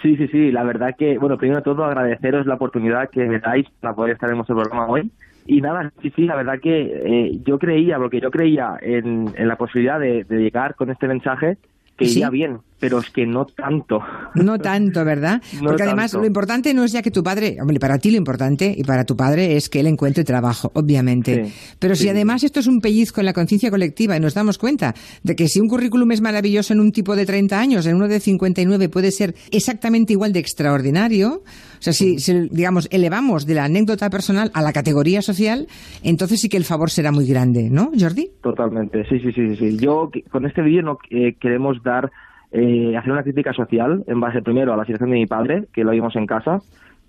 [0.02, 3.40] Sí, sí, sí, la verdad que, bueno, primero de todo agradeceros la oportunidad que me
[3.40, 5.12] dais para poder estar en vuestro programa hoy.
[5.54, 9.48] Y nada, sí, sí, la verdad que eh, yo creía, porque yo creía en, en
[9.50, 11.58] la posibilidad de, de llegar con este mensaje
[11.98, 12.20] que Sí.
[12.20, 14.02] iría bien, pero es que no tanto.
[14.36, 15.42] No tanto, ¿verdad?
[15.62, 16.22] No Porque además tanto.
[16.22, 19.06] lo importante no es ya que tu padre, hombre, para ti lo importante y para
[19.06, 21.46] tu padre es que él encuentre trabajo, obviamente.
[21.46, 24.58] Sí, Pero si además esto es un pellizco en la conciencia colectiva y nos damos
[24.58, 27.96] cuenta de que si un currículum es maravilloso en un tipo de 30 años, en
[27.96, 33.46] uno de 59 puede ser exactamente igual de extraordinario, o sea, si, si, digamos elevamos
[33.46, 35.68] de la anécdota personal a la categoría social,
[36.04, 38.32] entonces sí que el favor será muy grande, ¿no, Jordi?
[38.42, 39.78] Totalmente, sí, sí, sí, sí.
[39.78, 42.12] Yo con este vídeo no eh, queremos dar,
[42.52, 45.84] eh, hacer una crítica social en base primero a la situación de mi padre, que
[45.84, 46.60] lo vimos en casa,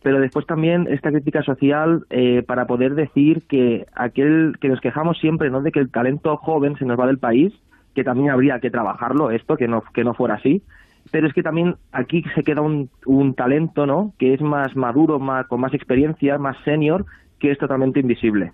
[0.02, 5.18] pero después también esta crítica social eh, para poder decir que aquel que nos quejamos
[5.18, 5.62] siempre, ¿no?
[5.62, 7.52] De que el talento joven se nos va del país,
[7.94, 10.62] que también habría que trabajarlo esto, que no, que no fuera así.
[11.10, 14.12] Pero es que también aquí se queda un, un talento, ¿no?
[14.18, 17.04] Que es más maduro, más, con más experiencia, más senior,
[17.38, 18.52] que es totalmente invisible.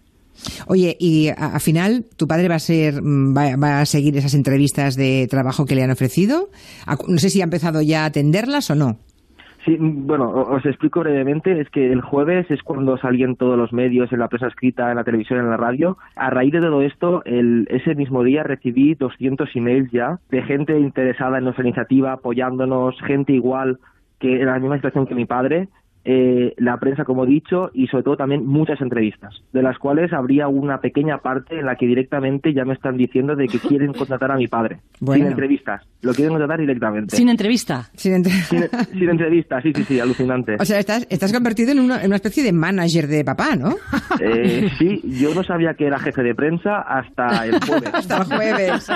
[0.66, 3.34] Oye, y al final, ¿tu padre va a ser, mm,
[3.84, 6.50] seguir esas entrevistas de trabajo que le han ofrecido?
[7.06, 8.98] No sé si ha empezado ya a atenderlas o no.
[9.64, 11.60] Sí, mm, bueno, os explico brevemente.
[11.60, 14.96] Es que el jueves es cuando salían todos los medios, en la prensa escrita, en
[14.96, 15.98] la televisión, en la radio.
[16.16, 20.78] A raíz de todo esto, el, ese mismo día recibí 200 emails ya de gente
[20.78, 23.78] interesada en nuestra iniciativa, apoyándonos, gente igual
[24.18, 25.68] que en la misma situación que mi padre.
[26.10, 30.10] Eh, la prensa, como he dicho, y sobre todo también muchas entrevistas, de las cuales
[30.14, 33.92] habría una pequeña parte en la que directamente ya me están diciendo de que quieren
[33.92, 34.78] contratar a mi padre.
[35.00, 35.24] Bueno.
[35.24, 37.14] Sin entrevistas, lo quieren contratar directamente.
[37.14, 37.90] Sin entrevista.
[37.94, 40.56] Sin entre- Sin, sin entrevistas, sí, sí, sí, alucinante.
[40.58, 43.74] O sea, estás, estás convertido en una, en una especie de manager de papá, ¿no?
[44.18, 47.90] Eh, sí, yo no sabía que era jefe de prensa hasta el jueves.
[47.92, 48.90] Hasta el jueves.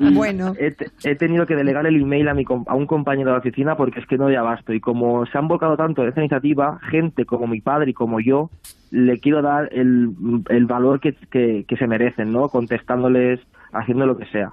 [0.00, 0.54] Y Bueno.
[0.58, 0.74] He,
[1.04, 4.00] he tenido que delegar el email a, mi, a un compañero de la oficina porque
[4.00, 4.72] es que no doy abasto.
[4.72, 6.53] Y como se han volcado tanto en esta iniciativa,
[6.90, 8.50] gente como mi padre y como yo,
[8.90, 10.14] le quiero dar el,
[10.48, 12.48] el valor que, que, que se merecen, ¿no?
[12.48, 13.40] Contestándoles,
[13.74, 14.50] haciendo lo que sea.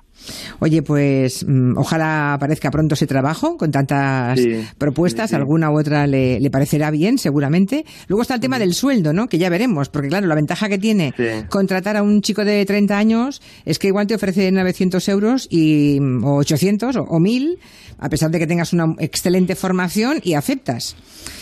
[0.59, 5.29] Oye, pues mm, ojalá aparezca pronto ese trabajo con tantas Sí, propuestas.
[5.29, 5.39] sí, sí.
[5.39, 7.85] Alguna u otra le, le parecerá bien, seguramente.
[8.07, 9.27] Luego está el tema del sueldo, ¿no?
[9.27, 11.13] Que ya veremos, porque claro, la ventaja que tiene
[11.49, 15.99] contratar a un chico de 30 años es que igual te ofrece 900 euros y,
[15.99, 17.57] mm, o 800 o, o 1000,
[17.99, 20.95] a pesar de que tengas una excelente formación y aceptas.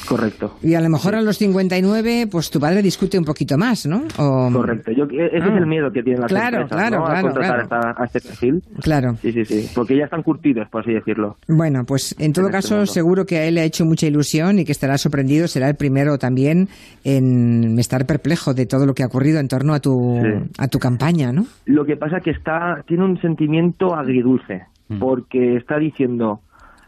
[0.07, 0.57] Correcto.
[0.63, 4.03] Y a lo mejor a los 59, pues tu padre discute un poquito más, ¿no?
[4.17, 4.91] O- Correcto.
[4.91, 5.51] Yo, e- ese Ah.
[5.53, 7.05] es el miedo que tienen las Claro, empresas, claro, ¿no?
[7.05, 7.68] claro, a contratar claro.
[7.73, 8.63] A este perfil.
[8.81, 9.15] Claro.
[9.21, 9.69] Sí, sí, sí.
[9.75, 11.37] Porque ya están curtidos, por así decirlo.
[11.47, 14.07] Bueno, pues en todo En este caso seguro que a él le ha hecho mucha
[14.07, 16.67] ilusión y que estará sorprendido, será el primero también
[17.03, 20.51] en estar perplejo de todo lo que ha ocurrido en torno a tu, Sí.
[20.57, 21.45] a tu campaña, ¿no?
[21.65, 24.63] Lo que pasa que está tiene un sentimiento agridulce,
[24.99, 26.39] porque está diciendo,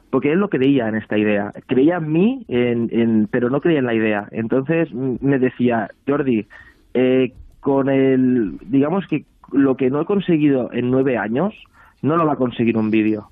[0.09, 3.79] porque él lo creía en esta idea, creía en mí, en, en- pero no creía
[3.79, 4.27] en la idea.
[4.31, 6.47] Entonces mm, me decía, Jordi,
[6.93, 11.53] eh, con el, digamos que lo que no he conseguido en nueve años,
[12.01, 13.27] no lo va a conseguir un vídeo.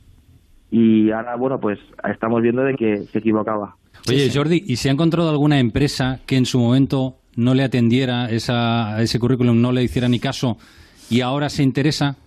[0.72, 1.80] Y ahora, bueno, pues
[2.10, 3.76] estamos viendo de que se equivocaba.
[4.08, 8.30] Oye, Jordi, ¿y se ha encontrado alguna empresa que en su momento no le atendiera
[8.30, 10.58] esa, ese currículum, no le hiciera ni caso
[11.10, 12.18] y ahora se interesa?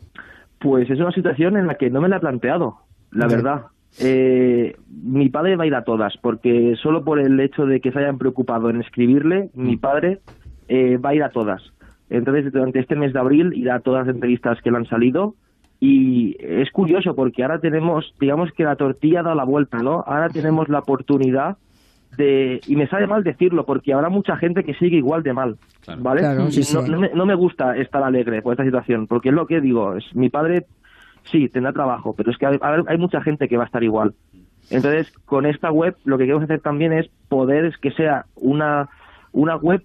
[0.58, 2.78] Pues es una situación en la que no me la he planteado,
[3.10, 3.62] la verdad.
[4.00, 7.92] Eh, mi padre va a ir a todas, porque solo por el hecho de que
[7.92, 10.20] se hayan preocupado en escribirle, mi padre
[10.68, 11.62] eh, va a ir a todas.
[12.12, 15.34] Entonces, durante este mes de abril irá a todas las entrevistas que le han salido.
[15.80, 20.04] Y es curioso porque ahora tenemos, digamos que la tortilla ha dado la vuelta, ¿no?
[20.06, 21.56] Ahora tenemos la oportunidad
[22.16, 25.56] de, y me sabe mal decirlo porque habrá mucha gente que sigue igual de mal,
[25.98, 26.20] ¿vale?
[26.20, 29.34] Claro, sí, no, no me, no me gusta estar alegre por esta situación, porque es
[29.34, 30.66] lo que digo, es mi padre
[31.24, 34.14] sí tendrá trabajo, pero es que hay, hay mucha gente que va a estar igual.
[34.70, 38.88] Entonces, con esta web lo que queremos hacer también es poder que sea una,
[39.32, 39.82] una web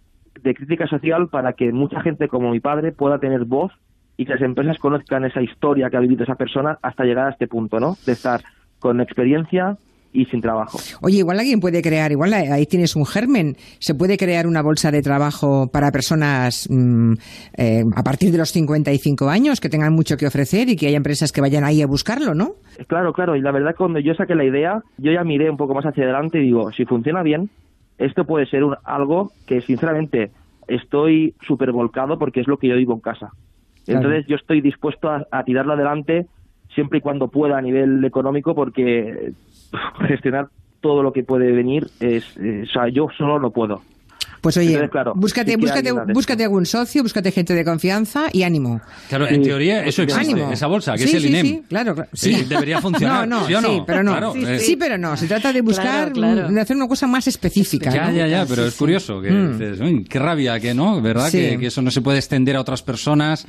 [0.48, 3.72] de crítica social para que mucha gente como mi padre pueda tener voz
[4.18, 7.32] y que las empresas conozcan esa historia que ha vivido esa persona hasta llegar a
[7.32, 7.95] este punto, ¿no?
[8.06, 8.41] De estar
[8.80, 9.78] con experiencia
[10.14, 10.80] y sin trabajo.
[11.02, 14.90] Oye, igual alguien puede crear, igual ahí tienes un germen, se puede crear una bolsa
[14.90, 17.14] de trabajo para personas mm,
[17.57, 20.98] eh, a partir de los 55 años que tengan mucho que ofrecer y que haya
[20.98, 22.53] empresas que vayan ahí a buscarlo, ¿no?
[22.88, 25.76] Claro, claro, y la verdad cuando yo saqué la idea, yo ya miré un poco
[25.76, 27.49] más hacia adelante y digo, si funciona bien,
[27.98, 30.32] esto puede ser un- algo que sinceramente
[30.68, 33.32] estoy súper volcado porque es lo que yo vivo en casa.
[33.86, 34.02] Claro.
[34.02, 36.26] Entonces yo estoy dispuesto a, a tirarlo adelante
[36.76, 39.32] siempre y cuando pueda a nivel económico, porque
[40.07, 40.49] gestionar
[40.82, 43.82] todo lo que puede venir es, eh, o sea, yo solo no puedo.
[44.41, 48.44] Pues oye, Entonces, claro, búscate, sí búscate, búscate algún socio, búscate gente de confianza y
[48.44, 48.82] ánimo.
[49.10, 50.52] Claro, en teoría eso existe, Ánimo.
[50.52, 51.45] esa bolsa, que Sí, es el sí, INEM.
[51.45, 52.10] Sí, claro, claro.
[52.14, 53.68] Sí, debería funcionar, No, no, ¿sí o no?
[53.70, 54.12] sí, pero no.
[54.12, 54.60] Claro, sí, eh.
[54.60, 55.18] sí, pero no.
[55.18, 56.49] Se trata de buscar, Claro, claro.
[56.54, 57.90] de hacer una cosa más específica.
[57.91, 58.16] Ya, ¿no?
[58.18, 59.58] ya, ya, pero es curioso que Mm.
[59.58, 61.30] dices, "Uy, qué rabia que no, ¿verdad?
[61.30, 61.40] Sí.
[61.40, 63.48] Que, que eso no se puede extender a otras personas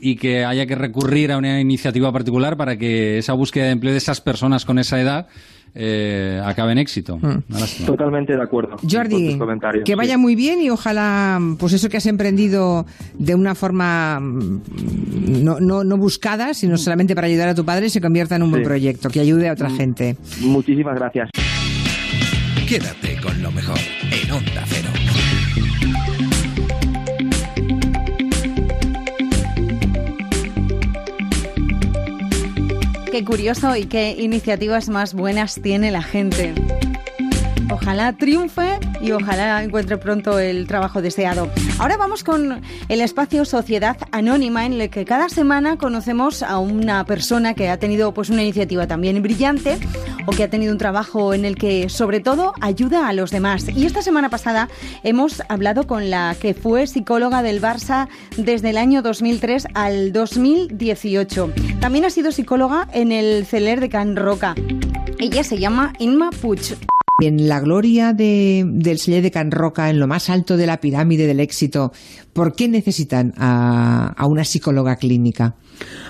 [0.00, 3.92] y que haya que recurrir a una iniciativa particular para que esa búsqueda de empleo
[3.92, 5.26] de esas personas con esa edad
[5.74, 7.18] eh, acabe en éxito.
[7.48, 7.86] Lástima.
[7.86, 8.76] Totalmente de acuerdo.
[8.88, 9.38] Jordi,
[9.84, 9.94] que sí.
[9.94, 15.60] vaya muy bien y ojalá, pues eso que has emprendido de una forma mm, no,
[15.60, 18.62] no, no buscada, sino solamente para ayudar a tu padre, se convierta en un buen
[18.62, 20.16] proyecto, que ayude a otra gente.
[20.40, 21.30] Muchísimas gracias.
[22.68, 23.78] Quédate con lo mejor
[24.12, 24.89] en Onda Cero.
[33.10, 36.54] Qué curioso y qué iniciativas más buenas tiene la gente.
[37.70, 41.48] Ojalá triunfe y ojalá encuentre pronto el trabajo deseado.
[41.78, 47.04] Ahora vamos con el espacio Sociedad Anónima, en el que cada semana conocemos a una
[47.04, 49.78] persona que ha tenido pues una iniciativa también brillante
[50.26, 53.66] o que ha tenido un trabajo en el que sobre todo ayuda a los demás.
[53.68, 54.68] Y esta semana pasada
[55.04, 61.52] hemos hablado con la que fue psicóloga del Barça desde el año 2003 al 2018.
[61.80, 64.54] También ha sido psicóloga en el Celer de Can Roca.
[65.18, 66.76] Ella se llama Inma Puig.
[67.20, 70.80] En la gloria de, del Selle de Can Roca, en lo más alto de la
[70.80, 71.92] pirámide del éxito,
[72.32, 75.54] ¿por qué necesitan a, a una psicóloga clínica?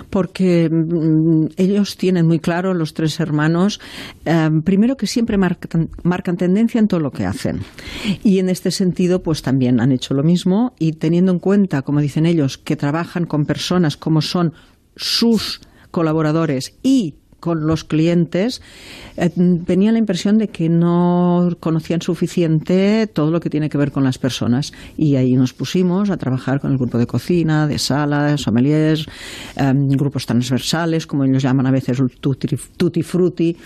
[0.09, 3.79] porque mm, ellos tienen muy claro, los tres hermanos,
[4.25, 7.61] eh, primero que siempre marcan tendencia en todo lo que hacen.
[8.23, 12.01] Y en este sentido, pues también han hecho lo mismo y teniendo en cuenta, como
[12.01, 14.53] dicen ellos, que trabajan con personas como son
[14.95, 15.61] sus
[15.91, 18.61] colaboradores y con los clientes,
[19.17, 19.29] eh,
[19.65, 24.05] tenía la impresión de que no conocían suficiente todo lo que tiene que ver con
[24.05, 24.71] las personas.
[24.97, 29.05] Y ahí nos pusimos a trabajar con el grupo de cocina, de sala, de sommeliers,
[29.57, 32.47] eh, grupos transversales, como ellos llaman a veces tutti,
[32.77, 33.57] tutti frutti.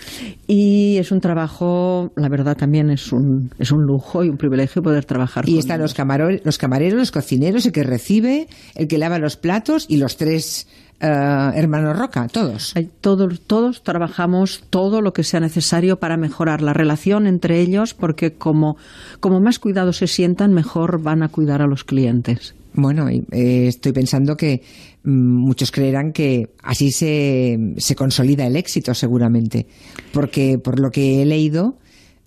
[0.48, 4.82] Y es un trabajo, la verdad también es un, es un lujo y un privilegio
[4.82, 8.88] poder trabajar Y con están los, camaro- los camareros, los cocineros, el que recibe, el
[8.88, 10.66] que lava los platos y los tres
[11.00, 12.74] eh, hermanos Roca, todos.
[13.00, 18.34] Todos, todos trabajamos todo lo que sea necesario para mejorar la relación entre ellos, porque
[18.34, 18.76] como,
[19.20, 22.54] como más cuidados se sientan, mejor van a cuidar a los clientes.
[22.72, 23.22] Bueno, eh,
[23.68, 24.62] estoy pensando que
[25.02, 29.66] mm, muchos creerán que así se, se consolida el éxito, seguramente.
[30.12, 31.78] Porque, por lo que he leído,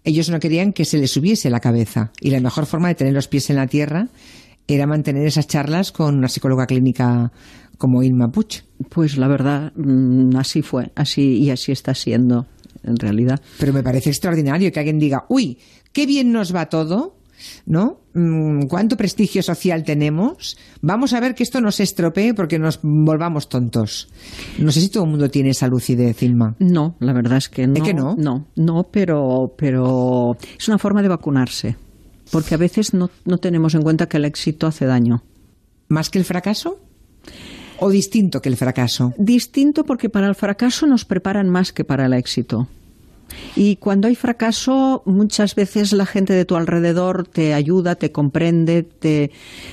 [0.03, 2.11] ellos no querían que se les subiese la cabeza.
[2.19, 4.09] Y la mejor forma de tener los pies en la tierra
[4.67, 7.31] era mantener esas charlas con una psicóloga clínica
[7.80, 8.61] como Inma Puch.
[8.89, 12.45] Pues la verdad, mm, así fue, así y así está siendo,
[12.84, 13.41] en realidad.
[13.57, 15.57] Pero me parece extraordinario que alguien diga, uy,
[15.91, 17.15] qué bien nos va todo,
[17.65, 18.01] ¿no?
[18.14, 20.57] Mm, ¿Cuánto prestigio social tenemos?
[20.81, 24.10] Vamos a ver que esto no se estropee porque nos volvamos tontos.
[24.57, 26.56] No sé si todo el mundo tiene esa lucidez, Inma.
[26.60, 27.76] No, la verdad es que no.
[27.76, 28.15] ¿Es que no?
[28.18, 31.77] No, no, pero, pero es una forma de vacunarse,
[32.30, 35.23] porque a veces no, no tenemos en cuenta que el éxito hace daño.
[35.88, 36.77] ¿Más que el fracaso?
[37.80, 39.14] ¿O distinto que el fracaso?
[39.18, 42.68] Distinto porque para el fracaso nos preparan más que para el éxito.
[43.56, 48.84] Y cuando hay fracaso, muchas veces la gente de tu alrededor te ayuda, te comprende,
[48.84, 49.31] te,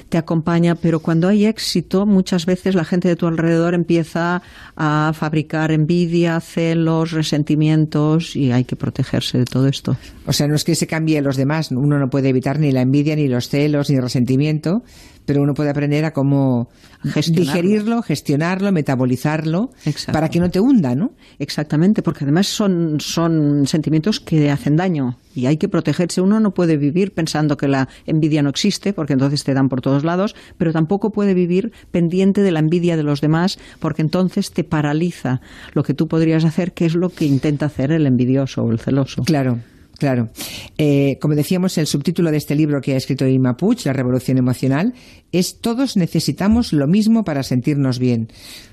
[0.08, 4.42] te acompaña, pero cuando hay éxito, muchas veces la gente de tu alrededor empieza
[4.76, 9.96] a fabricar envidia, celos, resentimientos y hay que protegerse de todo esto.
[10.26, 12.82] O sea, no es que se cambie los demás, uno no puede evitar ni la
[12.82, 14.82] envidia, ni los celos, ni el resentimiento,
[15.26, 16.68] pero uno puede aprender a cómo
[17.02, 17.52] Gestionarlo.
[17.52, 19.70] digerirlo, gestionarlo, metabolizarlo,
[20.12, 21.12] para que no te hunda, ¿no?
[21.38, 26.20] Exactamente, porque además son, son sentimientos que hacen daño y hay que protegerse.
[26.20, 29.82] Uno no puede vivir pensando que la envidia no existe, porque entonces te dan por
[29.82, 34.52] todos lados, pero tampoco puede vivir pendiente de la envidia de los demás, porque entonces
[34.52, 35.40] te paraliza
[35.74, 38.78] lo que tú podrías hacer, que es lo que intenta hacer el envidioso o el
[38.78, 39.22] celoso.
[39.24, 39.58] Claro.
[39.98, 40.28] Claro.
[40.76, 44.36] Eh, como decíamos, el subtítulo de este libro que ha escrito Irma Puig, La revolución
[44.38, 44.92] emocional,
[45.32, 48.28] es Todos necesitamos lo mismo para sentirnos bien.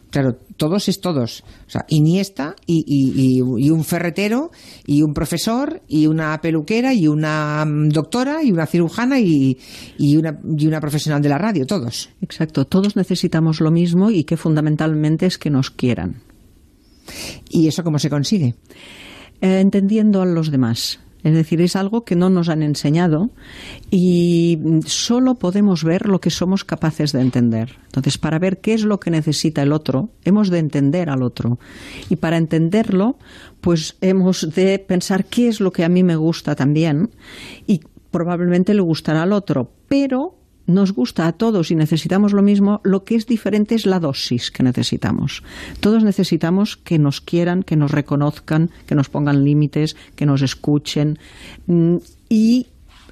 [0.09, 1.43] Claro, todos es todos.
[1.65, 4.51] O sea, Iniesta y, y- y- y un ferretero
[4.85, 9.57] y un profesor y una peluquera y una mm, doctora y una cirujana y,
[9.97, 12.09] y una, y una profesional de la radio, todos.
[12.21, 16.21] Exacto, todos necesitamos lo mismo y que fundamentalmente es que nos quieran.
[17.49, 18.53] ¿Y eso cómo se consigue?
[19.41, 23.29] Eh, entendiendo a los demás Es decir, es algo que no nos han enseñado
[23.89, 27.77] y solo podemos ver lo que somos capaces de entender.
[27.85, 31.59] Entonces, para ver qué es lo que necesita el otro, hemos de entender al otro.
[32.09, 33.17] Y para entenderlo,
[33.61, 37.11] pues hemos de pensar qué es lo que a mí me gusta también
[37.65, 37.81] y
[38.11, 40.35] probablemente le gustará al otro, pero
[40.65, 44.51] nos gusta a todos y necesitamos lo mismo, lo que es diferente es la dosis
[44.51, 45.43] que necesitamos.
[45.79, 51.19] Todos necesitamos que nos quieran, que nos reconozcan, que nos pongan límites, que nos escuchen
[51.67, 51.97] mm,
[52.29, 52.67] y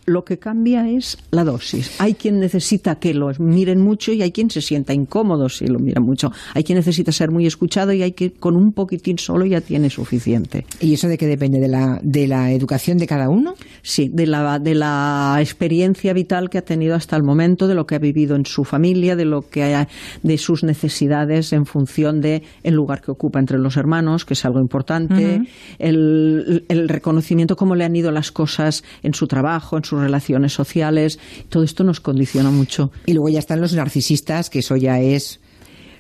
[0.06, 2.00] lo que cambia es la dosis.
[2.00, 5.80] Hay quien necesita que lo miren mucho y hay quien se sienta incómodo si lo
[5.80, 6.32] mira mucho.
[6.54, 9.90] Hay quien necesita ser muy escuchado y hay que con un poquitín solo ya tiene
[9.90, 10.66] suficiente.
[10.80, 11.60] ¿Y eso de qué depende?
[11.60, 13.56] ¿De la, de la educación de cada uno?
[13.84, 17.86] Sí, de la, de la experiencia vital que ha tenido hasta el momento, de lo
[17.86, 19.88] que ha vivido en su familia, de lo que ha-
[20.24, 24.44] de sus necesidades en función de el lugar que ocupa entre los hermanos, que es
[24.46, 25.42] algo importante,
[25.80, 30.54] el, el reconocimiento, cómo le han ido las cosas en su trabajo, en sus relaciones
[30.54, 31.20] sociales.
[31.50, 32.92] Todo esto nos condiciona mucho.
[33.06, 35.40] Y luego ya están los narcisistas, que eso ya es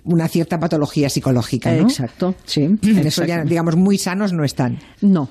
[0.04, 1.84] una cierta patología psicológica, ¿no?
[1.84, 2.62] Exacto, sí.
[2.84, 4.80] En eso ya, digamos, muy sanos no están.
[5.02, 5.30] No.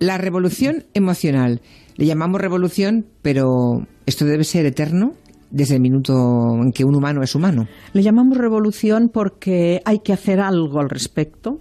[0.00, 1.62] La revolución emocional.
[1.96, 5.14] Le llamamos revolución, pero esto debe ser eterno
[5.50, 7.66] desde el minuto en que un humano es humano.
[7.92, 11.60] Le llamamos revolución porque hay que hacer algo al respecto.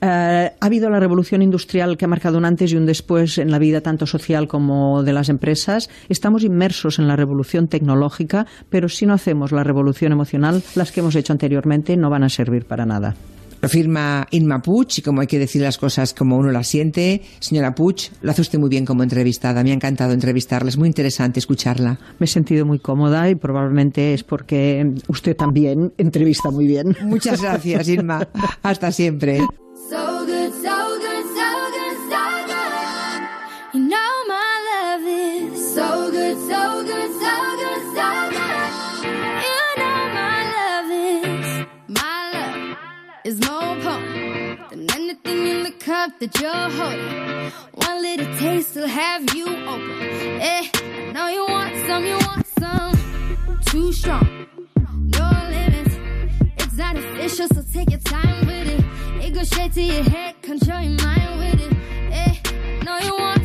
[0.00, 3.50] Eh, ha habido la revolución industrial que ha marcado un antes y un después en
[3.50, 5.90] la vida tanto social como de las empresas.
[6.08, 11.00] Estamos inmersos en la revolución tecnológica, pero si no hacemos la revolución emocional, las que
[11.00, 13.14] hemos hecho anteriormente no van a servir para nada.
[13.60, 17.22] Lo firma Inma Puig y como hay que decir las cosas como uno las siente,
[17.40, 19.62] señora Puig, lo hace usted muy bien como entrevistada.
[19.62, 21.98] Me ha encantado entrevistarla, es muy interesante escucharla.
[22.18, 26.96] Me he sentido muy cómoda y probablemente es porque usted también entrevista muy bien.
[27.02, 28.26] Muchas gracias, Irma.
[28.62, 29.40] Hasta siempre.
[29.90, 30.79] So good, so good, so
[45.64, 47.52] the cup that you're holding.
[47.74, 50.00] One little taste will have you open.
[50.40, 53.58] Eh, I know you want some, you want some.
[53.66, 54.46] Too strong,
[55.18, 55.96] no limits.
[56.58, 58.84] It's not official, so take your time with it.
[59.24, 61.72] It goes straight to your head, control your mind with it.
[62.12, 62.34] Eh,
[62.80, 63.39] I know you want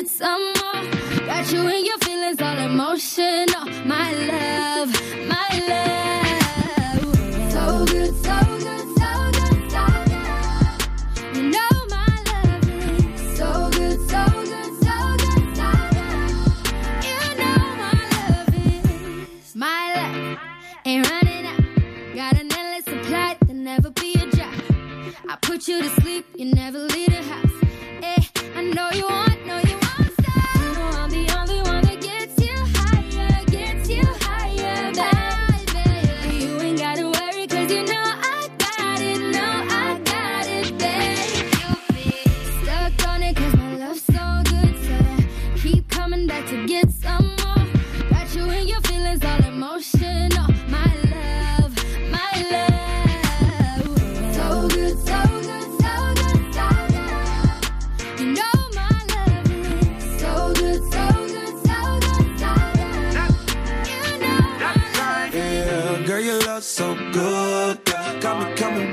[0.00, 1.26] get some more.
[1.26, 3.64] Got you in your feelings, all emotional.
[3.84, 4.90] My love,
[5.34, 7.14] my love.
[7.52, 11.36] So good, so good, so good, so good.
[11.36, 12.64] You know my love
[13.14, 16.30] is so good, so good, so good, so good.
[17.08, 20.38] You know my love is my love.
[20.86, 21.62] Ain't running out.
[22.14, 24.28] Got an endless supply, never be a.
[25.30, 27.47] I put you to sleep, you never leave the house.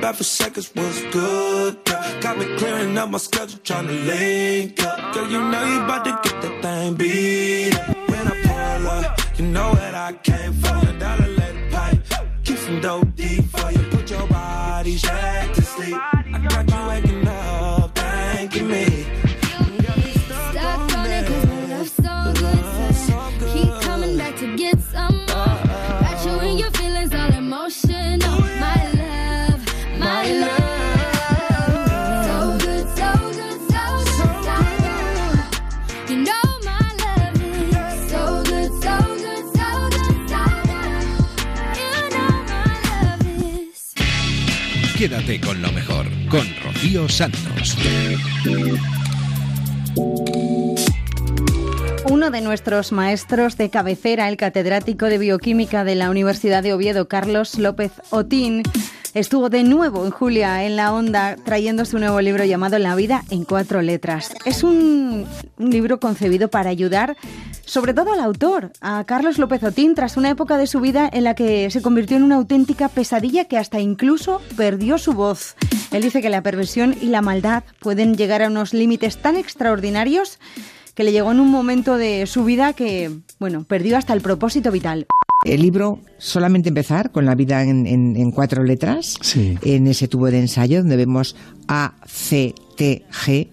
[0.06, 1.80] Back for seconds, what's good?
[1.88, 2.19] Yeah.
[2.22, 5.15] Got me clearing up my schedule, trying to link up.
[5.15, 8.10] Girl, you know you about to get that thing beat up.
[8.10, 10.77] When I pull up, you know what I came for.
[10.90, 11.99] A dollar it pipe.
[12.44, 13.84] Keep some dope deep for you.
[13.90, 16.14] Put your body shack to sleep.
[44.97, 47.77] Quédate con lo mejor, con Rocío Santos.
[52.09, 57.09] Uno de nuestros maestros de cabecera, el catedrático de bioquímica de la Universidad de Oviedo,
[57.09, 58.63] Carlos López Otín,
[59.15, 63.23] estuvo de nuevo en Julia en la onda trayendo su nuevo libro llamado La vida
[63.31, 64.33] en cuatro letras.
[64.45, 65.25] Es un,
[65.57, 67.15] un libro concebido para ayudar
[67.65, 71.23] sobre todo al autor, a Carlos López Otín, tras una época de su vida en
[71.23, 75.55] la que se convirtió en una auténtica pesadilla que hasta incluso perdió su voz.
[75.91, 80.39] Él dice que la perversión y la maldad pueden llegar a unos límites tan extraordinarios
[80.93, 84.71] que le llegó en un momento de su vida que, bueno, perdió hasta el propósito
[84.71, 85.07] vital.
[85.45, 89.15] El libro, solamente empezar con la vida en, en- en cuatro letras,
[89.61, 91.35] en ese tubo de ensayo donde vemos
[91.67, 93.49] A, C, T, G,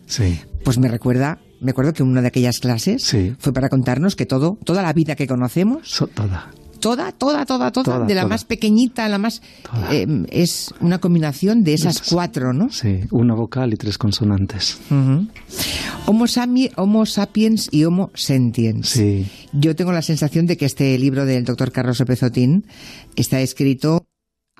[0.65, 3.05] pues me recuerda, me acuerdo que una de aquellas clases
[3.39, 6.51] fue para contarnos que todo, toda la vida que conocemos, toda.
[6.83, 8.29] Toda, toda, toda, toda, Toda, de la toda.
[8.29, 9.41] más pequeñita a la más,
[9.91, 12.71] eh, es una combinación de esas cuatro, ¿no?
[12.71, 14.79] Sí, una vocal y tres consonantes.
[16.07, 19.01] Homo, sami- Homo sapiens y Homo sentiens.
[19.53, 22.67] Yo tengo la sensación de que este libro del doctor Carlos López Otín
[23.17, 24.05] está escrito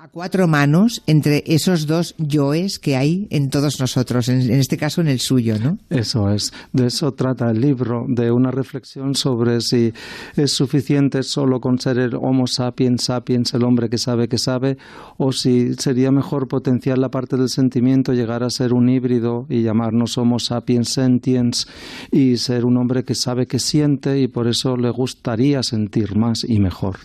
[0.03, 4.99] a cuatro manos entre esos dos yoes que hay en todos nosotros, en, este caso
[4.99, 5.77] en el suyo, ¿no?
[5.89, 9.93] Eso es, de eso trata el libro, de una reflexión sobre si
[10.35, 14.77] es suficiente solo con ser el Homo sapiens sapiens, el hombre que sabe que sabe,
[15.15, 19.61] o si sería mejor potenciar la parte del sentimiento, llegar a ser un híbrido y
[19.61, 21.65] llamarnos Homo sapiens sentiens
[22.11, 26.43] y ser un hombre que sabe que siente y por eso le gustaría sentir más
[26.43, 26.97] y mejor.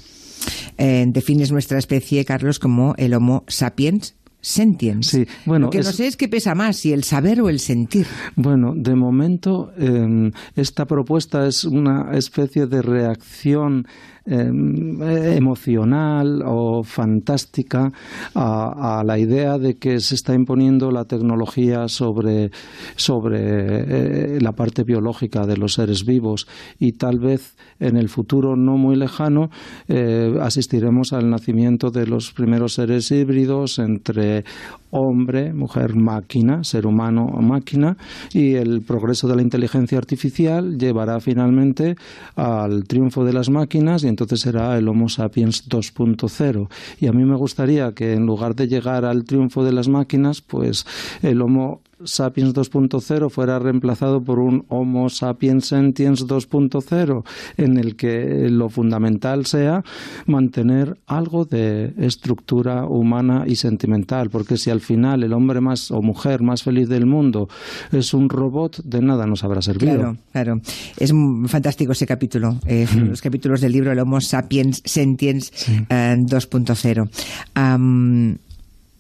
[0.79, 5.09] Eh, defines nuestra especie, Carlos, como el Homo sapiens sentiens.
[5.09, 7.59] Sí, bueno, Lo que no sé es qué pesa más, si el saber o el
[7.59, 8.07] sentir.
[8.37, 13.87] Bueno, de momento eh, esta propuesta es una especie de reacción
[14.31, 17.91] eh, emocional o fantástica
[18.35, 22.51] a, la idea de que se está imponiendo la tecnología sobre,
[22.97, 26.47] sobre eh, la parte biológica de los seres vivos.
[26.79, 29.51] Y tal vez en el futuro no muy lejano
[29.89, 34.45] eh, asistiremos al nacimiento de los primeros seres híbridos entre
[34.91, 37.97] hombre, mujer, máquina, ser humano o máquina.
[38.33, 41.97] Y el progreso de la inteligencia artificial llevará finalmente
[42.37, 46.69] al triunfo de las máquinas entonces será el Homo sapiens 2.0
[46.99, 50.41] y a mí me gustaría que en lugar de llegar al triunfo de las máquinas
[50.41, 50.87] pues
[51.23, 57.25] el Homo Sapiens 2.0 fuera reemplazado por un Homo Sapiens Sentiens 2.0,
[57.57, 59.83] en el que lo fundamental sea
[60.27, 66.03] mantener algo de estructura humana y sentimental, porque si al final el hombre más o
[66.03, 67.49] mujer más feliz del mundo
[67.93, 69.95] es un robot, de nada nos habrá servido.
[69.95, 70.61] Claro, claro.
[70.99, 71.13] Es
[71.47, 72.59] fantástico ese capítulo.
[72.67, 75.53] eh, Los capítulos del libro El Homo Sapiens Sentiens
[75.91, 77.09] eh, 2.0.
[77.55, 78.37] Am,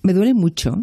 [0.03, 0.83] me duele mucho.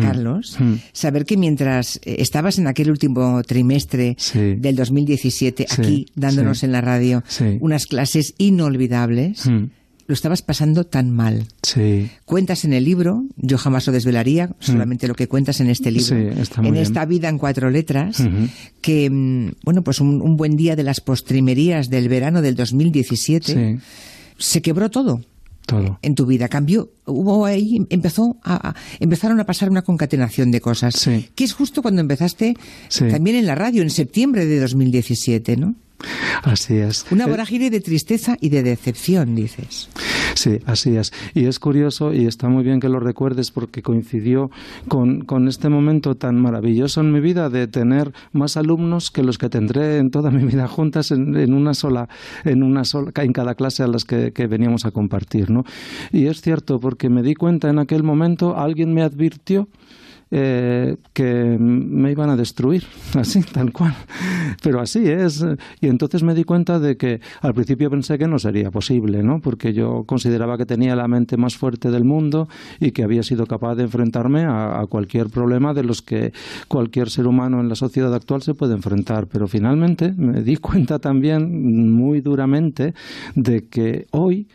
[0.00, 0.56] Carlos,
[0.92, 6.66] saber que mientras eh, estabas en aquel último trimestre del 2017 Sí, aquí dándonos sí,
[6.66, 7.56] en la radio sí.
[7.60, 9.70] unas clases inolvidables, Mm.
[10.06, 11.44] lo estabas pasando tan mal.
[11.62, 12.08] Sí.
[12.24, 16.06] Cuentas en el libro, yo jamás lo desvelaría, solamente lo que cuentas en este libro.
[16.06, 16.14] Sí,
[16.56, 16.76] en bien.
[16.76, 18.22] esta vida en cuatro letras,
[18.80, 23.52] que, mm, bueno, pues un, un buen día de las postrimerías del verano del 2017,
[23.52, 23.82] Sí.
[24.38, 25.20] se quebró todo.
[25.68, 25.98] Todo.
[26.00, 30.62] En tu vida cambió, hubo ahí, empezó a, a- empezaron a pasar una concatenación de
[30.62, 32.56] cosas, que es justo cuando empezaste
[32.88, 33.04] Sí.
[33.08, 35.74] también en la radio, en septiembre de 2017, ¿no?
[36.42, 37.06] Así es.
[37.10, 39.88] Una Eh, vorágine de tristeza y de decepción, dices.
[40.34, 41.12] Sí, así es.
[41.34, 44.50] Y es curioso y está muy bien que lo recuerdes porque coincidió
[44.86, 49.38] con, con este momento tan maravilloso en mi vida de tener más alumnos que los
[49.38, 52.08] que tendré en toda mi vida juntas en, en una sola,
[52.44, 55.64] en una sola, en cada clase a las que, que veníamos a compartir, ¿no?
[56.12, 59.68] Y es cierto porque me di cuenta en aquel momento, alguien me advirtió
[60.30, 62.84] eh, que me iban a destruir,
[63.14, 63.94] así, tal cual.
[64.62, 65.44] Pero así es.
[65.80, 69.40] Y entonces me di cuenta de que al principio pensé que no sería posible, ¿no?
[69.40, 72.48] Porque yo consideraba que tenía la mente más fuerte del mundo
[72.80, 76.32] y que había sido capaz de enfrentarme a, a cualquier problema de los que
[76.68, 79.26] cualquier ser humano en la sociedad actual se puede enfrentar.
[79.28, 82.94] Pero finalmente me di cuenta también muy duramente
[83.34, 84.48] de que hoy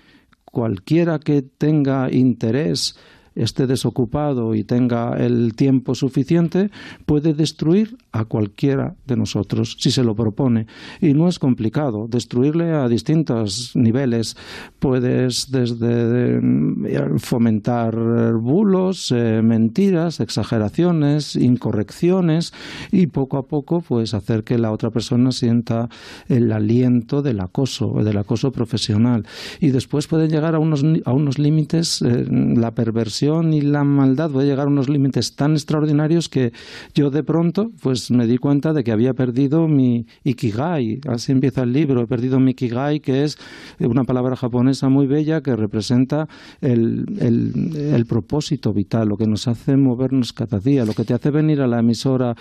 [0.45, 2.95] cualquiera que tenga interés
[3.35, 6.69] esté desocupado y tenga el tiempo suficiente,
[7.05, 10.67] puede destruir a cualquiera de nosotros si se lo propone.
[11.01, 14.37] Y no es complicado, destruirle a distintos niveles.
[14.79, 17.95] Puedes desde eh, fomentar
[18.33, 22.53] bulos, eh, mentiras, exageraciones, incorrecciones
[22.91, 25.89] y poco a poco pues hacer que la otra persona sienta
[26.29, 29.25] el aliento del acoso, del acoso profesional.
[29.59, 34.29] Y después pueden llegar a unos, a unos límites, eh, la perversión y la maldad
[34.29, 36.53] puede llegar a unos límites tan extraordinarios que
[36.93, 40.99] yo de pronto pues pues me di cuenta de que había perdido mi ikigai.
[41.07, 42.01] Así empieza el libro.
[42.01, 43.37] He perdido mi ikigai, que es
[43.79, 46.27] una palabra japonesa muy bella que representa
[46.59, 51.13] el, el, el propósito vital, lo que nos hace movernos cada día, lo que te
[51.13, 52.35] hace venir a la emisora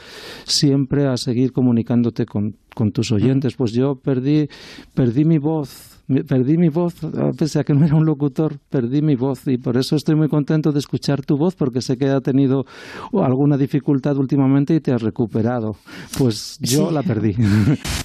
[0.44, 3.54] siempre a seguir comunicándote con, con tus oyentes.
[3.54, 4.48] Pues yo perdí,
[4.94, 5.88] perdí mi voz
[6.28, 6.94] perdí mi voz,
[7.38, 10.28] pese a que no era un locutor, perdí mi voz y por eso estoy muy
[10.28, 12.66] contento de escuchar tu voz porque sé que ha tenido
[13.14, 15.76] alguna dificultad últimamente y te has recuperado.
[16.18, 16.94] Pues yo Sí.
[16.94, 17.34] la perdí.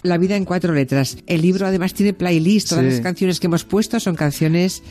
[0.04, 1.18] La vida en cuatro letras.
[1.28, 2.70] El libro además tiene playlist.
[2.70, 2.92] Todas Sí.
[2.92, 4.84] las canciones que hemos puesto son canciones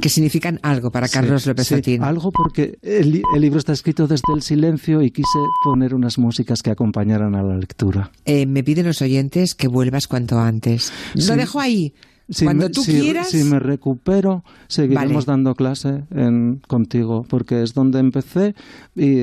[0.00, 2.04] que significan algo para Carlos Sí, López Otín.
[2.04, 5.26] algo porque el, el libro está escrito desde el silencio y quise
[5.64, 8.12] poner unas músicas que acompañaran a la lectura.
[8.26, 10.92] Eh, me piden los oyentes que vuelvas cuanto antes.
[11.14, 11.92] Lo dejo ahí.
[12.28, 13.28] Si Cuando me- tú si- quieras.
[13.30, 15.36] Si me recupero, seguiremos Vale.
[15.36, 18.54] dando clase en, contigo, porque es donde empecé
[18.94, 19.18] y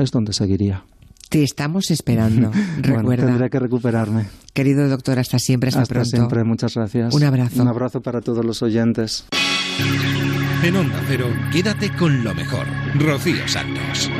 [0.00, 0.84] es donde seguiría.
[1.28, 2.50] Te estamos esperando.
[2.82, 3.26] Bueno, Recuerda.
[3.26, 4.26] tendré que recuperarme.
[4.52, 6.10] Querido doctor, hasta siempre, hasta, Hasta pronto.
[6.10, 7.14] siempre, muchas gracias.
[7.14, 7.62] Un abrazo.
[7.62, 9.26] Un abrazo para todos los oyentes.
[10.64, 12.66] En Onda Cero, quédate con lo mejor.
[12.98, 14.10] Rocío Santos.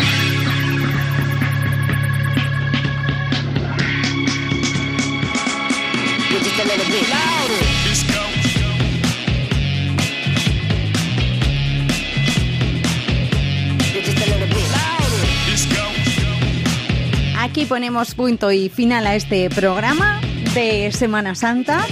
[17.39, 20.21] Aquí ponemos punto y final a este programa
[20.55, 21.87] de Semana Santa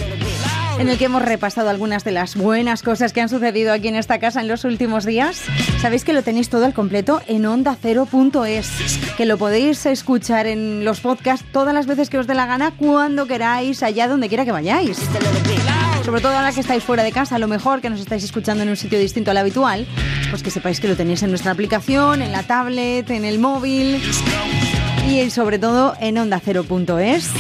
[0.78, 3.96] en el que hemos repasado algunas de las buenas cosas que han sucedido aquí en
[3.96, 5.42] esta casa en los últimos días.
[5.80, 11.00] Sabéis que lo tenéis todo al completo en ondacero.es, que lo podéis escuchar en los
[11.00, 14.52] podcasts todas las veces que os dé la gana, cuando queráis, allá donde quiera que
[14.52, 14.98] vayáis.
[16.05, 18.62] Sobre todo ahora que estáis fuera de casa, a lo mejor que nos estáis escuchando
[18.62, 19.86] en un sitio distinto al habitual,
[20.30, 24.00] pues que sepáis que lo tenéis en nuestra aplicación, en la tablet, en el móvil
[25.09, 27.30] y sobre todo en ondacero.es.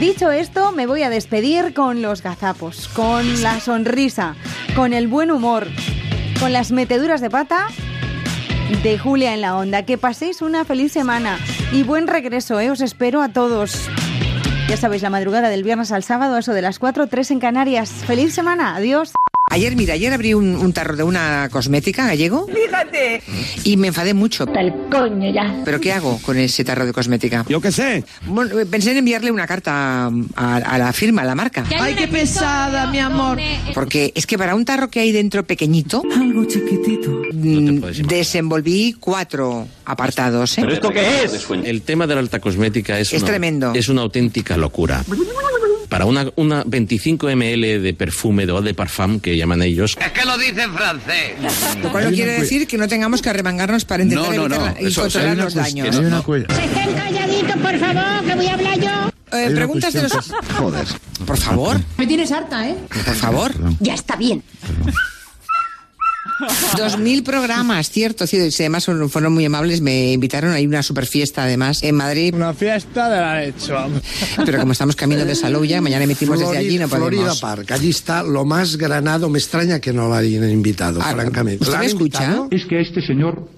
[0.00, 4.34] Dicho esto, me voy a despedir con los gazapos, con la sonrisa,
[4.74, 5.66] con el buen humor,
[6.40, 7.66] con las meteduras de pata
[8.82, 9.84] de Julia en la Onda.
[9.84, 11.38] Que paséis una feliz semana
[11.70, 12.70] y buen regreso, ¿eh?
[12.70, 13.90] os espero a todos.
[14.70, 17.90] Ya sabéis, la madrugada del viernes al sábado, eso de las 4, 3 en Canarias.
[17.90, 18.76] ¡Feliz semana!
[18.76, 19.12] ¡Adiós!
[19.50, 22.46] Ayer, mira, ayer abrí un, un tarro de una cosmética gallego.
[22.46, 23.22] Fíjate.
[23.64, 24.46] Y me enfadé mucho.
[24.54, 25.62] El coño ya.
[25.64, 27.44] ¿Pero qué hago con ese tarro de cosmética?
[27.48, 28.04] Yo qué sé.
[28.26, 31.64] Bueno, pensé en enviarle una carta a, a la firma, a la marca.
[31.80, 33.38] Ay, qué pesada, mi amor.
[33.74, 37.22] Porque es que para un tarro que hay dentro pequeñito, algo chiquitito,
[38.06, 40.58] desenvolví cuatro apartados.
[40.58, 40.64] ¿eh?
[41.64, 43.72] El tema de la alta cosmética es, Es una, tremendo.
[43.74, 45.04] es una auténtica locura
[45.90, 49.98] para una, una 25 ml de perfume de Eau de Parfum que llaman ellos.
[50.00, 51.32] Es que lo dice en francés.
[51.82, 54.74] Lo cual no quiere decir que no tengamos que arremangarnos para intentar no, no, evitar
[54.76, 55.94] no, y eso, controlar los daños.
[55.94, 59.10] Se están calladitos, por favor, que voy a hablar yo.
[59.36, 60.12] Eh, preguntas de los...
[60.58, 60.86] Joder.
[61.26, 61.80] Por favor.
[61.98, 62.76] Me tienes harta, ¿eh?
[62.88, 63.52] Por favor.
[63.80, 64.42] Ya está bien.
[64.60, 64.94] Perdón.
[66.40, 68.48] 2.000 programas, cierto, cierto.
[68.48, 70.52] Y además fueron muy amables, me invitaron.
[70.52, 72.34] Hay una super fiesta además en Madrid.
[72.34, 74.02] Una fiesta de la leche, vamos.
[74.44, 77.10] Pero como estamos camino de Salouya, mañana emitimos desde allí, no podemos.
[77.10, 79.28] Florida Park, allí está lo más granado.
[79.28, 81.64] Me extraña que no lo hayan invitado, ah, francamente.
[81.64, 82.46] ¿Usted me escucha?
[82.50, 83.48] Es que a este señor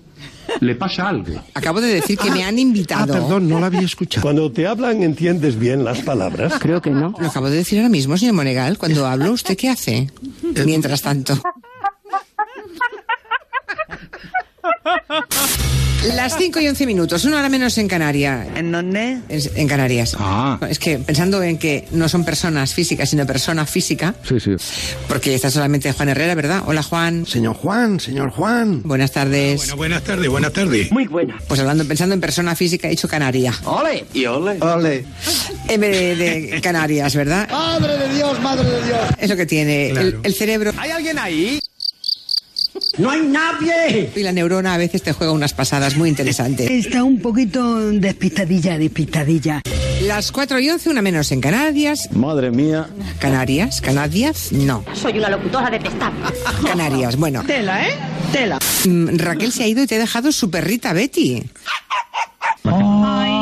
[0.61, 1.43] le pasa algo.
[1.55, 3.15] Acabo de decir que ah, me han invitado.
[3.15, 4.23] Ah, perdón, no la había escuchado.
[4.23, 6.55] Cuando te hablan, ¿entiendes bien las palabras?
[6.61, 7.15] Creo que no.
[7.19, 8.79] Lo acabo de decir ahora mismo, señor Monegal.
[8.79, 9.97] Cuando hablo, ¿usted qué hace?
[9.97, 11.41] Eh, Mientras tanto.
[16.17, 18.49] Las 5 y 11 minutos, una hora menos en Canarias.
[18.57, 19.19] ¿En dónde?
[19.29, 20.17] En Canarias.
[20.19, 20.59] Ah.
[20.69, 24.51] Es que pensando en que no son personas físicas, sino persona física, Sí, sí.
[25.07, 26.65] porque está solamente Juan Herrera, ¿verdad?
[26.67, 27.25] Hola, Juan.
[27.25, 28.83] Señor Juan, señor Juan.
[28.83, 29.59] Buenas tardes.
[29.61, 30.91] Bueno, buenas tardes, buenas tardes.
[30.91, 31.39] Muy buena.
[31.47, 33.55] Pues hablando, pensando en persona física, he dicho Canaria.
[33.65, 34.05] ¡Ole!
[34.13, 34.59] Y ole.
[34.61, 35.05] ¡Ole!
[35.69, 37.49] En vez de, de Canarias, ¿verdad?
[37.49, 38.99] ¡Madre de Dios, madre de Dios!
[39.19, 40.73] Es lo que tiene el cerebro.
[40.79, 41.61] ¿Hay alguien ahí?
[42.99, 44.11] ¡No hay nadie!
[44.15, 46.71] Y la neurona a veces te juega unas pasadas muy interesantes.
[46.71, 49.63] Está un poquito despistadilla, despistadilla.
[50.03, 52.11] Las 4 y 11, una menos en Canarias.
[52.13, 52.89] Madre mía.
[53.19, 53.81] ¿Canarias?
[53.81, 54.53] ¿Canadias?
[54.53, 54.85] No.
[54.95, 56.21] Soy una locutora detestable.
[56.67, 57.43] Canarias, bueno.
[57.45, 57.95] Tela, ¿eh?
[58.33, 58.59] Tela.
[58.85, 61.43] Mm, Raquel se ha ido y te ha dejado su perrita Betty.
[62.65, 63.42] Ay.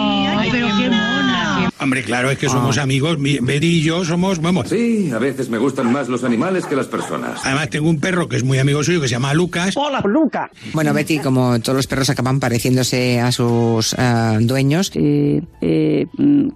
[1.81, 3.19] Hombre, claro, es que somos amigos.
[3.19, 4.69] Mi- Betty y yo somos, vamos.
[4.69, 7.41] Sí, a veces me gustan más los animales que las personas.
[7.45, 9.75] Además, tengo un perro que es muy amigo suyo que se llama Lucas.
[9.77, 10.51] Hola, Luca.
[10.75, 14.93] Bueno, Betty, como todos los perros acaban pareciéndose a sus ah, dueños.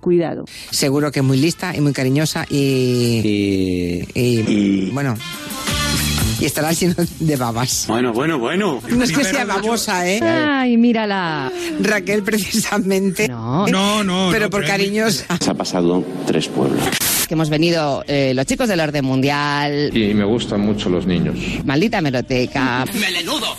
[0.00, 0.44] cuidado.
[0.70, 3.20] Seguro que muy lista y muy cariñosa y.
[4.14, 5.16] y, y- bueno.
[6.40, 7.84] Y estará lleno de babas.
[7.88, 8.80] Bueno, bueno, bueno.
[8.90, 10.20] No es que sea babosa, ¿eh?
[10.22, 11.50] Ay, mírala.
[11.80, 13.28] Raquel, precisamente.
[13.28, 13.66] No.
[13.66, 14.28] No, no.
[14.32, 15.24] Pero no, por cariños.
[15.40, 16.82] Se ha pasado tres pueblos.
[17.28, 21.36] Que hemos venido eh, los chicos del orden mundial, Y me gustan mucho los niños.
[21.64, 22.84] maldita meroteca,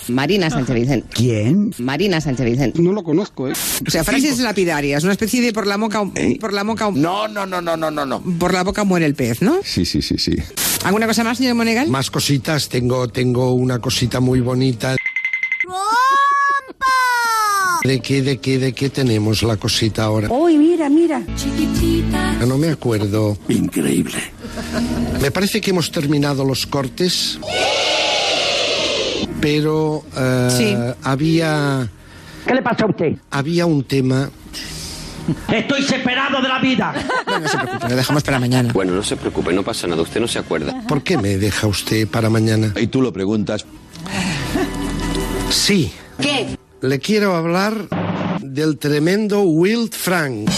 [0.08, 1.08] Marina Sánchez Vicente.
[1.12, 1.74] ¿Quién?
[1.80, 2.80] Marina Sánchez Vicente.
[2.82, 3.54] No lo conozco, ¿eh?
[3.88, 6.04] O sea, frases lapidarias, una especie de por la boca,
[6.40, 8.22] por la boca, No, no, no, no, no, no, no.
[8.38, 9.56] por la boca muere el pez, ¿no?
[9.64, 10.36] Sí, sí, sí, sí.
[10.84, 11.88] ¿Alguna cosa más, señor Monegal?
[11.88, 14.96] Más cositas, tengo, tengo una cosita muy bonita.
[17.84, 20.28] ¿De qué, de qué, de qué tenemos la cosita ahora?
[20.32, 21.22] Uy, mira, mira.
[22.48, 23.38] No me acuerdo.
[23.48, 24.18] Increíble.
[25.22, 27.38] Me parece que hemos terminado los cortes,
[29.40, 30.76] pero eh, Sí.
[31.04, 31.88] había,
[32.48, 33.18] ¿Qué le pasa a usted?
[33.30, 34.30] había un tema.
[35.52, 36.94] Estoy separado de la vida.
[37.28, 38.74] No, no se preocupe, lo dejamos para mañana.
[38.74, 40.82] Bueno, no se preocupe, no pasa nada, usted no se acuerda.
[40.88, 42.74] ¿Por qué me deja usted para mañana?
[42.80, 43.66] Y tú lo preguntas.
[45.50, 45.92] Sí.
[46.20, 46.58] ¿Qué?
[46.82, 47.88] Le quiero hablar
[48.42, 50.50] del tremendo Wild Frank.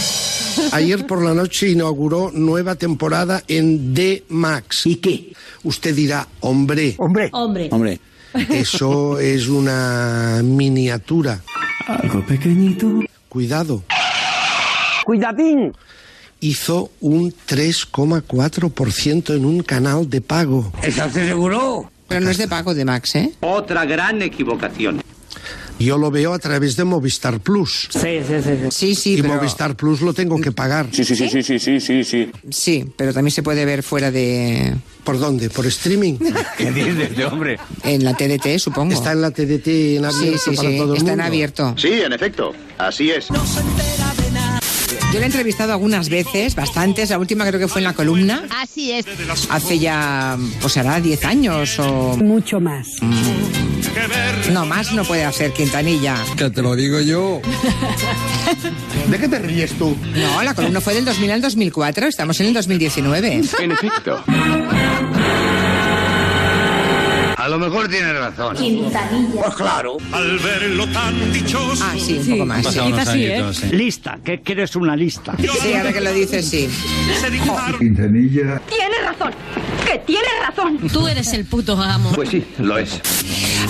[0.72, 4.86] Ayer por la noche inauguró nueva temporada en D-Max.
[4.88, 5.34] ¿Y qué?
[5.64, 7.30] Usted dirá, hombre, Hombre.
[7.32, 7.70] Hombre.
[7.72, 8.00] Hombre,
[8.50, 11.42] eso es una miniatura.
[11.88, 13.00] Algo pequeñito.
[13.30, 13.84] Cuidado.
[15.08, 15.72] Cuidadín.
[16.42, 20.74] Hizo un 3,4% en un canal de pago.
[20.84, 21.90] ¿Estás seguro?
[22.10, 23.32] Pero no es de pago de Max, ¿eh?
[23.40, 25.02] Otra gran equivocación.
[25.80, 27.88] Yo lo veo a través de Movistar Plus.
[27.90, 28.46] Sí, sí, sí.
[28.64, 28.72] sí.
[28.72, 29.36] Sí, sí, Y pero...
[29.36, 30.88] Movistar Plus lo tengo que pagar.
[30.92, 32.32] Sí, sí, sí, sí, sí, sí, sí, sí.
[32.50, 34.76] Sí, pero también se puede ver fuera de...
[35.06, 35.50] ¿Por dónde?
[35.50, 36.16] ¿Por streaming?
[36.58, 37.58] ¿Qué dices de hombre?
[37.86, 38.94] En la TDT, supongo.
[38.94, 41.76] Está en la TDT en abierto Sí, sí, para sí, todo el está en abierto.
[41.78, 43.28] Sí, en efecto, así es.
[45.14, 47.10] Yo le he entrevistado algunas veces, bastantes.
[47.10, 48.44] La última creo que fue en la columna.
[48.62, 49.06] Así es.
[49.50, 52.18] Hace ya, pues hará 10 años o...
[52.18, 52.88] Mucho más.
[54.52, 56.18] No, más no puede hacer Quintanilla.
[56.36, 57.42] Que te lo digo yo.
[59.10, 59.96] ¿De qué te ríes tú?
[60.14, 63.42] No, la columna fue del 2000 al 2004, estamos en el 2019.
[63.60, 64.24] En efecto.
[67.48, 68.58] A lo mejor tiene razón.
[68.58, 69.42] Quintanilla.
[69.42, 69.96] Pues claro.
[70.12, 71.82] Al verlo tan dichoso.
[71.82, 72.74] Ah, sí, un poco más.
[72.74, 73.46] Sí, unos sí, ¿eh?
[73.54, 73.70] sí.
[73.70, 75.34] Lista, que quieres una lista.
[75.40, 76.70] Sí, ahora que lo dices, sí.
[77.22, 78.62] Se dibujaron Quintanilla.
[78.68, 79.32] Tienes razón.
[79.90, 80.78] Que tienes razón.
[80.92, 82.12] Tú eres el puto amo.
[82.12, 83.00] Pues sí, lo es.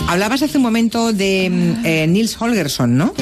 [0.07, 3.13] Hablabas hace un momento de mm, eh, Nils Holgersson, ¿no?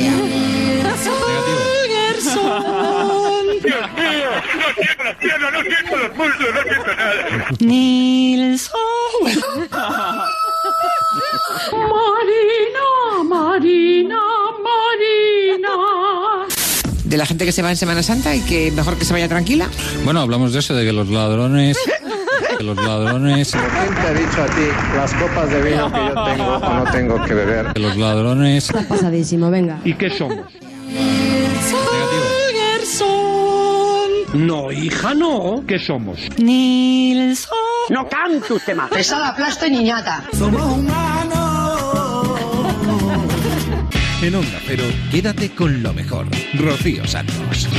[11.71, 14.19] Marina, Marina,
[14.63, 16.47] Marina.
[17.03, 19.27] De la gente que se va en Semana Santa y que mejor que se vaya
[19.27, 19.69] tranquila.
[20.03, 21.77] Bueno, hablamos de eso, de que los ladrones...
[22.57, 23.51] Que los ladrones...
[23.51, 26.91] ¿Quién te ha dicho a ti las copas de vino que yo tengo o no
[26.91, 27.73] tengo que beber?
[27.73, 28.69] Que los ladrones...
[28.69, 29.79] Estás pasadísimo, venga.
[29.83, 30.45] ¿Y qué somos?
[34.33, 35.63] No, hija, no.
[35.65, 36.19] ¿Qué somos?
[37.89, 38.89] No cante usted más.
[38.89, 40.23] Pesada, plasta y niñata.
[44.25, 46.25] En Onda Cero, quédate con lo mejor.
[46.55, 47.69] Rocío Santos.